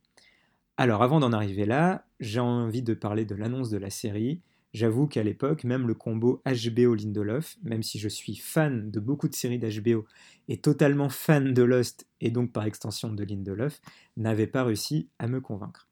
Alors 0.76 1.02
avant 1.02 1.18
d'en 1.18 1.32
arriver 1.32 1.66
là, 1.66 2.06
j'ai 2.20 2.40
envie 2.40 2.82
de 2.82 2.94
parler 2.94 3.24
de 3.24 3.34
l'annonce 3.34 3.70
de 3.70 3.78
la 3.78 3.90
série. 3.90 4.40
J'avoue 4.74 5.06
qu'à 5.06 5.22
l'époque, 5.22 5.64
même 5.64 5.86
le 5.86 5.94
combo 5.94 6.42
HBO-Lindelof, 6.44 7.56
même 7.62 7.82
si 7.82 7.98
je 7.98 8.08
suis 8.08 8.36
fan 8.36 8.90
de 8.90 9.00
beaucoup 9.00 9.28
de 9.28 9.34
séries 9.34 9.58
d'HBO 9.58 10.04
et 10.48 10.58
totalement 10.58 11.08
fan 11.08 11.54
de 11.54 11.62
Lost 11.62 12.06
et 12.20 12.30
donc 12.30 12.52
par 12.52 12.64
extension 12.64 13.10
de 13.10 13.24
Lindelof, 13.24 13.80
n'avait 14.16 14.46
pas 14.46 14.64
réussi 14.64 15.08
à 15.18 15.26
me 15.26 15.40
convaincre. 15.40 15.88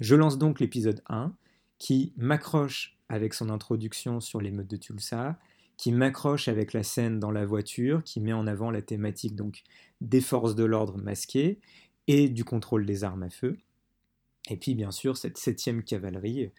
Je 0.00 0.14
lance 0.14 0.38
donc 0.38 0.60
l'épisode 0.60 1.02
1 1.08 1.34
qui 1.78 2.12
m'accroche 2.16 2.96
avec 3.08 3.32
son 3.32 3.48
introduction 3.48 4.20
sur 4.20 4.40
les 4.40 4.50
modes 4.50 4.68
de 4.68 4.76
Tulsa, 4.76 5.38
qui 5.78 5.92
m'accroche 5.92 6.48
avec 6.48 6.72
la 6.72 6.82
scène 6.82 7.18
dans 7.18 7.30
la 7.30 7.46
voiture, 7.46 8.02
qui 8.04 8.20
met 8.20 8.32
en 8.32 8.46
avant 8.46 8.70
la 8.70 8.82
thématique 8.82 9.34
donc 9.34 9.62
des 10.00 10.20
forces 10.20 10.54
de 10.54 10.64
l'ordre 10.64 10.98
masquées 10.98 11.58
et 12.06 12.28
du 12.28 12.44
contrôle 12.44 12.84
des 12.84 13.04
armes 13.04 13.22
à 13.22 13.30
feu. 13.30 13.56
Et 14.50 14.56
puis 14.56 14.74
bien 14.74 14.90
sûr 14.90 15.16
cette 15.16 15.38
septième 15.38 15.82
cavalerie 15.82 16.50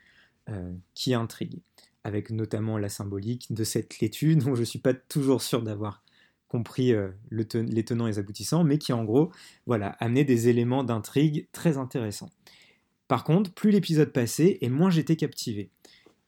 qui 0.94 1.14
intrigue, 1.14 1.60
avec 2.04 2.32
notamment 2.32 2.78
la 2.78 2.90
symbolique 2.90 3.54
de 3.54 3.64
cette 3.64 4.00
laitue 4.00 4.36
dont 4.36 4.56
je 4.56 4.62
ne 4.62 4.66
suis 4.66 4.80
pas 4.80 4.94
toujours 4.94 5.42
sûr 5.42 5.62
d'avoir 5.62 6.04
compris 6.50 6.94
euh, 6.94 7.10
le 7.30 7.46
les 7.54 7.86
tenants 7.86 8.08
et 8.08 8.12
les 8.12 8.20
aboutissants, 8.20 8.66
mais 8.66 8.78
qui 8.78 8.92
en 8.92 9.06
gros 9.06 9.32
voilà, 9.66 9.90
amenait 10.00 10.26
des 10.26 10.50
éléments 10.50 10.84
d'intrigue 10.84 11.48
très 11.54 11.78
intéressants. 11.78 12.32
Par 13.08 13.24
contre, 13.24 13.54
plus 13.54 13.72
l'épisode 13.72 14.12
passait 14.12 14.58
et 14.62 14.70
moins 14.70 14.90
j'étais 14.90 15.16
captivé. 15.16 15.70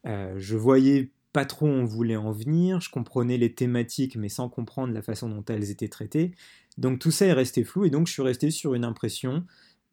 Euh, 0.05 0.33
je 0.37 0.55
voyais 0.55 1.11
pas 1.33 1.45
trop 1.45 1.67
on 1.67 1.83
voulait 1.85 2.15
en 2.15 2.31
venir, 2.31 2.81
je 2.81 2.89
comprenais 2.89 3.37
les 3.37 3.53
thématiques 3.53 4.15
mais 4.15 4.29
sans 4.29 4.47
comprendre 4.47 4.93
la 4.93 5.01
façon 5.01 5.27
dont 5.27 5.43
elles 5.49 5.71
étaient 5.71 5.89
traitées. 5.89 6.31
Donc 6.77 6.99
tout 6.99 7.11
ça 7.11 7.25
est 7.25 7.33
resté 7.33 7.63
flou 7.63 7.85
et 7.85 7.89
donc 7.89 8.07
je 8.07 8.13
suis 8.13 8.21
resté 8.21 8.51
sur 8.51 8.73
une 8.73 8.85
impression 8.85 9.43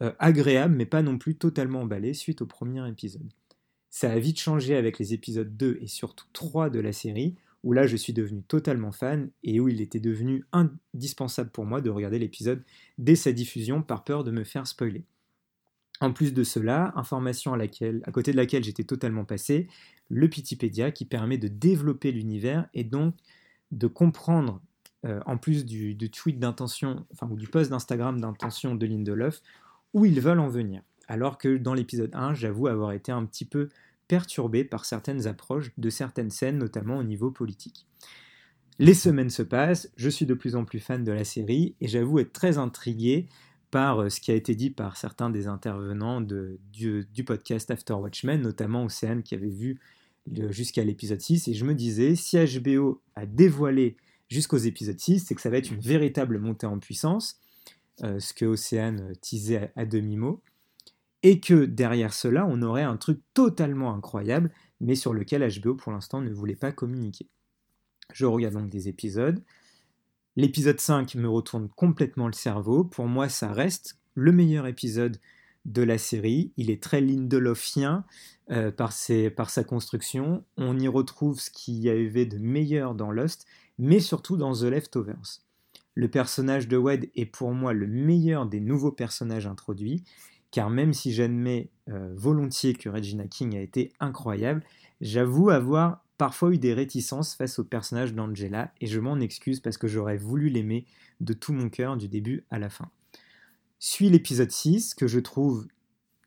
euh, 0.03 0.13
agréable 0.19 0.75
mais 0.77 0.87
pas 0.87 1.03
non 1.03 1.19
plus 1.19 1.37
totalement 1.37 1.83
emballée 1.83 2.15
suite 2.15 2.43
au 2.43 2.47
premier 2.47 2.87
épisode. 2.89 3.33
Ça 3.91 4.13
a 4.13 4.19
vite 4.19 4.39
changé 4.39 4.77
avec 4.77 4.99
les 4.99 5.15
épisodes 5.15 5.57
2 5.57 5.79
et 5.81 5.87
surtout 5.87 6.27
3 6.33 6.71
de 6.71 6.81
la 6.81 6.93
série 6.93 7.37
où 7.65 7.73
là 7.73 7.87
je 7.87 7.97
suis 7.97 8.13
devenu 8.13 8.43
totalement 8.43 8.93
fan 8.93 9.31
et 9.43 9.61
où 9.61 9.69
il 9.69 9.81
était 9.81 10.01
devenu 10.01 10.45
indispensable 10.53 11.51
pour 11.51 11.65
moi 11.65 11.81
de 11.81 11.91
regarder 11.91 12.19
l'épisode 12.19 12.63
dès 12.99 13.17
sa 13.17 13.33
diffusion 13.33 13.83
par 13.83 14.05
peur 14.05 14.25
de 14.25 14.31
me 14.31 14.45
faire 14.45 14.67
spoiler. 14.67 15.05
En 16.01 16.13
plus 16.13 16.33
de 16.33 16.45
cela, 16.45 16.93
information 16.95 17.55
à, 17.55 17.67
côté 18.13 18.31
de 18.31 18.37
laquelle 18.37 18.63
j'étais 18.63 18.85
totalement 18.85 19.25
passé, 19.25 19.67
le 20.09 20.29
Pitipédia 20.29 20.93
qui 20.93 21.05
permet 21.05 21.39
de 21.39 21.49
développer 21.49 22.13
l'univers 22.13 22.69
et 22.73 22.85
donc 22.85 23.15
de 23.73 23.89
comprendre, 23.89 24.63
euh, 25.05 25.21
en 25.27 25.37
plus 25.37 25.67
du, 25.67 25.97
tweet 26.11 26.39
d'intention, 26.39 27.05
enfin 27.13 27.29
ou 27.29 27.37
du 27.37 27.49
post 27.49 27.71
d'Instagram 27.71 28.21
d'intention 28.21 28.77
de 28.77 28.87
Lindelof, 28.87 29.43
où 29.93 30.05
ils 30.05 30.21
veulent 30.21 30.41
en 30.41 30.49
venir. 30.49 30.83
Alors 31.09 31.39
que 31.39 31.57
dans 31.57 31.75
l'épisode 31.75 32.15
1, 32.15 32.35
j'avoue 32.35 32.69
avoir 32.69 32.93
été 32.93 33.11
un 33.11 33.25
petit 33.25 33.45
peu 33.45 33.69
perturbé 34.07 34.65
par 34.65 34.85
certaines 34.85 35.27
approches 35.27 35.71
de 35.77 35.91
certaines 35.91 36.31
scènes, 36.31 36.59
notamment 36.59 36.99
au 36.99 37.03
niveau 37.03 37.31
politique. 37.31 37.87
Les 38.79 38.95
semaines 38.95 39.31
se 39.31 39.43
passent, 39.43 39.91
je 39.97 40.09
suis 40.09 40.27
de 40.27 40.35
plus 40.35 40.55
en 40.55 40.65
plus 40.65 40.79
fan 40.79 41.03
de 41.03 41.11
la 41.11 41.25
série 41.25 41.75
et 41.81 41.89
j'avoue 41.89 42.21
être 42.21 42.33
très 42.33 42.59
intrigué 42.59 43.29
par 43.71 44.01
euh, 44.01 44.09
ce 44.09 44.21
qui 44.21 44.31
a 44.31 44.35
été 44.35 44.55
dit 44.55 44.71
par 44.71 44.97
certains 44.97 45.31
des 45.31 45.47
intervenants 45.47 46.21
de, 46.21 46.59
du, 46.73 47.25
podcast 47.25 47.71
After 47.71 47.95
Watchmen, 47.95 48.41
notamment 48.41 48.85
Océane 48.85 49.23
qui 49.23 49.35
avait 49.35 49.51
vu 49.51 49.79
jusqu'à 50.51 50.85
l'épisode 50.85 51.21
6, 51.21 51.49
et 51.49 51.55
je 51.55 51.65
me 51.65 51.75
disais, 51.75 52.15
si 52.15 52.37
HBO 52.37 53.01
a 53.17 53.25
dévoilé 53.25 53.97
jusqu'aux 54.29 54.59
épisodes 54.59 54.99
6, 54.99 55.21
c'est 55.21 55.35
que 55.35 55.41
ça 55.41 55.49
va 55.49 55.57
être 55.57 55.71
une 55.71 55.81
véritable 55.81 56.39
montée 56.39 56.67
en 56.67 56.79
puissance, 56.79 57.41
euh, 58.05 58.21
ce 58.21 58.35
que 58.35 58.45
Océane 58.45 59.15
teasait 59.23 59.73
à, 59.75 59.83
à 59.83 59.87
demi-mot, 59.87 60.43
et 61.23 61.41
que 61.41 61.65
derrière 61.65 62.15
cela, 62.15 62.47
on 62.47 62.63
aurait 62.63 62.83
un 62.83 62.97
truc 62.97 63.21
totalement 63.35 63.95
incroyable, 63.95 64.51
mais 64.81 64.95
sur 64.95 65.13
lequel 65.13 65.47
HBO 65.61 65.75
pour 65.75 65.93
l'instant 65.93 66.21
ne 66.21 66.31
voulait 66.31 66.57
pas 66.57 66.73
communiquer. 66.73 67.29
Je 68.13 68.25
regarde 68.27 68.55
donc 68.55 68.71
des 68.71 68.89
épisodes, 68.89 69.43
L'épisode 70.39 70.79
5 70.79 71.17
me 71.17 71.29
retourne 71.29 71.69
complètement 71.69 72.29
le 72.29 72.33
cerveau. 72.33 72.85
Pour 72.85 73.09
moi, 73.09 73.29
ça 73.29 73.53
reste 73.53 73.99
le 74.15 74.31
meilleur 74.31 74.69
épisode 74.69 75.19
de 75.65 75.83
la 75.83 75.99
série. 75.99 76.53
Il 76.57 76.71
est 76.71 76.81
très 76.81 77.01
Lindelofien 77.01 78.05
euh, 78.53 78.71
par, 78.71 78.93
sa 78.93 79.65
construction. 79.65 80.45
On 80.57 80.79
y 80.79 80.87
retrouve 80.87 81.41
ce 81.41 81.51
qu'il 81.51 81.75
y 81.81 81.91
avait 81.91 82.25
de 82.25 82.39
meilleur 82.39 82.95
dans 82.95 83.11
Lost, 83.11 83.47
mais 83.81 83.99
surtout 83.99 84.37
dans 84.37 84.53
The 84.53 84.63
Leftovers. 84.63 85.41
Le 85.97 86.09
personnage 86.09 86.69
de 86.69 86.77
Wade 86.77 87.07
est 87.17 87.27
pour 87.27 87.51
moi 87.53 87.73
le 87.73 87.89
meilleur 87.89 88.47
des 88.47 88.61
nouveaux 88.61 88.93
personnages 88.93 89.49
introduits, 89.49 90.05
car 90.51 90.71
même 90.71 90.93
si 90.93 91.13
j'admets 91.13 91.71
euh, 91.89 92.13
volontiers 92.15 92.75
que 92.75 92.89
Regina 92.89 93.27
King 93.27 93.57
a 93.57 93.61
été 93.61 93.93
incroyable, 94.01 94.63
j'avoue 95.01 95.51
avoir 95.51 96.05
parfois 96.17 96.53
eu 96.53 96.59
des 96.59 96.75
réticences 96.75 97.35
face 97.35 97.59
au 97.59 97.65
personnage 97.65 98.15
d'Angela 98.15 98.73
et 98.81 98.87
je 98.87 99.01
m'en 99.01 99.21
excuse 99.21 99.61
parce 99.61 99.79
que 99.79 99.87
j'aurais 99.87 100.17
voulu 100.17 100.49
l'aimer 100.49 100.87
de 101.21 101.33
tout 101.33 101.53
mon 101.53 101.69
cœur 101.69 101.97
du 101.97 102.09
début 102.09 102.45
à 102.51 102.59
la 102.59 102.71
fin. 102.71 102.91
Suit 103.79 104.11
l'épisode 104.11 104.51
6 104.51 104.95
que 104.95 105.07
je 105.07 105.21
trouve 105.21 105.69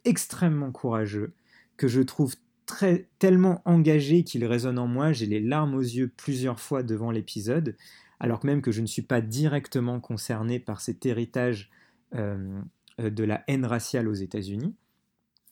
extrêmement 0.05 0.71
courageux, 0.71 1.33
que 1.77 1.87
je 1.87 2.01
trouve 2.01 2.35
tellement 3.19 3.61
engagé 3.65 4.23
qu'il 4.23 4.45
résonne 4.45 4.79
en 4.79 4.87
moi, 4.87 5.11
j'ai 5.11 5.25
les 5.25 5.41
larmes 5.41 5.75
aux 5.75 5.81
yeux 5.81 6.09
plusieurs 6.15 6.59
fois 6.59 6.83
devant 6.83 7.11
l'épisode, 7.11 7.75
alors 8.19 8.39
que 8.39 8.47
même 8.47 8.61
que 8.61 8.71
je 8.71 8.81
ne 8.81 8.87
suis 8.87 9.01
pas 9.01 9.19
directement 9.19 9.99
concerné 9.99 10.59
par 10.59 10.79
cet 10.79 11.05
héritage 11.05 11.69
euh, 12.15 12.61
de 12.99 13.23
la 13.23 13.43
haine 13.47 13.65
raciale 13.65 14.07
aux 14.07 14.13
États-Unis. 14.13 14.75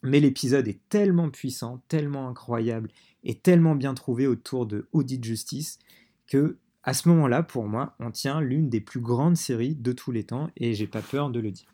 Mais 0.04 0.20
l'épisode 0.20 0.68
est 0.68 0.80
tellement 0.90 1.30
puissant, 1.30 1.84
tellement 1.88 2.30
incroyable 2.30 2.90
et 3.24 3.36
tellement 3.36 3.76
bien 3.76 3.94
trouvé 3.94 4.28
autour 4.28 4.66
de 4.66 4.88
Audit 4.94 5.24
Justice 5.24 5.80
que 6.28 6.58
à 6.84 6.94
ce 6.94 7.10
moment-là, 7.10 7.44
pour 7.44 7.68
moi, 7.68 7.96
on 8.00 8.10
tient 8.10 8.40
l'une 8.40 8.70
des 8.70 8.80
plus 8.80 9.02
grandes 9.02 9.36
séries 9.36 9.76
de 9.76 9.92
tous 9.92 10.12
les 10.12 10.24
temps 10.24 10.50
et 10.56 10.74
j'ai 10.74 10.88
pas 10.88 11.02
peur 11.02 11.30
de 11.30 11.40
le 11.40 11.52
dire. 11.52 11.68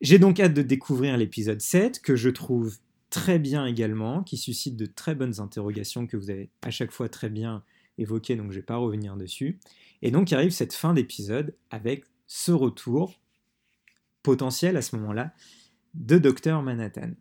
J'ai 0.00 0.18
donc 0.18 0.38
hâte 0.38 0.54
de 0.54 0.62
découvrir 0.62 1.16
l'épisode 1.16 1.60
7 1.60 2.00
que 2.00 2.14
je 2.14 2.30
trouve 2.30 2.78
très 3.10 3.38
bien 3.38 3.66
également, 3.66 4.22
qui 4.22 4.36
suscite 4.36 4.76
de 4.76 4.86
très 4.86 5.14
bonnes 5.14 5.40
interrogations 5.40 6.06
que 6.06 6.16
vous 6.16 6.30
avez 6.30 6.50
à 6.62 6.70
chaque 6.70 6.90
fois 6.90 7.08
très 7.08 7.28
bien 7.28 7.62
évoquées, 7.98 8.36
donc 8.36 8.50
je 8.50 8.56
vais 8.56 8.64
pas 8.64 8.76
revenir 8.76 9.16
dessus. 9.16 9.58
Et 10.02 10.10
donc 10.10 10.32
arrive 10.32 10.50
cette 10.50 10.74
fin 10.74 10.94
d'épisode 10.94 11.54
avec 11.70 12.04
ce 12.26 12.52
retour 12.52 13.20
potentiel 14.24 14.76
à 14.76 14.82
ce 14.82 14.96
moment-là 14.96 15.32
de 15.94 16.18
Docteur 16.18 16.60
Manhattan. 16.62 17.12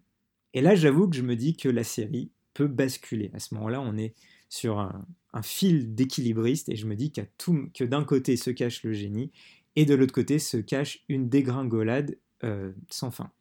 Et 0.56 0.62
là, 0.62 0.74
j'avoue 0.74 1.08
que 1.08 1.16
je 1.16 1.22
me 1.22 1.36
dis 1.36 1.56
que 1.56 1.70
la 1.70 1.84
série 1.84 2.32
peut 2.56 2.68
basculer. 2.68 3.30
À 3.34 3.40
ce 3.40 3.54
moment-là, 3.54 3.82
on 3.82 3.96
est 3.98 4.16
sur 4.50 4.80
un, 4.80 5.06
fil 5.42 5.96
d'équilibriste 5.96 6.70
et 6.70 6.76
je 6.76 6.86
me 6.86 6.96
dis 6.96 7.12
que 7.12 7.84
d'un 7.84 8.04
côté 8.04 8.38
se 8.38 8.52
cache 8.52 8.84
le 8.84 8.94
génie 8.94 9.32
et 9.76 9.86
de 9.86 9.96
l'autre 9.96 10.14
côté 10.14 10.38
se 10.38 10.58
cache 10.58 11.04
une 11.10 11.28
dégringolade 11.28 12.18
euh, 12.44 12.72
sans 12.92 13.10
fin. 13.10 13.32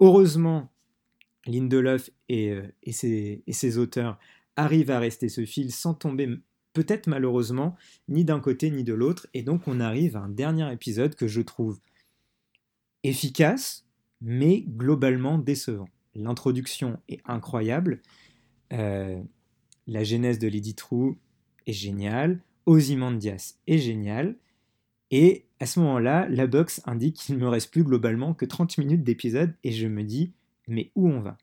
Heureusement, 0.00 0.72
Lindelof 1.46 2.10
euh, 2.32 2.66
et 2.82 2.92
ses 2.92 3.78
auteurs 3.78 4.18
arrivent 4.56 4.90
à 4.90 4.98
rester 4.98 5.28
ce 5.28 5.44
fil 5.44 5.70
sans 5.70 5.94
tomber 5.94 6.28
peut-être 6.72 7.06
malheureusement 7.06 7.76
ni 8.08 8.24
d'un 8.24 8.40
côté 8.40 8.70
ni 8.70 8.82
de 8.82 8.92
l'autre 8.92 9.28
et 9.34 9.42
donc 9.42 9.68
on 9.68 9.78
arrive 9.78 10.16
à 10.16 10.20
un 10.20 10.28
dernier 10.28 10.72
épisode 10.72 11.14
que 11.14 11.28
je 11.28 11.40
trouve 11.40 11.80
efficace 13.04 13.86
mais 14.20 14.62
globalement 14.62 15.38
décevant. 15.38 15.88
L'introduction 16.14 16.98
est 17.08 17.20
incroyable, 17.24 18.02
euh, 18.72 19.20
la 19.86 20.04
genèse 20.04 20.38
de 20.38 20.48
Lady 20.48 20.74
True 20.74 21.16
est 21.66 21.72
géniale, 21.72 22.42
Ozymandias 22.66 23.54
est 23.66 23.78
génial, 23.78 24.36
et 25.10 25.46
à 25.58 25.66
ce 25.66 25.80
moment-là, 25.80 26.28
la 26.28 26.46
box 26.46 26.80
indique 26.84 27.16
qu'il 27.16 27.36
ne 27.36 27.40
me 27.40 27.48
reste 27.48 27.70
plus 27.70 27.84
globalement 27.84 28.34
que 28.34 28.44
30 28.44 28.78
minutes 28.78 29.02
d'épisode, 29.02 29.54
et 29.64 29.72
je 29.72 29.86
me 29.86 30.04
dis, 30.04 30.32
mais 30.68 30.90
où 30.94 31.08
on 31.08 31.20
va? 31.20 31.36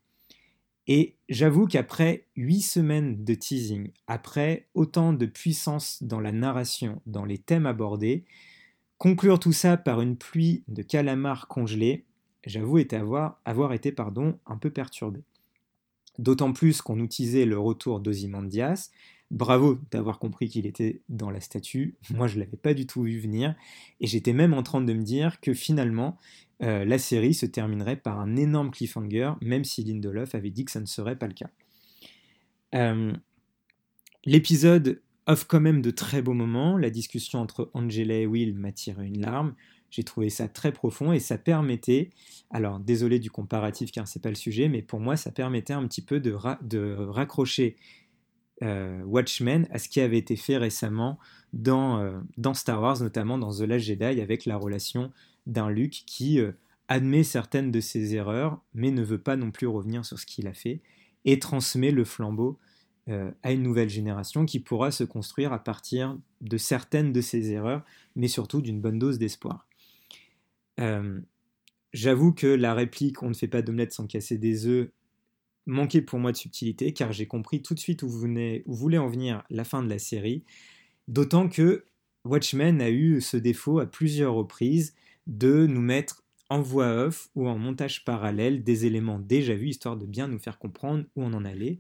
Et 0.88 1.18
j'avoue 1.28 1.68
qu'après 1.68 2.28
8 2.38 2.62
semaines 2.62 3.24
de 3.26 3.34
teasing, 3.34 3.92
après 4.08 4.68
autant 4.74 5.12
de 5.12 5.26
puissance 5.26 6.02
dans 6.02 6.22
la 6.22 6.32
narration, 6.32 7.02
dans 7.06 7.26
les 7.26 7.38
thèmes 7.38 7.66
abordés, 7.66 8.24
conclure 8.98 9.40
tout 9.40 9.54
ça 9.54 9.78
par 9.78 10.02
une 10.02 10.18
pluie 10.18 10.64
de 10.68 10.82
calamars 10.82 11.48
congelés, 11.48 12.06
j'avoue 12.46 12.80
avoir, 12.92 13.40
avoir 13.46 13.74
été 13.74 13.92
pardon, 13.92 14.40
un 14.46 14.58
peu 14.58 14.70
perturbé. 14.70 15.24
D'autant 16.20 16.52
plus 16.52 16.82
qu'on 16.82 17.00
utilisait 17.00 17.46
le 17.46 17.60
retour 17.60 18.00
d'Ozymandias. 18.00 18.90
Bravo 19.30 19.78
d'avoir 19.92 20.20
compris 20.20 20.48
qu'il 20.48 20.66
était 20.66 21.02
dans 21.10 21.30
la 21.30 21.42
statue. 21.42 21.96
Moi, 22.12 22.28
je 22.28 22.36
ne 22.36 22.44
l'avais 22.44 22.58
pas 22.58 22.74
du 22.74 22.88
tout 22.88 23.04
vu 23.04 23.20
venir. 23.20 23.56
Et 24.00 24.08
j'étais 24.08 24.34
même 24.34 24.54
en 24.54 24.64
train 24.64 24.82
de 24.82 24.94
me 24.94 25.04
dire 25.04 25.40
que 25.42 25.54
finalement, 25.54 26.18
euh, 26.64 26.86
la 26.86 26.98
série 26.98 27.34
se 27.34 27.46
terminerait 27.46 27.98
par 27.98 28.20
un 28.20 28.36
énorme 28.36 28.72
cliffhanger, 28.72 29.34
même 29.42 29.64
si 29.64 29.84
Lindelof 29.84 30.34
avait 30.34 30.50
dit 30.50 30.66
que 30.66 30.72
ça 30.72 30.80
ne 30.80 30.86
serait 30.86 31.18
pas 31.18 31.28
le 31.28 31.34
cas. 31.34 31.50
Euh, 32.74 33.14
l'épisode 34.26 35.02
offre 35.28 35.46
quand 35.48 35.60
même 35.60 35.82
de 35.82 35.92
très 35.92 36.22
beaux 36.22 36.34
moments. 36.34 36.78
La 36.78 36.90
discussion 36.90 37.40
entre 37.40 37.70
Angela 37.74 38.16
et 38.16 38.26
Will 38.26 38.56
m'a 38.56 38.72
tiré 38.72 39.06
une 39.06 39.22
larme. 39.22 39.54
J'ai 39.90 40.04
trouvé 40.04 40.30
ça 40.30 40.48
très 40.48 40.72
profond 40.72 41.14
et 41.14 41.20
ça 41.20 41.38
permettait, 41.38 42.10
alors 42.50 42.80
désolé 42.80 43.20
du 43.20 43.32
comparatif 43.32 43.92
car 43.92 44.08
c'est 44.08 44.22
pas 44.22 44.30
le 44.30 44.36
sujet, 44.36 44.68
mais 44.68 44.82
pour 44.82 45.00
moi 45.00 45.16
ça 45.16 45.32
permettait 45.32 45.74
un 45.74 45.88
petit 45.88 46.02
peu 46.02 46.20
de, 46.20 46.32
raccrocher 46.32 47.78
euh, 48.64 49.02
Watchmen 49.04 49.68
à 49.72 49.80
ce 49.80 49.88
qui 49.88 50.02
avait 50.02 50.18
été 50.18 50.36
fait 50.36 50.58
récemment 50.58 51.20
dans, 51.54 52.02
euh, 52.02 52.20
dans 52.38 52.54
Star 52.54 52.82
Wars, 52.82 53.00
notamment 53.02 53.38
dans 53.38 53.54
The 53.54 53.62
Last 53.62 53.86
Jedi, 53.86 54.22
avec 54.22 54.46
la 54.46 54.58
relation 54.58 55.12
d'un 55.46 55.70
Luke 55.70 56.04
qui 56.06 56.40
euh, 56.42 56.52
admet 56.90 57.24
certaines 57.24 57.72
de 57.72 57.80
ses 57.80 58.14
erreurs, 58.16 58.60
mais 58.74 58.92
ne 58.92 59.04
veut 59.04 59.22
pas 59.22 59.38
non 59.38 59.52
plus 59.52 59.68
revenir 59.68 60.04
sur 60.04 60.20
ce 60.20 60.26
qu'il 60.26 60.48
a 60.48 60.54
fait, 60.54 60.82
et 61.24 61.40
transmet 61.40 61.92
le 61.92 62.04
flambeau 62.04 62.60
à 63.44 63.52
une 63.54 63.64
nouvelle 63.64 63.90
génération 63.90 64.46
qui 64.46 64.60
pourra 64.60 64.92
se 64.92 65.06
construire 65.06 65.54
à 65.54 65.64
partir 65.64 66.18
de 66.42 66.58
certaines 66.58 67.14
de 67.14 67.22
ses 67.22 67.52
erreurs, 67.52 67.84
mais 68.16 68.28
surtout 68.28 68.62
d'une 68.62 68.82
bonne 68.82 69.00
dose 69.00 69.18
d'espoir. 69.18 69.66
Euh, 70.80 71.20
j'avoue 71.94 72.34
que 72.34 72.48
la 72.48 72.74
réplique 72.74 73.24
On 73.24 73.30
ne 73.30 73.34
fait 73.34 73.48
pas 73.48 73.62
d'omelette 73.62 73.94
sans 73.94 74.08
casser 74.08 74.38
des 74.38 74.68
œufs 74.68 74.90
manquait 75.68 76.02
pour 76.02 76.20
moi 76.20 76.32
de 76.32 76.38
subtilité, 76.38 76.94
car 76.94 77.12
j'ai 77.12 77.28
compris 77.28 77.62
tout 77.62 77.74
de 77.74 77.80
suite 77.80 78.02
où, 78.02 78.10
vous 78.10 78.20
venez, 78.20 78.64
où 78.66 78.90
en 78.96 79.08
venir 79.08 79.44
la 79.50 79.66
fin 79.66 79.84
de 79.84 79.90
la 79.90 80.00
série. 80.00 80.44
D'autant 81.08 81.50
que 81.50 81.86
Watchmen 82.24 82.82
a 82.82 82.90
eu 82.90 83.22
ce 83.22 83.38
défaut 83.38 83.80
à 83.80 83.86
plusieurs 83.86 84.34
reprises 84.34 84.96
de 85.28 85.68
nous 85.68 85.82
mettre 85.82 86.24
en 86.50 86.62
voix 86.62 87.06
off 87.06 87.30
ou 87.36 87.48
en 87.48 87.58
montage 87.58 88.06
parallèle 88.06 88.64
des 88.64 88.86
éléments 88.86 89.20
déjà 89.20 89.54
vus, 89.56 89.70
histoire 89.70 89.98
de 89.98 90.06
bien 90.06 90.30
nous 90.30 90.40
faire 90.40 90.58
comprendre 90.58 91.04
où 91.16 91.24
on 91.24 91.34
en 91.34 91.44
allait. 91.44 91.80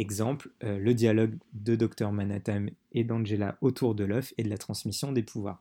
Exemple, 0.00 0.50
euh, 0.64 0.78
le 0.78 0.94
dialogue 0.94 1.36
de 1.52 1.76
Dr 1.76 2.10
Manhattan 2.10 2.68
et 2.92 3.04
d'Angela 3.04 3.58
autour 3.60 3.94
de 3.94 4.02
l'œuf 4.04 4.32
et 4.38 4.42
de 4.42 4.48
la 4.48 4.56
transmission 4.56 5.12
des 5.12 5.22
pouvoirs. 5.22 5.60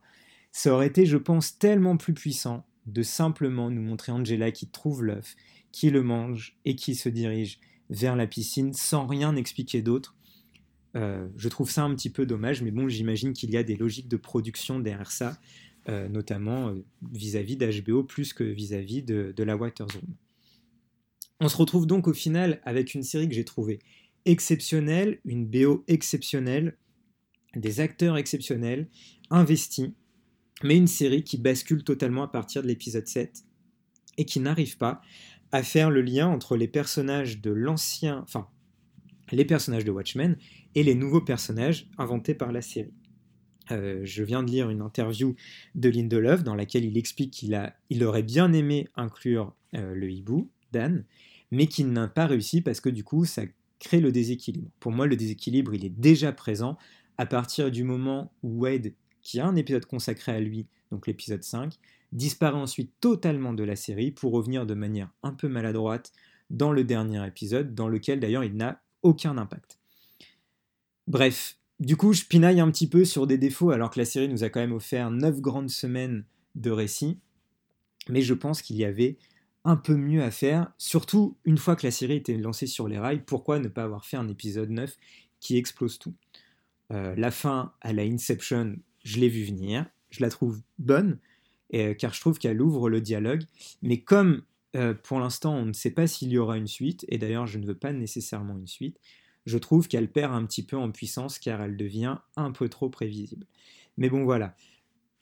Ça 0.54 0.74
aurait 0.74 0.88
été, 0.88 1.06
je 1.06 1.18
pense, 1.18 1.60
tellement 1.60 1.98
plus 1.98 2.14
puissant 2.14 2.66
de 2.86 3.04
simplement 3.04 3.70
nous 3.70 3.82
montrer 3.82 4.14
Angela 4.14 4.52
qui 4.52 4.68
trouve 4.68 5.04
l'œuf, 5.04 5.36
qui 5.74 5.90
le 5.90 6.04
mange 6.04 6.58
et 6.64 6.78
qui 6.78 6.96
se 6.96 7.10
dirige 7.10 7.60
vers 7.90 8.16
la 8.16 8.28
piscine 8.28 8.72
sans 8.72 9.06
rien 9.06 9.36
expliquer 9.36 9.82
d'autre. 9.82 10.16
Euh, 10.96 11.28
je 11.36 11.50
trouve 11.50 11.70
ça 11.70 11.84
un 11.84 11.94
petit 11.94 12.10
peu 12.10 12.26
dommage, 12.26 12.62
mais 12.62 12.72
bon, 12.72 12.88
j'imagine 12.88 13.34
qu'il 13.34 13.52
y 13.52 13.58
a 13.58 13.64
des 13.64 13.76
logiques 13.76 14.08
de 14.08 14.16
production 14.16 14.80
derrière 14.80 15.12
ça, 15.12 15.38
euh, 15.90 16.08
notamment 16.08 16.74
vis-à-vis 17.12 17.58
d'HBO 17.58 18.06
plus 18.06 18.32
que 18.32 18.46
vis-à-vis 18.46 19.04
de, 19.04 19.44
la 19.44 19.58
Waterzone. 19.58 20.16
On 21.42 21.50
se 21.50 21.58
retrouve 21.58 21.86
donc 21.86 22.08
au 22.08 22.14
final 22.14 22.62
avec 22.64 22.94
une 22.94 23.04
série 23.04 23.28
que 23.28 23.36
j'ai 23.36 23.44
trouvée 23.44 23.80
exceptionnelle, 24.26 25.20
une 25.26 25.46
BO 25.46 25.84
exceptionnelle, 25.88 26.78
des 27.56 27.80
acteurs 27.80 28.18
exceptionnels, 28.18 28.88
investis, 29.30 29.92
mais 30.64 30.78
une 30.78 30.88
série 30.88 31.24
qui 31.24 31.38
bascule 31.38 31.84
totalement 31.84 32.24
à 32.24 32.28
partir 32.28 32.62
de 32.62 32.68
l'épisode 32.68 33.08
7 33.08 33.44
et 34.18 34.26
qui 34.26 34.40
n'arrive 34.40 34.78
pas 34.78 35.02
à 35.52 35.64
faire 35.64 35.90
le 35.90 36.02
lien 36.02 36.28
entre 36.28 36.58
les 36.58 36.68
personnages 36.68 37.42
de 37.42 37.52
l'ancien, 37.52 38.20
enfin, 38.22 38.48
les 39.32 39.46
personnages 39.46 39.86
de 39.86 39.92
Watchmen 39.92 40.38
et 40.76 40.84
les 40.84 40.96
nouveaux 40.96 41.22
personnages 41.22 41.88
inventés 41.98 42.36
par 42.36 42.52
la 42.52 42.62
série. 42.62 42.94
Euh, 43.72 44.02
je 44.04 44.24
viens 44.24 44.44
de 44.44 44.50
lire 44.50 44.70
une 44.70 44.82
interview 44.82 45.36
de 45.76 45.90
Lindelof 45.90 46.44
dans 46.44 46.56
laquelle 46.56 46.86
il 46.86 46.98
explique 46.98 47.32
qu'il 47.32 48.04
aurait 48.04 48.24
bien 48.24 48.52
aimé 48.54 48.88
inclure 48.96 49.56
euh, 49.76 49.94
le 49.94 50.12
hibou, 50.12 50.50
Dan, 50.72 51.06
mais 51.52 51.68
qu'il 51.68 51.92
n'a 51.92 52.08
pas 52.08 52.28
réussi 52.28 52.62
parce 52.62 52.82
que 52.82 52.90
du 52.90 53.04
coup 53.04 53.26
ça 53.26 53.44
crée 53.80 54.00
le 54.00 54.12
déséquilibre. 54.12 54.70
Pour 54.80 54.92
moi, 54.92 55.08
le 55.08 55.16
déséquilibre, 55.16 55.74
il 55.74 55.86
est 55.86 55.90
déjà 55.90 56.32
présent 56.32 56.78
à 57.18 57.26
partir 57.26 57.72
du 57.72 57.84
moment 57.84 58.32
où 58.44 58.62
Wade 58.62 58.94
qui 59.22 59.40
a 59.40 59.46
un 59.46 59.56
épisode 59.56 59.86
consacré 59.86 60.32
à 60.32 60.40
lui, 60.40 60.68
donc 60.92 61.08
l'épisode 61.08 61.44
5, 61.44 61.74
disparaît 62.12 62.58
ensuite 62.58 62.92
totalement 63.00 63.54
de 63.54 63.64
la 63.64 63.76
série 63.76 64.12
pour 64.12 64.32
revenir 64.32 64.66
de 64.66 64.74
manière 64.74 65.12
un 65.24 65.34
peu 65.34 65.48
maladroite 65.48 66.12
dans 66.50 66.72
le 66.72 66.84
dernier 66.84 67.26
épisode, 67.28 67.76
dans 67.76 67.88
lequel 67.88 68.20
d'ailleurs 68.20 68.44
il 68.44 68.56
n'a 68.56 68.82
aucun 69.04 69.38
impact. 69.38 69.78
Bref, 71.08 71.58
du 71.80 71.96
coup 71.96 72.14
je 72.14 72.26
pinaille 72.26 72.60
un 72.60 72.72
petit 72.72 72.88
peu 72.88 73.06
sur 73.06 73.28
des 73.28 73.38
défauts 73.38 73.72
alors 73.72 73.90
que 73.90 74.00
la 74.00 74.06
série 74.06 74.30
nous 74.30 74.44
a 74.44 74.50
quand 74.50 74.60
même 74.60 74.74
offert 74.74 75.12
9 75.12 75.42
grandes 75.42 75.70
semaines 75.70 76.26
de 76.56 76.72
récit, 76.72 77.20
mais 78.08 78.22
je 78.22 78.34
pense 78.34 78.62
qu'il 78.62 78.78
y 78.78 78.86
avait 78.86 79.18
un 79.66 79.76
peu 79.76 79.96
mieux 79.96 80.24
à 80.24 80.32
faire, 80.32 80.72
surtout 80.78 81.38
une 81.46 81.58
fois 81.58 81.76
que 81.76 81.86
la 81.86 81.92
série 81.92 82.16
était 82.16 82.38
lancée 82.38 82.68
sur 82.68 82.88
les 82.88 82.98
rails, 82.98 83.24
pourquoi 83.26 83.60
ne 83.60 83.68
pas 83.68 83.84
avoir 83.84 84.06
fait 84.06 84.18
un 84.18 84.28
épisode 84.28 84.70
9 84.70 84.96
qui 85.40 85.58
explose 85.58 86.00
tout? 86.00 86.14
Euh, 86.92 87.14
La 87.16 87.32
fin 87.32 87.74
à 87.82 87.94
la 87.94 88.04
Inception, 88.04 88.78
je 89.04 89.20
l'ai 89.20 89.30
vu 89.30 89.44
venir, 89.44 89.86
je 90.10 90.22
la 90.22 90.30
trouve 90.30 90.62
bonne, 90.78 91.20
euh, 91.74 91.94
car 91.94 92.14
je 92.14 92.22
trouve 92.22 92.40
qu'elle 92.40 92.62
ouvre 92.62 92.90
le 92.90 93.02
dialogue, 93.02 93.44
mais 93.82 94.02
comme 94.02 94.44
euh, 94.76 94.94
pour 94.94 95.20
l'instant 95.20 95.56
on 95.56 95.66
ne 95.66 95.74
sait 95.74 95.92
pas 95.92 96.08
s'il 96.08 96.30
y 96.30 96.38
aura 96.38 96.58
une 96.58 96.68
suite, 96.68 97.06
et 97.10 97.18
d'ailleurs 97.18 97.48
je 97.48 97.58
ne 97.60 97.66
veux 97.66 97.78
pas 97.78 97.94
nécessairement 97.94 98.58
une 98.58 98.68
suite, 98.68 99.00
je 99.46 99.58
trouve 99.58 99.88
qu'elle 99.88 100.12
perd 100.12 100.34
un 100.34 100.46
petit 100.46 100.64
peu 100.64 100.78
en 100.78 100.92
puissance 100.92 101.40
car 101.40 101.62
elle 101.62 101.78
devient 101.78 102.18
un 102.36 102.52
peu 102.52 102.70
trop 102.70 102.90
prévisible. 102.90 103.46
Mais 103.98 104.10
bon 104.10 104.24
voilà, 104.24 104.56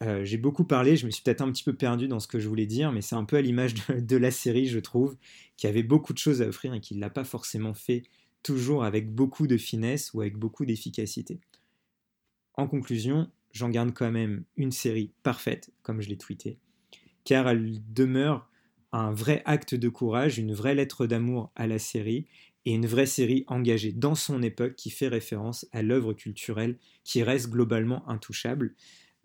euh, 0.03 0.23
j'ai 0.23 0.37
beaucoup 0.37 0.63
parlé, 0.63 0.95
je 0.95 1.05
me 1.05 1.11
suis 1.11 1.23
peut-être 1.23 1.41
un 1.41 1.51
petit 1.51 1.63
peu 1.63 1.73
perdu 1.73 2.07
dans 2.07 2.19
ce 2.19 2.27
que 2.27 2.39
je 2.39 2.47
voulais 2.47 2.67
dire, 2.67 2.91
mais 2.91 3.01
c'est 3.01 3.15
un 3.15 3.25
peu 3.25 3.37
à 3.37 3.41
l'image 3.41 3.73
de, 3.73 3.99
de, 3.99 4.17
la 4.17 4.31
série, 4.31 4.67
je 4.67 4.79
trouve, 4.79 5.17
qui 5.57 5.67
avait 5.67 5.83
beaucoup 5.83 6.13
de 6.13 6.19
choses 6.19 6.41
à 6.41 6.47
offrir 6.47 6.73
et 6.73 6.79
qui 6.79 6.95
ne 6.95 7.01
l'a 7.01 7.09
pas 7.09 7.23
forcément 7.23 7.73
fait 7.73 8.03
toujours 8.43 8.83
avec 8.83 9.13
beaucoup 9.13 9.47
de 9.47 9.57
finesse 9.57 10.13
ou 10.13 10.21
avec 10.21 10.37
beaucoup 10.37 10.65
d'efficacité. 10.65 11.39
En 12.53 12.67
conclusion, 12.67 13.29
j'en 13.51 13.69
garde 13.69 13.93
quand 13.93 14.11
même 14.11 14.43
une 14.55 14.71
série 14.71 15.11
parfaite, 15.23 15.71
comme 15.81 16.01
je 16.01 16.09
l'ai 16.09 16.17
tweeté, 16.17 16.59
car 17.23 17.49
elle 17.49 17.81
demeure 17.93 18.49
un 18.91 19.11
vrai 19.11 19.41
acte 19.45 19.75
de 19.75 19.89
courage, 19.89 20.39
une 20.39 20.53
vraie 20.53 20.75
lettre 20.75 21.07
d'amour 21.07 21.51
à 21.55 21.67
la 21.67 21.79
série 21.79 22.25
et 22.65 22.73
une 22.73 22.85
vraie 22.85 23.05
série 23.05 23.43
engagée 23.47 23.91
dans 23.91 24.15
son 24.15 24.41
époque 24.41 24.75
qui 24.75 24.89
fait 24.89 25.07
référence 25.07 25.67
à 25.71 25.81
l'œuvre 25.81 26.13
culturelle 26.13 26.77
qui 27.03 27.23
reste 27.23 27.49
globalement 27.49 28.07
intouchable, 28.09 28.75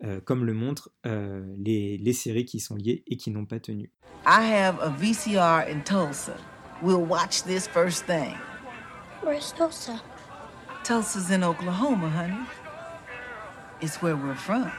euh, 0.03 0.19
comme 0.19 0.45
le 0.45 0.53
montrent 0.53 0.91
euh, 1.05 1.41
les, 1.57 1.97
les 1.97 2.13
séries 2.13 2.45
qui 2.45 2.59
sont 2.59 2.75
liées 2.75 3.03
et 3.07 3.17
qui 3.17 3.31
n'ont 3.31 3.45
pas 3.45 3.59
tenu. 3.59 3.91
I 4.25 4.41
have 4.41 4.79
a 4.81 4.89
VCR 4.89 5.69
in 5.69 5.81
Tulsa. 5.81 6.35
We'll 6.81 7.05
watch 7.05 7.43
this 7.43 7.67
first 7.67 8.05
thing. 8.05 8.35
Where's 9.21 9.53
Tulsa? 9.53 10.01
Tulsa's 10.83 11.31
in 11.31 11.43
Oklahoma, 11.43 12.09
honey. 12.09 12.45
It's 13.81 14.01
where 14.01 14.15
we're 14.15 14.35
from. 14.35 14.69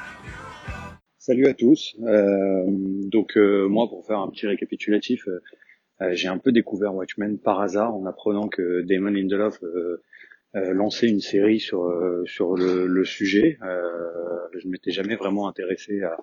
Salut 1.18 1.46
à 1.46 1.54
tous. 1.54 1.96
Euh, 2.02 2.64
donc 3.10 3.36
euh, 3.36 3.66
moi, 3.68 3.88
pour 3.88 4.04
faire 4.06 4.18
un 4.18 4.28
petit 4.28 4.46
récapitulatif, 4.46 5.26
j'ai 6.12 6.28
un 6.28 6.38
peu 6.38 6.52
découvert 6.52 6.94
Watchmen 6.94 7.38
par 7.38 7.60
hasard 7.60 7.94
en 7.94 8.04
apprenant 8.04 8.48
que 8.48 8.82
Damon 8.82 9.10
Lindelof 9.10 9.58
euh, 10.55 10.59
euh, 10.59 10.72
lançait 10.72 11.09
une 11.09 11.20
série 11.20 11.61
sur 11.61 11.82
sur 12.26 12.57
le, 12.57 12.86
le 12.86 13.05
sujet. 13.05 13.59
je 13.62 14.68
m'étais 14.68 14.90
jamais 14.90 15.16
vraiment 15.16 15.48
intéressé 15.48 16.02
à, 16.02 16.16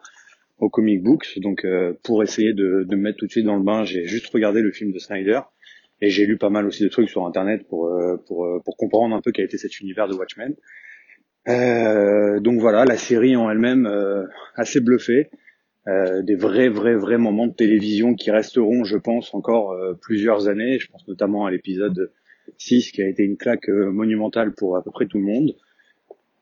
aux 0.59 0.69
comic 0.69 1.01
books, 1.03 1.39
donc 1.39 1.65
pour 2.03 2.23
essayer 2.23 2.53
de, 2.53 2.83
de 2.87 2.95
me 2.95 3.01
mettre 3.01 3.17
tout 3.17 3.25
de 3.25 3.31
suite 3.31 3.45
dans 3.45 3.57
le 3.57 3.63
bain, 3.63 3.83
j'ai 3.83 4.05
juste 4.05 4.27
regardé 4.33 4.61
le 4.61 4.71
film 4.71 4.91
de 4.91 4.99
Snyder 4.99 5.41
et 6.01 6.09
j'ai 6.09 6.25
lu 6.25 6.37
pas 6.37 6.49
mal 6.49 6.65
aussi 6.65 6.83
de 6.83 6.89
trucs 6.89 7.09
sur 7.09 7.25
internet 7.25 7.67
pour 7.67 7.91
pour 8.27 8.61
pour 8.63 8.77
comprendre 8.77 9.15
un 9.15 9.21
peu 9.21 9.31
quel 9.31 9.45
était 9.45 9.57
cet 9.57 9.79
univers 9.79 10.07
de 10.07 10.13
Watchmen. 10.13 10.55
Euh, 11.47 12.39
donc 12.39 12.59
voilà, 12.59 12.85
la 12.85 12.97
série 12.97 13.35
en 13.35 13.49
elle-même 13.49 13.85
euh, 13.85 14.25
assez 14.55 14.79
bluffée, 14.79 15.29
euh, 15.87 16.21
des 16.21 16.35
vrais 16.35 16.69
vrais 16.69 16.95
vrais 16.95 17.17
moments 17.17 17.47
de 17.47 17.53
télévision 17.53 18.13
qui 18.13 18.29
resteront, 18.31 18.83
je 18.83 18.97
pense, 18.97 19.33
encore 19.33 19.75
plusieurs 20.01 20.47
années. 20.47 20.79
Je 20.79 20.89
pense 20.91 21.07
notamment 21.07 21.45
à 21.45 21.51
l'épisode 21.51 22.11
6 22.57 22.91
qui 22.91 23.01
a 23.01 23.07
été 23.07 23.23
une 23.23 23.37
claque 23.37 23.67
monumentale 23.67 24.53
pour 24.53 24.77
à 24.77 24.83
peu 24.83 24.91
près 24.91 25.05
tout 25.05 25.17
le 25.17 25.25
monde. 25.25 25.55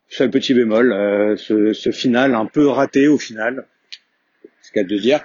Seul 0.07 0.31
petit 0.31 0.53
bémol, 0.53 0.91
ce, 1.37 1.73
ce, 1.73 1.91
final 1.91 2.33
un 2.33 2.47
peu 2.47 2.67
raté 2.67 3.07
au 3.07 3.17
final, 3.17 3.67
ce 4.61 4.71
qu'il 4.71 4.81
y 4.81 4.85
a 4.85 4.87
de 4.87 4.97
dire, 4.97 5.23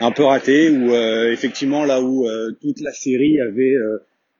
un 0.00 0.10
peu 0.10 0.24
raté 0.24 0.70
où 0.70 0.92
effectivement 0.92 1.84
là 1.84 2.02
où 2.02 2.26
toute 2.60 2.80
la 2.80 2.92
série 2.92 3.40
avait 3.40 3.76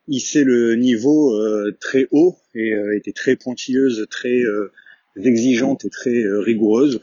hissé 0.09 0.42
le 0.42 0.74
niveau 0.74 1.32
très 1.80 2.09
haut 2.11 2.36
et 2.55 2.74
était 2.97 3.12
très 3.12 3.36
pointilleuse, 3.36 4.07
très 4.11 4.40
exigeante 5.16 5.84
et 5.84 5.90
très 5.90 6.24
rigoureuse. 6.45 7.01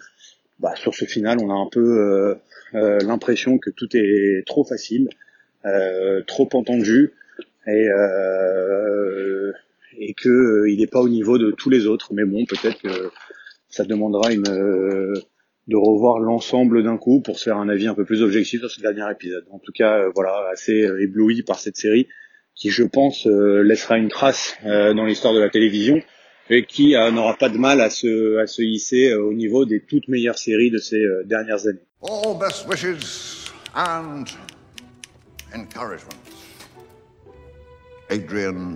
Bah, 0.60 0.74
sur 0.76 0.94
ce 0.94 1.06
final, 1.06 1.38
on 1.42 1.50
a 1.50 1.54
un 1.54 1.70
peu 1.72 2.36
l'impression 2.74 3.58
que 3.58 3.70
tout 3.70 3.96
est 3.96 4.44
trop 4.46 4.66
facile, 4.66 5.08
trop 6.28 6.50
entendu 6.54 7.12
et 7.68 7.88
et 9.98 10.14
que 10.14 10.68
il 10.70 10.80
n'est 10.80 10.88
pas 10.88 11.02
au 11.02 11.10
niveau 11.10 11.38
de 11.38 11.52
tous 11.52 11.70
les 11.70 11.86
autres. 11.88 12.14
Mais 12.14 12.26
bon, 12.26 12.46
peut-être 12.46 12.82
que 12.82 13.12
ça 13.70 13.84
demandera 13.84 14.32
une 14.32 14.44
de 14.44 15.76
revoir 15.76 16.20
l'ensemble 16.20 16.84
d'un 16.84 16.98
coup 16.98 17.22
pour 17.22 17.38
se 17.38 17.44
faire 17.46 17.58
un 17.58 17.70
avis 17.70 17.88
un 17.88 17.94
peu 17.94 18.04
plus 18.04 18.24
objectif 18.24 18.60
sur 18.62 18.72
ce 18.72 18.82
dernier 18.82 19.10
épisode. 19.12 19.46
En 19.52 19.60
tout 19.60 19.72
cas, 19.72 20.10
voilà, 20.16 20.50
assez 20.52 20.90
ébloui 21.00 21.44
par 21.44 21.60
cette 21.60 21.78
série 21.78 22.08
qui, 22.56 22.70
je 22.70 22.84
pense, 22.84 23.26
laissera 23.28 23.98
une 23.98 24.10
trace 24.10 24.56
dans 24.64 25.06
l'histoire 25.06 25.34
de 25.34 25.40
la 25.40 25.50
télévision 25.50 26.02
et 26.50 26.66
qui 26.66 26.94
n'aura 26.94 27.38
pas 27.38 27.50
de 27.50 27.58
mal 27.58 27.80
à 27.80 27.90
se, 27.90 28.38
à 28.38 28.48
se 28.48 28.62
hisser 28.62 29.14
au 29.14 29.34
niveau 29.34 29.66
des 29.66 29.82
toutes 29.86 30.08
meilleures 30.08 30.38
séries 30.38 30.72
de 30.72 30.80
ces 30.80 31.02
dernières 31.26 31.68
années. 31.68 31.86
All 32.02 32.38
best 32.38 32.68
wishes 32.68 33.52
and 33.76 34.26
encouragement. 35.56 36.31
Adrian. 38.12 38.76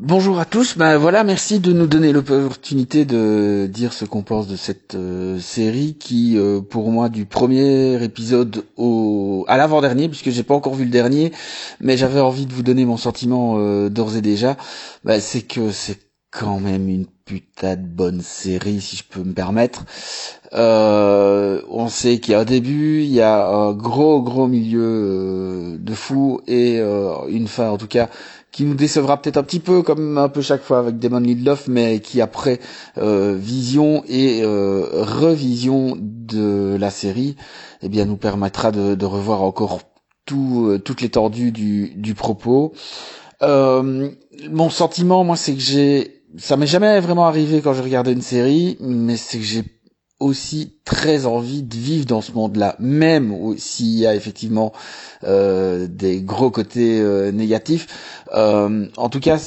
Bonjour 0.00 0.40
à 0.40 0.44
tous, 0.44 0.76
ben 0.76 0.98
voilà, 0.98 1.22
merci 1.22 1.60
de 1.60 1.72
nous 1.72 1.86
donner 1.86 2.12
l'opportunité 2.12 3.04
de 3.04 3.68
dire 3.72 3.92
ce 3.92 4.04
qu'on 4.04 4.22
pense 4.22 4.48
de 4.48 4.56
cette 4.56 4.96
euh, 4.96 5.38
série 5.38 5.94
qui, 5.94 6.36
euh, 6.36 6.60
pour 6.60 6.90
moi, 6.90 7.08
du 7.08 7.26
premier 7.26 8.02
épisode 8.02 8.64
au 8.76 9.44
à 9.46 9.56
l'avant-dernier, 9.56 10.08
puisque 10.08 10.30
j'ai 10.30 10.42
pas 10.42 10.54
encore 10.54 10.74
vu 10.74 10.84
le 10.84 10.90
dernier, 10.90 11.32
mais 11.80 11.96
j'avais 11.96 12.20
envie 12.20 12.46
de 12.46 12.52
vous 12.52 12.64
donner 12.64 12.84
mon 12.84 12.96
sentiment 12.96 13.54
euh, 13.58 13.88
d'ores 13.88 14.16
et 14.16 14.20
déjà, 14.20 14.56
ben, 15.04 15.20
c'est 15.20 15.42
que 15.42 15.70
c'est 15.70 16.00
quand 16.38 16.58
même 16.60 16.88
une 16.88 17.06
putain 17.24 17.76
de 17.76 17.86
bonne 17.86 18.20
série, 18.20 18.80
si 18.80 18.96
je 18.96 19.04
peux 19.04 19.22
me 19.22 19.32
permettre. 19.32 19.84
on 20.52 21.88
sait 21.88 22.18
qu'il 22.18 22.32
y 22.32 22.34
a 22.34 22.40
un 22.40 22.44
début, 22.44 23.02
il 23.02 23.12
y 23.12 23.20
a 23.20 23.46
un 23.46 23.72
gros 23.72 24.20
gros 24.22 24.46
milieu 24.46 25.76
de 25.78 25.94
fou 25.94 26.40
et 26.46 26.80
une 27.28 27.48
fin, 27.48 27.70
en 27.70 27.78
tout 27.78 27.88
cas 27.88 28.08
qui 28.54 28.62
nous 28.62 28.74
décevra 28.74 29.20
peut-être 29.20 29.36
un 29.36 29.42
petit 29.42 29.58
peu 29.58 29.82
comme 29.82 30.16
un 30.16 30.28
peu 30.28 30.40
chaque 30.40 30.62
fois 30.62 30.78
avec 30.78 31.00
Damon 31.00 31.18
Lindelof 31.18 31.66
mais 31.66 31.98
qui 31.98 32.20
après 32.20 32.60
euh, 32.98 33.34
vision 33.36 34.04
et 34.06 34.42
euh, 34.44 34.86
revision 34.92 35.96
de 35.98 36.76
la 36.78 36.90
série 36.90 37.34
eh 37.82 37.88
bien 37.88 38.04
nous 38.04 38.16
permettra 38.16 38.70
de, 38.70 38.94
de 38.94 39.04
revoir 39.06 39.42
encore 39.42 39.80
tout 40.24 40.68
euh, 40.68 40.78
toute 40.78 41.00
l'étendue 41.00 41.50
du, 41.50 41.94
du 41.96 42.14
propos 42.14 42.72
euh, 43.42 44.08
mon 44.48 44.70
sentiment 44.70 45.24
moi 45.24 45.34
c'est 45.34 45.54
que 45.54 45.60
j'ai 45.60 46.22
ça 46.38 46.56
m'est 46.56 46.66
jamais 46.66 47.00
vraiment 47.00 47.26
arrivé 47.26 47.60
quand 47.60 47.74
je 47.74 47.82
regardais 47.82 48.12
une 48.12 48.22
série 48.22 48.76
mais 48.80 49.16
c'est 49.16 49.38
que 49.38 49.44
j'ai 49.44 49.64
aussi 50.20 50.76
très 50.84 51.26
envie 51.26 51.62
de 51.62 51.74
vivre 51.74 52.06
dans 52.06 52.20
ce 52.20 52.32
monde-là, 52.32 52.76
même 52.78 53.56
s'il 53.58 53.98
y 53.98 54.06
a 54.06 54.14
effectivement 54.14 54.72
euh, 55.24 55.86
des 55.88 56.22
gros 56.22 56.50
côtés 56.50 57.00
euh, 57.00 57.32
négatifs. 57.32 58.24
Euh, 58.34 58.86
en 58.96 59.08
tout 59.08 59.20
cas, 59.20 59.38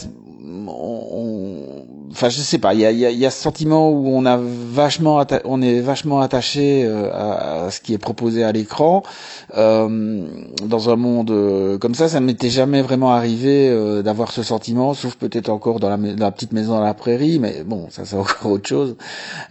on, 0.47 1.85
enfin 2.11 2.29
je 2.29 2.39
sais 2.39 2.57
pas, 2.57 2.73
il 2.73 2.79
y 2.79 2.85
a, 2.85 2.91
y, 2.91 3.05
a, 3.05 3.11
y 3.11 3.25
a, 3.25 3.31
ce 3.31 3.41
sentiment 3.41 3.89
où 3.89 4.07
on 4.07 4.25
a 4.25 4.37
vachement 4.37 5.23
on 5.45 5.61
est 5.61 5.79
vachement 5.81 6.21
attaché 6.21 6.85
euh, 6.85 7.11
à, 7.11 7.65
à, 7.65 7.71
ce 7.71 7.81
qui 7.81 7.93
est 7.93 7.97
proposé 7.97 8.43
à 8.43 8.51
l'écran 8.51 9.03
euh, 9.55 10.25
dans 10.65 10.89
un 10.89 10.95
monde 10.95 11.31
euh, 11.31 11.77
comme 11.77 11.95
ça, 11.95 12.09
ça 12.09 12.19
ne 12.19 12.25
m'était 12.25 12.49
jamais 12.49 12.81
vraiment 12.81 13.13
arrivé 13.13 13.69
euh, 13.69 14.01
d'avoir 14.01 14.31
ce 14.31 14.43
sentiment, 14.43 14.93
sauf 14.93 15.15
peut-être 15.15 15.49
encore 15.49 15.79
dans 15.79 15.89
la, 15.89 15.97
dans 15.97 16.25
la, 16.25 16.31
petite 16.31 16.51
maison 16.51 16.73
dans 16.73 16.83
la 16.83 16.93
prairie, 16.93 17.39
mais 17.39 17.63
bon, 17.65 17.87
ça 17.89 18.03
c'est 18.05 18.15
encore 18.17 18.51
autre 18.51 18.67
chose. 18.67 18.95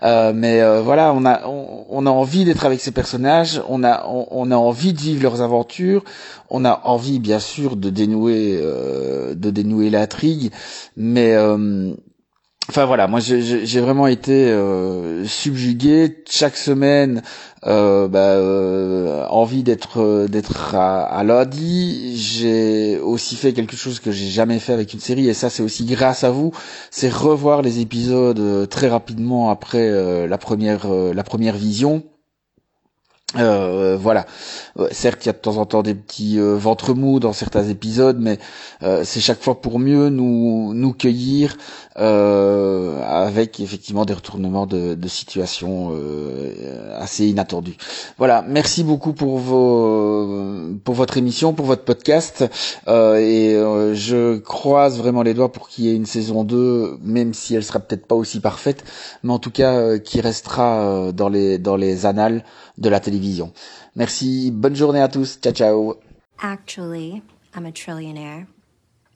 Mais 0.02 0.62
voilà, 0.82 1.12
on 1.14 1.24
a 1.24 1.46
on, 1.46 2.06
a 2.06 2.10
envie 2.10 2.44
d'être 2.44 2.64
avec 2.66 2.80
ces 2.80 2.90
personnages, 2.90 3.62
on 3.68 3.84
a 3.84 4.06
on, 4.06 4.26
on, 4.30 4.50
a 4.50 4.56
envie 4.56 4.92
de 4.92 5.00
vivre 5.00 5.22
leurs 5.22 5.40
aventures, 5.42 6.04
on 6.50 6.64
a 6.64 6.82
envie 6.84 7.18
bien 7.18 7.38
sûr 7.38 7.76
de 7.76 7.90
dénouer 7.90 8.60
de 8.60 9.50
dénouer 9.50 9.90
l'intrigue, 9.90 10.52
mais 10.96 11.36
Enfin 12.68 12.84
voilà, 12.84 13.06
moi 13.06 13.20
j'ai 13.20 13.80
vraiment 13.80 14.08
été 14.08 14.32
euh, 14.50 15.24
subjugué 15.24 16.24
chaque 16.28 16.56
semaine, 16.56 17.22
euh, 17.64 18.08
bah, 18.08 18.18
euh, 18.18 19.24
envie 19.28 19.62
d'être 19.62 20.26
d'être 20.26 20.74
à, 20.74 21.04
à. 21.04 21.24
J'ai 22.14 22.98
aussi 22.98 23.36
fait 23.36 23.52
quelque 23.52 23.76
chose 23.76 24.00
que 24.00 24.10
j'ai 24.10 24.26
jamais 24.26 24.58
fait 24.58 24.72
avec 24.72 24.92
une 24.94 25.00
série 25.00 25.28
et 25.28 25.34
ça 25.34 25.48
c'est 25.48 25.62
aussi 25.62 25.84
grâce 25.84 26.24
à 26.24 26.30
vous, 26.30 26.50
c'est 26.90 27.08
revoir 27.08 27.62
les 27.62 27.78
épisodes 27.78 28.68
très 28.68 28.88
rapidement 28.88 29.48
après 29.50 30.26
la 30.26 30.38
première 30.38 30.88
la 30.88 31.22
première 31.22 31.56
vision. 31.56 32.02
Euh, 33.34 33.96
voilà. 34.00 34.24
certes, 34.92 35.24
il 35.24 35.26
y 35.26 35.30
a 35.30 35.32
de 35.32 35.38
temps 35.38 35.56
en 35.56 35.66
temps 35.66 35.82
des 35.82 35.96
petits 35.96 36.38
euh, 36.38 36.54
ventres 36.56 36.94
mous 36.94 37.18
dans 37.18 37.32
certains 37.32 37.68
épisodes, 37.68 38.18
mais 38.20 38.38
euh, 38.84 39.02
c'est 39.04 39.18
chaque 39.20 39.42
fois 39.42 39.60
pour 39.60 39.80
mieux 39.80 40.10
nous 40.10 40.92
cueillir 40.96 41.56
avec 41.96 43.58
effectivement 43.58 44.04
des 44.04 44.12
retournements 44.12 44.66
de, 44.66 44.94
de 44.94 45.08
situation 45.08 45.92
assez 46.94 47.26
inattendus. 47.26 47.76
Voilà. 48.18 48.44
Merci 48.46 48.84
beaucoup 48.84 49.14
pour 49.14 49.38
vos 49.38 50.76
pour 50.84 50.94
votre 50.94 51.16
émission, 51.16 51.54
pour 51.54 51.64
votre 51.66 51.84
podcast, 51.84 52.44
et 52.86 53.54
je 53.94 54.36
croise 54.38 54.98
vraiment 54.98 55.22
les 55.22 55.32
doigts 55.32 55.50
pour 55.50 55.68
qu'il 55.68 55.86
y 55.86 55.88
ait 55.88 55.96
une 55.96 56.06
saison 56.06 56.44
2, 56.44 56.98
même 57.02 57.32
si 57.32 57.54
elle 57.54 57.64
sera 57.64 57.80
peut-être 57.80 58.06
pas 58.06 58.14
aussi 58.14 58.40
parfaite, 58.40 58.84
mais 59.22 59.32
en 59.32 59.38
tout 59.38 59.50
cas 59.50 59.98
qui 59.98 60.20
restera 60.20 61.12
dans 61.12 61.30
les 61.30 61.58
dans 61.58 61.76
les 61.76 62.04
annales 62.04 62.44
de 62.78 62.88
la 62.88 63.00
télévision. 63.00 63.52
Merci, 63.94 64.50
bonne 64.50 64.76
journée 64.76 65.00
à 65.00 65.08
tous, 65.08 65.38
ciao 65.40 65.52
ciao. 65.52 65.94
Actually, 66.42 67.22
I'm 67.56 67.66
a 67.66 67.72
trillionaire. 67.72 68.46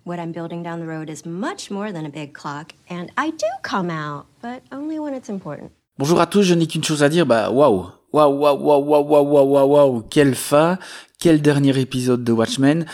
What 0.07 0.17
I'm 0.17 0.33
building 0.33 0.63
down 0.63 0.81
the 0.81 0.87
road 0.87 1.11
is 1.11 1.27
much 1.27 1.71
more 1.71 1.93
than 1.93 2.07
a 2.07 2.09
big 2.09 2.33
clock, 2.33 2.73
and 2.89 3.09
I 3.19 3.31
do 3.31 3.47
come 3.63 3.91
out, 3.91 4.27
but 4.43 4.63
only 4.73 4.99
when 4.99 5.15
it's 5.15 5.29
important. 5.29 5.71
Bonjour 5.99 6.21
à 6.21 6.27
tous, 6.27 6.43
je 6.43 6.55
n'ai 6.55 6.67
qu'une 6.67 6.83
chose 6.83 7.03
à 7.03 7.11
dire, 7.11 7.27
bah 7.27 7.51
waouh, 7.51 7.89
waouh, 8.13 8.33
waouh, 8.33 8.57
waouh, 8.59 8.83
waouh, 8.83 9.05
waouh, 9.05 9.45
waouh, 9.45 9.67
waouh, 9.67 10.03
quelle 10.09 10.35
fin, 10.35 10.79
quel 11.19 11.43
dernier 11.43 11.79
épisode 11.79 12.25
de 12.25 12.33
Watchmen. 12.33 12.87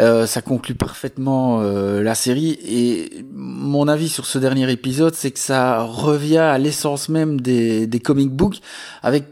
Euh, 0.00 0.26
ça 0.26 0.42
conclut 0.42 0.74
parfaitement 0.74 1.60
euh, 1.60 2.02
la 2.02 2.16
série. 2.16 2.58
Et 2.64 3.24
mon 3.32 3.86
avis 3.86 4.08
sur 4.08 4.26
ce 4.26 4.38
dernier 4.38 4.70
épisode, 4.70 5.14
c'est 5.14 5.30
que 5.30 5.38
ça 5.38 5.84
revient 5.84 6.38
à 6.38 6.58
l'essence 6.58 7.08
même 7.08 7.40
des, 7.40 7.86
des 7.86 8.00
comic 8.00 8.30
books, 8.30 8.60
avec 9.02 9.24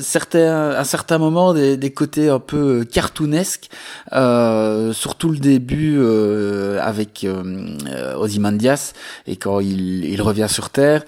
certains, 0.00 0.70
à 0.70 0.84
certains 0.84 1.18
moments 1.18 1.54
des, 1.54 1.76
des 1.76 1.90
côtés 1.90 2.28
un 2.28 2.38
peu 2.38 2.84
cartoonesques, 2.84 3.70
euh, 4.12 4.92
surtout 4.92 5.30
le 5.30 5.38
début 5.38 5.96
euh, 5.98 6.78
avec 6.82 7.24
euh, 7.24 8.14
Ozymandias 8.16 8.92
et 9.26 9.36
quand 9.36 9.60
il, 9.60 10.04
il 10.04 10.20
revient 10.20 10.48
sur 10.48 10.70
Terre. 10.70 11.04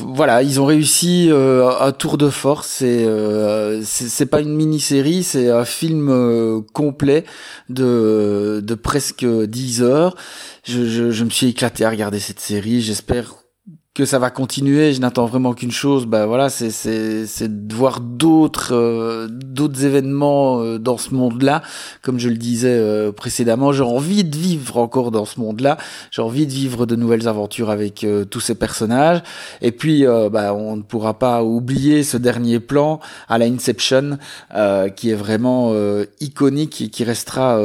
Voilà, 0.00 0.42
ils 0.42 0.60
ont 0.60 0.64
réussi 0.66 1.28
euh, 1.30 1.70
un 1.80 1.92
tour 1.92 2.18
de 2.18 2.30
force. 2.30 2.82
Et 2.82 3.04
euh, 3.04 3.82
c'est 3.84 4.26
pas 4.26 4.40
une 4.40 4.54
mini-série, 4.54 5.22
c'est 5.22 5.50
un 5.50 5.64
film 5.64 6.08
euh, 6.10 6.60
complet 6.72 7.24
de, 7.68 8.60
de 8.62 8.74
presque 8.74 9.26
10 9.26 9.82
heures. 9.82 10.16
Je, 10.64 10.86
je, 10.86 11.10
je 11.10 11.24
me 11.24 11.30
suis 11.30 11.48
éclaté 11.48 11.84
à 11.84 11.90
regarder 11.90 12.20
cette 12.20 12.40
série. 12.40 12.80
J'espère 12.80 13.34
que 13.96 14.04
ça 14.04 14.18
va 14.18 14.28
continuer. 14.28 14.92
Je 14.92 15.00
n'attends 15.00 15.24
vraiment 15.24 15.54
qu'une 15.54 15.72
chose, 15.72 16.04
bah 16.04 16.26
voilà, 16.26 16.50
c'est 16.50 16.70
c'est 16.70 17.66
de 17.66 17.74
voir 17.74 18.00
d'autres 18.00 18.74
euh, 18.74 19.26
d'autres 19.30 19.86
événements 19.86 20.60
euh, 20.60 20.78
dans 20.78 20.98
ce 20.98 21.14
monde-là. 21.14 21.62
Comme 22.02 22.18
je 22.18 22.28
le 22.28 22.36
disais 22.36 22.76
euh, 22.76 23.10
précédemment, 23.10 23.72
j'ai 23.72 23.82
envie 23.82 24.22
de 24.22 24.36
vivre 24.36 24.76
encore 24.76 25.10
dans 25.10 25.24
ce 25.24 25.40
monde-là. 25.40 25.78
J'ai 26.10 26.20
envie 26.20 26.46
de 26.46 26.52
vivre 26.52 26.84
de 26.84 26.94
nouvelles 26.94 27.26
aventures 27.26 27.70
avec 27.70 28.04
euh, 28.04 28.26
tous 28.26 28.40
ces 28.40 28.54
personnages. 28.54 29.22
Et 29.62 29.72
puis, 29.72 30.06
euh, 30.06 30.28
bah, 30.28 30.52
on 30.52 30.76
ne 30.76 30.82
pourra 30.82 31.18
pas 31.18 31.42
oublier 31.42 32.02
ce 32.02 32.18
dernier 32.18 32.60
plan 32.60 33.00
à 33.30 33.38
la 33.38 33.46
Inception, 33.46 34.18
qui 34.96 35.10
est 35.10 35.14
vraiment 35.14 35.72
iconique 36.20 36.82
et 36.82 36.88
qui 36.88 37.04
restera 37.04 37.58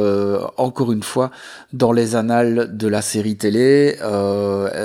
encore 0.56 0.92
une 0.92 1.02
fois 1.02 1.30
dans 1.72 1.92
les 1.92 2.16
annales 2.16 2.76
de 2.76 2.88
la 2.88 3.02
série 3.02 3.36
télé. 3.36 3.96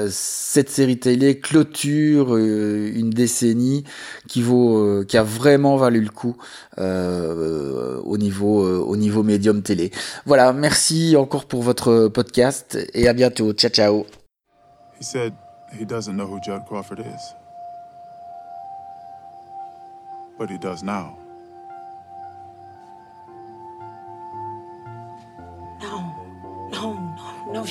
cette 0.10 0.70
série 0.70 1.00
télé 1.00 1.37
clôture 1.40 2.36
euh, 2.36 2.92
une 2.96 3.10
décennie 3.10 3.84
qui 4.28 4.42
vaut, 4.42 4.78
euh, 4.78 5.06
qui 5.06 5.18
a 5.18 5.24
vraiment 5.24 5.78
valu 5.78 6.02
le 6.02 6.10
coup 6.10 6.36
euh, 6.78 8.00
au 8.04 8.18
niveau, 8.18 8.64
au 8.64 8.96
niveau 8.98 9.24
médium 9.24 9.62
télé. 9.62 9.92
Voilà, 10.26 10.54
merci 10.54 11.16
encore 11.18 11.46
pour 11.46 11.64
votre 11.64 12.08
podcast 12.08 12.78
et 12.94 13.08
à 13.08 13.14
bientôt. 13.14 13.54
Ciao 13.54 13.72
ciao. 13.72 14.06
He 15.00 15.04
said 15.04 15.34
he 15.72 15.86
doesn't 15.86 16.16
know 16.16 16.26
who 16.26 16.40
Judd 16.44 16.66
Crawford 16.68 17.00
is. 17.00 17.36
But 20.38 20.50
he 20.50 20.58
does 20.58 20.84
now. 20.84 21.18
No, 25.82 26.16
no, 26.72 26.94
no, 26.94 27.54
no 27.54 27.66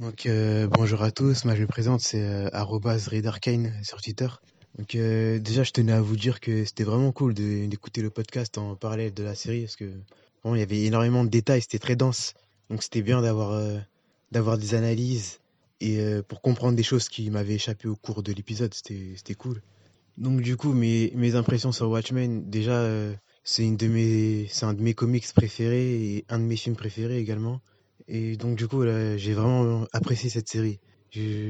Donc 0.00 0.26
euh, 0.26 0.68
bonjour 0.68 1.02
à 1.02 1.10
tous, 1.10 1.42
je 1.42 1.48
me 1.48 1.66
présente, 1.66 2.00
c'est 2.00 2.22
euh, 2.22 2.48
sur 3.82 4.00
Twitter. 4.00 4.28
Donc 4.78 4.94
euh, 4.94 5.40
déjà 5.40 5.64
je 5.64 5.72
tenais 5.72 5.90
à 5.90 6.00
vous 6.00 6.14
dire 6.14 6.38
que 6.38 6.64
c'était 6.64 6.84
vraiment 6.84 7.10
cool 7.10 7.34
d'écouter 7.34 8.00
le 8.00 8.10
podcast 8.10 8.58
en 8.58 8.76
parallèle 8.76 9.12
de 9.12 9.24
la 9.24 9.34
série 9.34 9.62
parce 9.62 9.74
que 9.74 9.90
vraiment 10.44 10.54
il 10.54 10.60
y 10.60 10.62
avait 10.62 10.84
énormément 10.84 11.24
de 11.24 11.28
détails, 11.28 11.62
c'était 11.62 11.80
très 11.80 11.96
dense. 11.96 12.34
Donc 12.70 12.84
c'était 12.84 13.02
bien 13.02 13.22
d'avoir 13.22 13.50
euh, 13.50 13.76
d'avoir 14.30 14.56
des 14.56 14.74
analyses 14.74 15.40
et 15.80 16.00
pour 16.28 16.42
comprendre 16.42 16.76
des 16.76 16.82
choses 16.84 17.08
qui 17.08 17.28
m'avaient 17.30 17.54
échappé 17.54 17.88
au 17.88 17.96
cours 17.96 18.22
de 18.22 18.32
l'épisode, 18.32 18.74
c'était 18.74 19.34
cool. 19.34 19.62
Donc 20.16 20.42
du 20.42 20.56
coup 20.56 20.72
mes 20.74 21.12
mes 21.16 21.34
impressions 21.34 21.72
sur 21.72 21.88
Watchmen, 21.88 22.48
déjà 22.48 22.88
c'est 23.42 23.68
de 23.68 23.88
mes 23.88 24.46
c'est 24.48 24.64
un 24.64 24.74
de 24.74 24.82
mes 24.82 24.94
comics 24.94 25.26
préférés 25.34 26.14
et 26.14 26.24
un 26.28 26.38
de 26.38 26.44
mes 26.44 26.56
films 26.56 26.76
préférés 26.76 27.18
également. 27.18 27.60
Et 28.08 28.36
donc 28.36 28.56
du 28.56 28.66
coup, 28.66 28.82
j'ai 28.84 29.34
vraiment 29.34 29.86
apprécié 29.92 30.30
cette 30.30 30.48
série. 30.48 30.80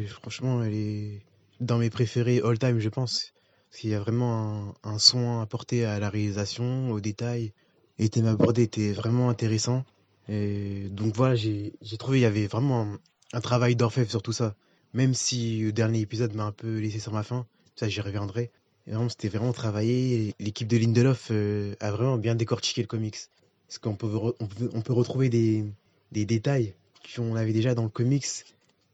Franchement, 0.09 0.63
elle 0.63 0.75
est 0.75 1.23
dans 1.61 1.79
mes 1.79 1.91
préférés 1.91 2.41
all 2.45 2.59
time, 2.59 2.81
je 2.81 2.89
pense. 2.89 3.33
Parce 3.71 3.81
qu'il 3.81 3.91
y 3.91 3.95
a 3.95 4.01
vraiment 4.01 4.75
un, 4.85 4.91
un 4.91 4.99
soin 4.99 5.43
apporté 5.43 5.85
à 5.85 5.99
la 6.01 6.11
réalisation, 6.11 6.91
aux 6.91 7.01
détails. 7.01 7.53
Les 7.99 8.09
thèmes 8.09 8.27
abordés 8.27 8.63
étaient 8.63 8.93
vraiment 8.93 9.31
intéressants. 9.31 9.85
Et 10.29 10.89
donc 10.91 11.15
voilà, 11.17 11.35
j'ai 11.35 11.73
trouvé 11.99 12.19
il 12.19 12.23
y 12.23 12.27
avait 12.27 12.47
vraiment 12.47 12.97
un, 13.33 13.41
travail 13.41 13.77
d'orfèvre 13.77 14.11
sur 14.11 14.23
tout 14.23 14.33
ça. 14.33 14.55
Même 14.95 15.15
si 15.15 15.61
le 15.61 15.73
dernier 15.73 16.01
épisode 16.01 16.35
m'a 16.35 16.45
un 16.45 16.53
peu 16.53 16.79
laissé 16.79 16.99
sur 16.99 17.13
ma 17.13 17.23
faim, 17.23 17.47
ça 17.77 17.89
j'y 17.89 18.01
reviendrai. 18.01 18.51
Vraiment, 18.87 19.09
c'était 19.09 19.29
vraiment 19.29 19.53
travaillé. 19.53 20.35
L'équipe 20.39 20.67
de 20.67 20.77
Lindelof 20.77 21.29
euh, 21.31 21.75
a 21.81 21.91
vraiment 21.91 22.17
bien 22.17 22.35
décortiqué 22.35 22.81
le 22.81 22.87
comics. 22.87 23.19
Parce 23.67 23.79
qu'on 23.79 23.97
peut, 23.97 24.11
on 24.41 24.47
peut, 24.47 24.71
on 24.73 24.81
peut 24.81 24.95
retrouver 24.95 25.29
des, 25.29 25.65
des 26.13 26.25
détails 26.25 26.75
qu'on 27.15 27.37
avait 27.37 27.53
déjà 27.53 27.75
dans 27.75 27.85
le 27.85 27.89
comics. 27.89 28.27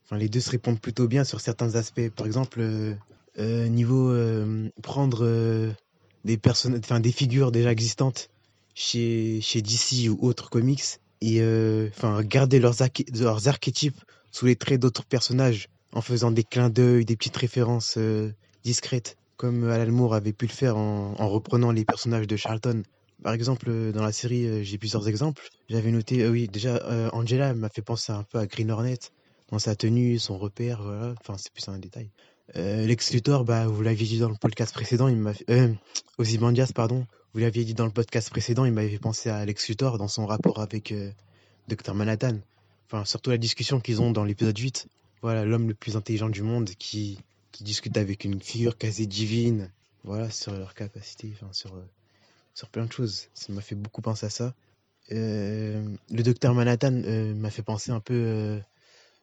Enfin, 0.04 0.18
les 0.18 0.28
deux 0.28 0.40
se 0.40 0.50
répondent 0.50 0.80
plutôt 0.80 1.08
bien 1.08 1.24
sur 1.24 1.40
certains 1.40 1.74
aspects. 1.76 2.08
Par 2.10 2.26
exemple, 2.26 2.60
euh, 2.60 2.94
euh, 3.38 3.68
niveau 3.68 4.10
euh, 4.10 4.68
prendre 4.82 5.24
euh, 5.24 5.72
des 6.24 6.36
personnes, 6.36 6.78
enfin 6.78 7.00
des 7.00 7.12
figures 7.12 7.52
déjà 7.52 7.72
existantes 7.72 8.30
chez 8.74 9.40
chez 9.40 9.62
DC 9.62 10.08
ou 10.10 10.18
autres 10.26 10.50
comics 10.50 10.82
et 11.20 11.40
enfin 11.96 12.22
garder 12.22 12.58
leurs, 12.58 12.82
arché- 12.82 13.06
leurs 13.18 13.48
archétypes 13.48 13.98
sous 14.30 14.46
les 14.46 14.56
traits 14.56 14.80
d'autres 14.80 15.04
personnages 15.06 15.68
en 15.92 16.02
faisant 16.02 16.30
des 16.30 16.44
clins 16.44 16.70
d'œil, 16.70 17.04
des 17.04 17.16
petites 17.16 17.36
références 17.36 17.98
discrètes, 18.62 19.16
comme 19.36 19.70
Alan 19.70 19.92
Moore 19.92 20.14
avait 20.14 20.32
pu 20.34 20.46
le 20.46 20.52
faire 20.52 20.76
en 20.76 21.28
reprenant 21.28 21.70
les 21.70 21.84
personnages 21.84 22.26
de 22.26 22.36
Charlton. 22.36 22.82
Par 23.22 23.32
exemple, 23.32 23.66
euh, 23.68 23.92
dans 23.92 24.02
la 24.02 24.12
série, 24.12 24.46
euh, 24.46 24.62
j'ai 24.62 24.78
plusieurs 24.78 25.08
exemples. 25.08 25.48
J'avais 25.68 25.90
noté, 25.90 26.22
euh, 26.22 26.30
oui, 26.30 26.48
déjà, 26.48 27.10
Angela 27.12 27.54
m'a 27.54 27.68
fait 27.68 27.82
penser 27.82 28.12
un 28.12 28.22
peu 28.24 28.38
à 28.38 28.46
Green 28.46 28.70
Hornet, 28.70 28.98
dans 29.50 29.58
sa 29.58 29.76
tenue, 29.76 30.18
son 30.18 30.38
repère, 30.38 30.82
voilà. 30.82 31.14
Enfin, 31.20 31.36
c'est 31.38 31.52
plus 31.52 31.68
un 31.68 31.78
détail. 31.78 32.10
Lex 32.54 33.16
bah, 33.46 33.66
vous 33.66 33.82
l'aviez 33.82 34.06
dit 34.06 34.18
dans 34.18 34.28
le 34.28 34.34
podcast 34.34 34.74
précédent, 34.74 35.08
il 35.08 35.16
m'a 35.16 35.32
euh, 35.48 35.72
Ozymandias, 36.18 36.72
pardon, 36.74 37.06
vous 37.32 37.40
l'aviez 37.40 37.64
dit 37.64 37.72
dans 37.72 37.86
le 37.86 37.90
podcast 37.90 38.28
précédent, 38.28 38.66
il 38.66 38.72
m'avait 38.72 38.90
fait 38.90 38.98
penser 38.98 39.30
à 39.30 39.44
Lex 39.46 39.68
Luthor 39.68 39.96
dans 39.96 40.08
son 40.08 40.26
rapport 40.26 40.60
avec 40.60 40.92
Dr. 41.68 41.94
Manhattan. 41.94 42.36
Enfin, 42.86 43.06
surtout 43.06 43.30
la 43.30 43.38
discussion 43.38 43.80
qu'ils 43.80 44.02
ont 44.02 44.10
dans 44.10 44.24
l'épisode 44.24 44.58
8. 44.58 44.88
Voilà, 45.22 45.46
l'homme 45.46 45.68
le 45.68 45.74
plus 45.74 45.96
intelligent 45.96 46.28
du 46.28 46.42
monde 46.42 46.68
qui, 46.78 47.18
qui 47.50 47.64
discute 47.64 47.96
avec 47.96 48.24
une 48.24 48.42
figure 48.42 48.76
quasi 48.76 49.06
divine. 49.06 49.72
Voilà, 50.04 50.30
sur 50.30 50.52
leur 50.52 50.74
capacité, 50.74 51.32
enfin, 51.34 51.50
sur, 51.52 51.72
sur 52.54 52.70
plein 52.70 52.86
de 52.86 52.92
choses. 52.92 53.28
Ça 53.34 53.52
m'a 53.52 53.60
fait 53.60 53.74
beaucoup 53.74 54.00
penser 54.00 54.26
à 54.26 54.30
ça. 54.30 54.54
Euh, 55.12 55.86
le 56.10 56.22
docteur 56.22 56.54
Manhattan 56.54 57.02
euh, 57.04 57.34
m'a 57.34 57.50
fait 57.50 57.62
penser 57.62 57.90
un 57.90 58.00
peu 58.00 58.14
euh, 58.14 58.60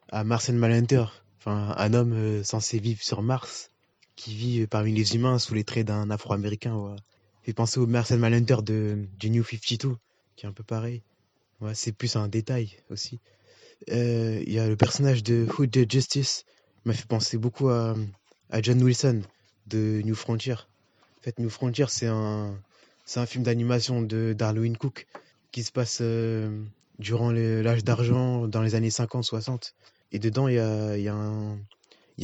à 0.10 0.24
Marcel 0.24 0.56
Malhunter, 0.56 1.06
enfin 1.40 1.74
un 1.76 1.94
homme 1.94 2.44
censé 2.44 2.78
vivre 2.78 3.02
sur 3.02 3.24
Mars, 3.24 3.72
qui 4.16 4.36
vit 4.36 4.68
parmi 4.68 4.92
les 4.94 5.16
humains 5.16 5.40
sous 5.40 5.56
les 5.56 5.64
traits 5.64 5.88
d'un 5.88 6.12
Afro-Américain. 6.12 6.76
Voilà. 6.76 6.98
Fait 7.42 7.54
penser 7.54 7.80
au 7.80 7.88
Marcel 7.88 8.20
Malhunter 8.20 8.58
de 8.62 9.06
du 9.18 9.32
New 9.32 9.44
52, 9.44 9.98
qui 10.36 10.46
est 10.46 10.50
un 10.50 10.54
peu 10.54 10.64
pareil. 10.64 11.02
Ouais, 11.62 11.74
c'est 11.74 11.92
plus 11.92 12.16
un 12.16 12.28
détail 12.28 12.78
aussi. 12.92 13.20
Il 13.88 14.52
y 14.52 14.60
a 14.60 14.68
le 14.68 14.76
personnage 14.76 15.24
de 15.24 15.48
Hood 15.58 15.72
de 15.72 15.90
Justice, 15.90 16.46
m'a 16.86 16.94
fait 16.94 17.08
penser 17.08 17.38
beaucoup 17.38 17.70
à, 17.70 17.96
à 18.52 18.62
John 18.62 18.82
Wilson 18.84 19.22
de 19.66 20.02
New 20.06 20.14
Frontier. 20.14 20.54
En 20.54 21.24
fait, 21.24 21.40
New 21.40 21.50
Frontier, 21.50 21.86
c'est 21.88 22.08
un, 22.08 22.56
c'est 23.12 23.20
un 23.20 23.26
film 23.26 23.44
d'animation 23.44 24.02
de 24.02 24.32
d'Harlow 24.32 24.64
Cook 24.80 25.06
qui 25.52 25.64
se 25.64 25.72
passe 25.74 25.98
euh, 26.00 26.64
durant 26.98 27.30
l'âge 27.30 27.84
d'argent 27.84 28.48
dans 28.48 28.62
les 28.62 28.74
années 28.74 28.88
50-60. 28.88 29.74
Et 30.14 30.20
dedans, 30.20 30.48
il 30.48 30.54
y 30.56 30.60
a, 30.60 31.14
un- 31.14 31.60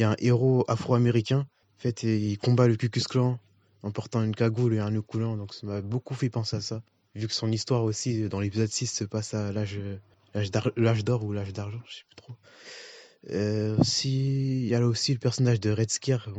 un 0.00 0.16
héros 0.18 0.64
afro-américain. 0.66 1.40
En 1.40 1.80
fait, 1.82 2.04
il 2.04 2.38
combat 2.38 2.68
le 2.68 2.76
Ku 2.76 2.88
Klux 2.88 3.02
Klan 3.02 3.38
en 3.82 3.90
portant 3.90 4.22
une 4.24 4.34
cagoule 4.34 4.72
et 4.76 4.78
un 4.78 4.90
nœud 4.90 5.02
coulant. 5.02 5.36
Donc 5.36 5.52
ça 5.52 5.66
m'a 5.66 5.82
beaucoup 5.82 6.14
fait 6.14 6.30
penser 6.30 6.56
à 6.56 6.62
ça. 6.62 6.82
Vu 7.14 7.26
que 7.28 7.34
son 7.34 7.52
histoire 7.52 7.84
aussi, 7.84 8.26
dans 8.30 8.40
l'épisode 8.40 8.70
6, 8.70 8.86
se 8.86 9.04
passe 9.04 9.34
à 9.34 9.52
l'âge 9.52 9.78
d'or 11.04 11.22
ou 11.22 11.34
l'âge 11.34 11.52
d'argent, 11.52 11.82
je 11.86 11.96
sais 11.96 12.04
plus 12.08 12.16
trop. 12.16 12.32
Euh, 13.30 13.76
il 14.04 14.66
y 14.66 14.74
a 14.74 14.80
là 14.80 14.86
aussi 14.86 15.12
le 15.12 15.18
personnage 15.18 15.60
de 15.60 15.70
Red 15.70 15.90
Scare. 15.90 16.30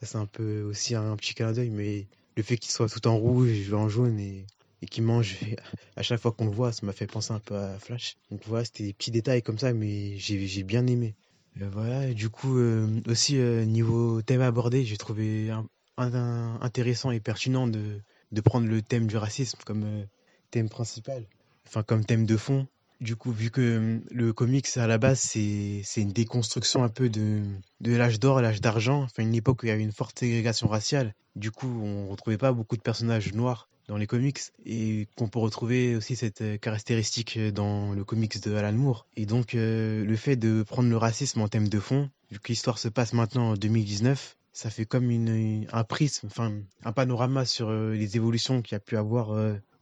C'est 0.00 0.16
un 0.16 0.26
peu 0.26 0.62
aussi 0.62 0.94
un 0.94 1.16
petit 1.16 1.34
clin 1.34 1.52
d'œil, 1.52 1.68
mais 1.68 2.06
le 2.36 2.42
fait 2.42 2.56
qu'il 2.56 2.72
soit 2.72 2.88
tout 2.88 3.06
en 3.06 3.16
rouge 3.16 3.72
en 3.72 3.88
jaune 3.88 4.18
et, 4.18 4.46
et 4.82 4.86
qu'il 4.86 5.04
mange 5.04 5.38
à 5.96 6.02
chaque 6.02 6.20
fois 6.20 6.32
qu'on 6.32 6.46
le 6.46 6.52
voit, 6.52 6.72
ça 6.72 6.84
m'a 6.86 6.92
fait 6.92 7.06
penser 7.06 7.32
un 7.32 7.40
peu 7.40 7.56
à 7.56 7.78
Flash. 7.78 8.16
Donc 8.30 8.40
voilà, 8.46 8.64
c'était 8.64 8.84
des 8.84 8.92
petits 8.92 9.10
détails 9.10 9.42
comme 9.42 9.58
ça, 9.58 9.72
mais 9.72 10.16
j'ai 10.18 10.46
j'ai 10.46 10.62
bien 10.62 10.86
aimé. 10.86 11.14
Euh, 11.60 11.68
voilà, 11.72 12.12
du 12.12 12.28
coup, 12.28 12.58
euh, 12.58 13.00
aussi 13.06 13.38
euh, 13.38 13.64
niveau 13.64 14.22
thème 14.22 14.40
abordé, 14.40 14.84
j'ai 14.84 14.96
trouvé 14.96 15.50
intéressant 15.96 17.12
et 17.12 17.20
pertinent 17.20 17.68
de, 17.68 18.00
de 18.32 18.40
prendre 18.40 18.66
le 18.66 18.82
thème 18.82 19.06
du 19.06 19.16
racisme 19.16 19.58
comme 19.64 19.84
euh, 19.84 20.04
thème 20.50 20.68
principal, 20.68 21.24
enfin 21.66 21.82
comme 21.82 22.04
thème 22.04 22.26
de 22.26 22.36
fond. 22.36 22.66
Du 23.04 23.16
coup, 23.16 23.32
vu 23.32 23.50
que 23.50 23.60
euh, 23.60 23.98
le 24.10 24.32
comics 24.32 24.66
à 24.76 24.86
la 24.86 24.96
base 24.96 25.20
c'est 25.20 25.82
c'est 25.84 26.00
une 26.00 26.14
déconstruction 26.14 26.82
un 26.82 26.88
peu 26.88 27.10
de, 27.10 27.42
de 27.82 27.94
l'âge 27.94 28.18
d'or 28.18 28.40
l'âge 28.40 28.62
d'argent, 28.62 29.02
enfin 29.02 29.22
une 29.22 29.34
époque 29.34 29.62
où 29.62 29.66
il 29.66 29.68
y 29.68 29.72
avait 29.72 29.82
une 29.82 29.92
forte 29.92 30.18
ségrégation 30.18 30.68
raciale. 30.68 31.14
Du 31.36 31.50
coup, 31.50 31.68
on 31.82 32.08
retrouvait 32.08 32.38
pas 32.38 32.52
beaucoup 32.52 32.78
de 32.78 32.80
personnages 32.80 33.34
noirs 33.34 33.68
dans 33.88 33.98
les 33.98 34.06
comics 34.06 34.40
et 34.64 35.06
qu'on 35.16 35.28
peut 35.28 35.38
retrouver 35.38 35.96
aussi 35.96 36.16
cette 36.16 36.40
euh, 36.40 36.56
caractéristique 36.56 37.38
dans 37.38 37.92
le 37.92 38.04
comics 38.04 38.42
de 38.42 38.54
Alan 38.54 38.72
Moore. 38.72 39.06
Et 39.16 39.26
donc 39.26 39.54
euh, 39.54 40.02
le 40.02 40.16
fait 40.16 40.36
de 40.36 40.62
prendre 40.62 40.88
le 40.88 40.96
racisme 40.96 41.42
en 41.42 41.48
thème 41.48 41.68
de 41.68 41.80
fond, 41.80 42.08
vu 42.30 42.38
que 42.38 42.48
l'histoire 42.48 42.78
se 42.78 42.88
passe 42.88 43.12
maintenant 43.12 43.50
en 43.50 43.54
2019, 43.54 44.38
ça 44.54 44.70
fait 44.70 44.86
comme 44.86 45.10
une, 45.10 45.66
un 45.70 45.84
prisme, 45.84 46.28
enfin 46.28 46.54
un 46.84 46.92
panorama 46.92 47.44
sur 47.44 47.68
euh, 47.68 47.92
les 47.92 48.16
évolutions 48.16 48.62
qu'il 48.62 48.72
y 48.72 48.76
a 48.76 48.80
pu 48.80 48.96
avoir 48.96 49.28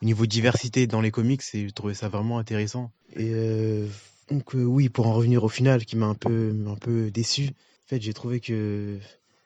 au 0.02 0.04
niveau 0.04 0.26
diversité 0.26 0.86
dans 0.86 1.00
les 1.00 1.10
comics 1.10 1.42
et 1.54 1.68
je 1.68 1.72
trouvais 1.72 1.94
ça 1.94 2.08
vraiment 2.08 2.38
intéressant. 2.38 2.90
Et 3.16 3.32
donc 4.28 4.54
oui, 4.54 4.88
pour 4.88 5.06
en 5.06 5.14
revenir 5.14 5.44
au 5.44 5.48
final, 5.48 5.84
qui 5.84 5.96
m'a 5.96 6.06
un 6.06 6.14
peu 6.14 6.54
un 6.66 6.74
peu 6.74 7.10
déçu. 7.10 7.48
En 7.48 7.88
fait, 7.88 8.02
j'ai 8.02 8.12
trouvé 8.12 8.40
que 8.40 8.98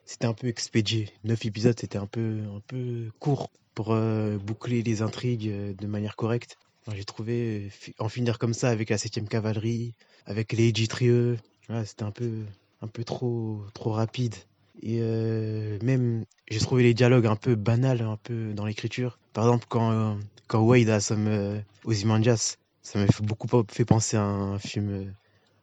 c'était 0.07 0.27
un 0.27 0.33
peu 0.33 0.47
expédié. 0.47 1.11
Neuf 1.25 1.45
épisodes, 1.45 1.79
c'était 1.79 1.99
un 1.99 2.07
peu 2.07 2.41
un 2.55 2.61
peu 2.67 3.11
court 3.19 3.51
pour 3.77 3.93
euh, 3.93 4.39
boucler 4.39 4.83
les 4.83 5.03
intrigues 5.03 5.49
euh, 5.49 5.75
de 5.75 5.87
manière 5.87 6.17
correcte. 6.17 6.57
J'ai 6.95 7.05
trouvé 7.05 7.71
euh, 7.89 7.93
en 7.99 8.09
finir 8.09 8.39
comme 8.39 8.55
ça 8.55 8.71
avec 8.71 8.91
la 8.91 8.97
7 8.97 9.29
cavalerie, 9.29 9.93
avec 10.25 10.53
les 10.53 10.73
G 10.75 10.89
c'était 11.85 12.05
un 12.05 12.11
peu, 12.13 12.45
un 12.81 12.87
peu 12.87 13.05
trop, 13.05 13.63
trop 13.75 13.91
rapide. 13.91 14.35
Et 14.83 15.01
même, 15.83 16.25
j'ai 16.49 16.61
trouvé 16.61 16.83
les 16.83 16.95
dialogues 16.95 17.27
un 17.27 17.37
peu 17.37 17.55
banals, 17.55 18.03
un 18.03 18.19
peu 18.23 18.53
dans 18.53 18.67
l'écriture. 18.67 19.19
Par 19.33 19.45
exemple, 19.45 19.67
quand, 19.69 20.19
quand 20.47 20.61
Wade 20.61 20.91
assomme 20.91 21.63
Ozymandias, 21.85 22.57
ça 22.83 22.99
m'a 22.99 23.07
beaucoup 23.21 23.49
fait 23.69 23.85
penser 23.85 24.17
à 24.17 24.23
un 24.23 24.59
film, 24.59 25.13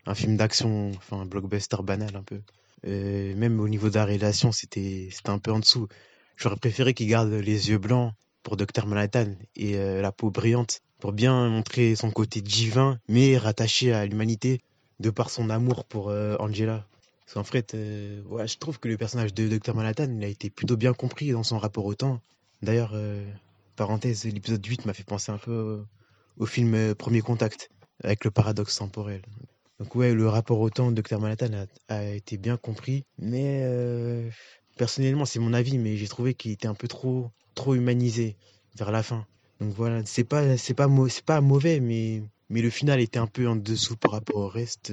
un 0.05 0.15
film 0.15 0.35
d'action, 0.35 0.91
enfin 0.97 1.21
un 1.21 1.25
blockbuster 1.25 1.77
banal 1.83 2.15
un 2.15 2.23
peu. 2.23 2.41
même 2.83 3.59
au 3.59 3.67
niveau 3.67 3.89
de 3.89 3.95
la 3.95 4.05
réalisation, 4.05 4.51
c'était, 4.51 5.09
un 5.25 5.39
peu 5.39 5.51
en 5.51 5.59
dessous. 5.59 5.87
J'aurais 6.35 6.57
préféré 6.57 6.93
qu'il 6.93 7.07
garde 7.07 7.31
les 7.31 7.69
yeux 7.69 7.77
blancs 7.77 8.13
pour 8.43 8.57
Dr 8.57 8.85
Manhattan 8.85 9.27
et 9.55 9.77
euh, 9.77 10.01
la 10.01 10.11
peau 10.11 10.29
brillante 10.29 10.81
pour 10.99 11.13
bien 11.13 11.49
montrer 11.49 11.95
son 11.95 12.11
côté 12.11 12.41
divin, 12.41 12.99
mais 13.07 13.37
rattaché 13.37 13.93
à 13.93 14.05
l'humanité 14.05 14.61
de 14.99 15.09
par 15.09 15.29
son 15.29 15.49
amour 15.49 15.85
pour 15.85 16.09
euh, 16.09 16.35
Angela. 16.39 16.85
Qu'en 17.33 17.43
fait, 17.43 17.73
euh, 17.73 18.21
je 18.45 18.57
trouve 18.57 18.79
que 18.79 18.87
le 18.87 18.95
personnage 18.95 19.33
de 19.33 19.47
Dr 19.47 19.73
Manhattan 19.73 20.21
a 20.21 20.27
été 20.27 20.51
plutôt 20.51 20.77
bien 20.77 20.93
compris 20.93 21.31
dans 21.31 21.41
son 21.41 21.57
rapport 21.57 21.85
au 21.85 21.95
temps. 21.95 22.21
D'ailleurs, 22.61 22.95
parenthèse, 23.75 24.23
l'épisode 24.25 24.63
8 24.63 24.85
m'a 24.85 24.93
fait 24.93 25.03
penser 25.03 25.31
un 25.31 25.39
peu 25.39 25.83
au 26.37 26.45
film 26.45 26.93
Premier 26.93 27.21
Contact, 27.21 27.71
avec 28.03 28.23
le 28.23 28.31
paradoxe 28.31 28.77
temporel. 28.77 29.23
Donc 29.79 29.95
ouais, 29.95 30.13
le 30.13 30.29
rapport 30.29 30.59
au 30.59 30.69
temps 30.69 30.91
de 30.91 31.01
Dr 31.01 31.19
Manhattan 31.19 31.65
a, 31.89 32.03
été 32.05 32.37
bien 32.37 32.55
compris, 32.55 33.03
mais 33.17 33.67
personnellement, 34.77 35.25
c'est 35.25 35.39
mon 35.39 35.53
avis, 35.53 35.79
mais 35.79 35.97
j'ai 35.97 36.07
trouvé 36.07 36.35
qu'il 36.35 36.51
était 36.51 36.67
un 36.67 36.75
peu 36.75 36.87
trop, 36.87 37.31
trop 37.55 37.73
humanisé 37.73 38.37
vers 38.75 38.91
la 38.91 39.01
fin. 39.01 39.25
Donc 39.59 39.73
voilà, 39.73 40.05
c'est 40.05 40.23
pas, 40.23 40.55
c'est 40.57 40.75
pas, 40.75 40.87
pas 41.25 41.41
mauvais, 41.41 41.79
mais, 41.79 42.21
mais 42.49 42.61
le 42.61 42.69
final 42.69 42.99
était 42.99 43.19
un 43.19 43.27
peu 43.27 43.47
en 43.47 43.55
dessous 43.55 43.97
par 43.97 44.11
rapport 44.11 44.37
au 44.37 44.47
reste. 44.47 44.91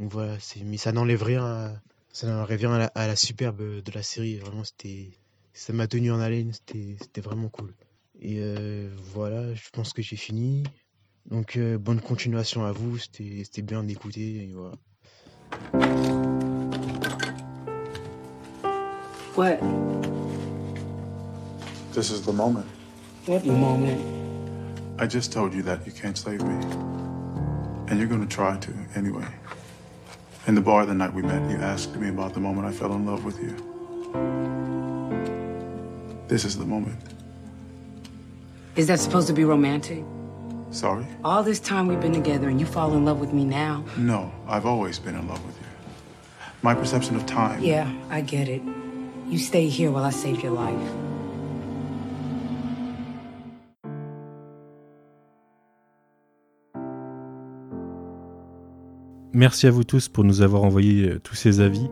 Donc 0.00 0.10
voilà, 0.12 0.36
c'est, 0.40 0.64
mais 0.64 0.78
ça 0.78 0.92
n'enlève 0.92 1.22
rien, 1.22 1.44
à, 1.44 1.72
ça 2.10 2.26
n'enlève 2.26 2.58
rien 2.58 2.88
à 2.94 3.06
la, 3.06 3.16
superbe 3.16 3.82
de 3.82 3.92
la 3.92 4.02
série. 4.02 4.38
Vraiment, 4.38 4.64
c'était, 4.64 5.10
ça 5.52 5.74
m'a 5.74 5.86
tenu 5.86 6.10
en 6.10 6.20
haleine, 6.20 6.54
c'était, 6.54 6.96
c'était 6.98 7.20
vraiment 7.20 7.50
cool. 7.50 7.74
Et 8.18 8.38
euh, 8.38 8.88
voilà, 9.12 9.52
je 9.52 9.68
pense 9.70 9.92
que 9.92 10.00
j'ai 10.00 10.16
fini. 10.16 10.64
Donc 11.30 11.58
euh, 11.58 11.76
bonne 11.76 12.00
continuation 12.00 12.64
à 12.64 12.72
vous, 12.72 12.96
c'était, 12.96 13.42
c'était 13.44 13.60
bien 13.60 13.84
d'écouter. 13.84 14.44
Et 14.44 14.54
voilà. 14.54 14.76
What? 19.36 19.58
This 21.92 22.10
is 22.10 22.22
the 22.22 22.32
moment. 22.32 22.64
What 23.26 23.44
moment? 23.44 23.98
I 24.98 25.06
just 25.06 25.30
told 25.30 25.52
you 25.52 25.62
that 25.64 25.80
you 25.86 25.92
can't 25.92 26.16
save 26.16 26.42
me. 26.42 26.54
And 27.88 27.98
you're 27.98 28.08
gonna 28.08 28.26
try 28.26 28.56
to 28.56 28.72
anyway. 28.96 29.26
In 30.46 30.54
the 30.54 30.60
bar 30.60 30.86
the 30.86 30.94
night 30.94 31.12
we 31.12 31.22
met, 31.22 31.50
you 31.50 31.58
asked 31.58 31.94
me 31.96 32.08
about 32.08 32.32
the 32.32 32.40
moment 32.40 32.66
I 32.66 32.72
fell 32.72 32.94
in 32.94 33.04
love 33.04 33.24
with 33.24 33.38
you. 33.42 33.54
This 36.28 36.44
is 36.44 36.56
the 36.56 36.64
moment. 36.64 36.98
Is 38.76 38.86
that 38.86 39.00
supposed 39.00 39.26
to 39.26 39.32
be 39.34 39.44
romantic? 39.44 40.02
Sorry? 40.70 41.06
All 41.24 41.42
this 41.42 41.60
time 41.60 41.88
we've 41.88 42.00
been 42.00 42.12
together 42.12 42.48
and 42.48 42.58
you 42.58 42.64
fall 42.64 42.94
in 42.94 43.04
love 43.04 43.20
with 43.20 43.32
me 43.32 43.44
now? 43.44 43.84
No, 43.96 44.32
I've 44.46 44.64
always 44.64 44.98
been 44.98 45.14
in 45.14 45.28
love 45.28 45.44
with 45.44 45.56
you. 45.60 45.66
My 46.62 46.74
perception 46.74 47.16
of 47.16 47.26
time. 47.26 47.62
Yeah, 47.62 47.92
I 48.08 48.20
get 48.22 48.48
it. 48.48 48.62
You 49.26 49.38
stay 49.38 49.68
here 49.68 49.90
while 49.90 50.04
I 50.04 50.10
save 50.10 50.42
your 50.42 50.52
life. 50.52 51.09
Merci 59.40 59.66
à 59.66 59.70
vous 59.70 59.84
tous 59.84 60.10
pour 60.10 60.22
nous 60.22 60.42
avoir 60.42 60.64
envoyé 60.64 61.08
euh, 61.08 61.18
tous 61.18 61.34
ces 61.34 61.60
avis. 61.60 61.88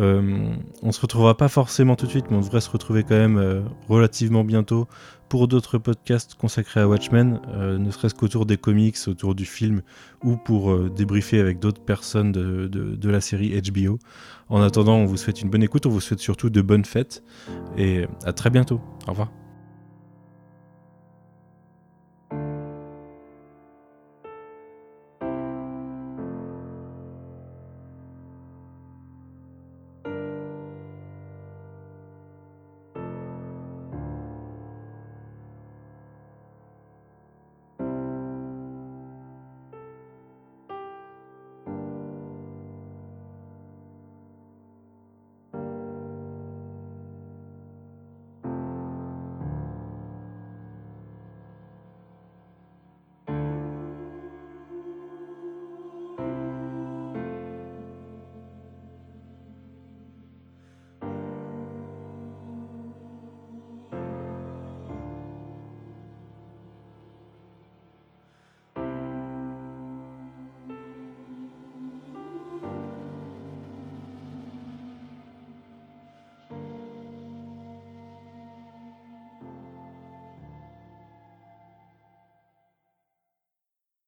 Euh, 0.00 0.52
on 0.82 0.90
se 0.90 1.00
retrouvera 1.00 1.36
pas 1.36 1.46
forcément 1.46 1.94
tout 1.94 2.06
de 2.06 2.10
suite, 2.10 2.24
mais 2.32 2.36
on 2.36 2.40
devrait 2.40 2.60
se 2.60 2.68
retrouver 2.68 3.04
quand 3.04 3.14
même 3.14 3.38
euh, 3.38 3.60
relativement 3.88 4.42
bientôt 4.42 4.88
pour 5.28 5.46
d'autres 5.46 5.78
podcasts 5.78 6.34
consacrés 6.34 6.80
à 6.80 6.88
Watchmen, 6.88 7.40
ne 7.56 7.90
serait-ce 7.92 8.16
qu'autour 8.16 8.44
des 8.44 8.56
comics, 8.56 8.96
autour 9.06 9.36
du 9.36 9.44
film, 9.44 9.82
ou 10.24 10.36
pour 10.36 10.76
débriefer 10.90 11.38
avec 11.38 11.60
d'autres 11.60 11.80
personnes 11.80 12.32
de, 12.32 13.08
la 13.08 13.20
série 13.20 13.52
HBO. 13.62 14.00
En 14.48 14.60
attendant, 14.60 14.96
on 14.96 15.04
vous 15.04 15.16
souhaite 15.16 15.40
une 15.40 15.48
bonne 15.48 15.62
écoute, 15.62 15.86
on 15.86 15.90
vous 15.90 16.00
souhaite 16.00 16.18
surtout 16.18 16.50
de 16.50 16.60
bonnes 16.60 16.84
fêtes, 16.84 17.22
et 17.78 18.06
à 18.24 18.32
très 18.32 18.50
bientôt. 18.50 18.80
Au 19.06 19.12
revoir. 19.12 19.30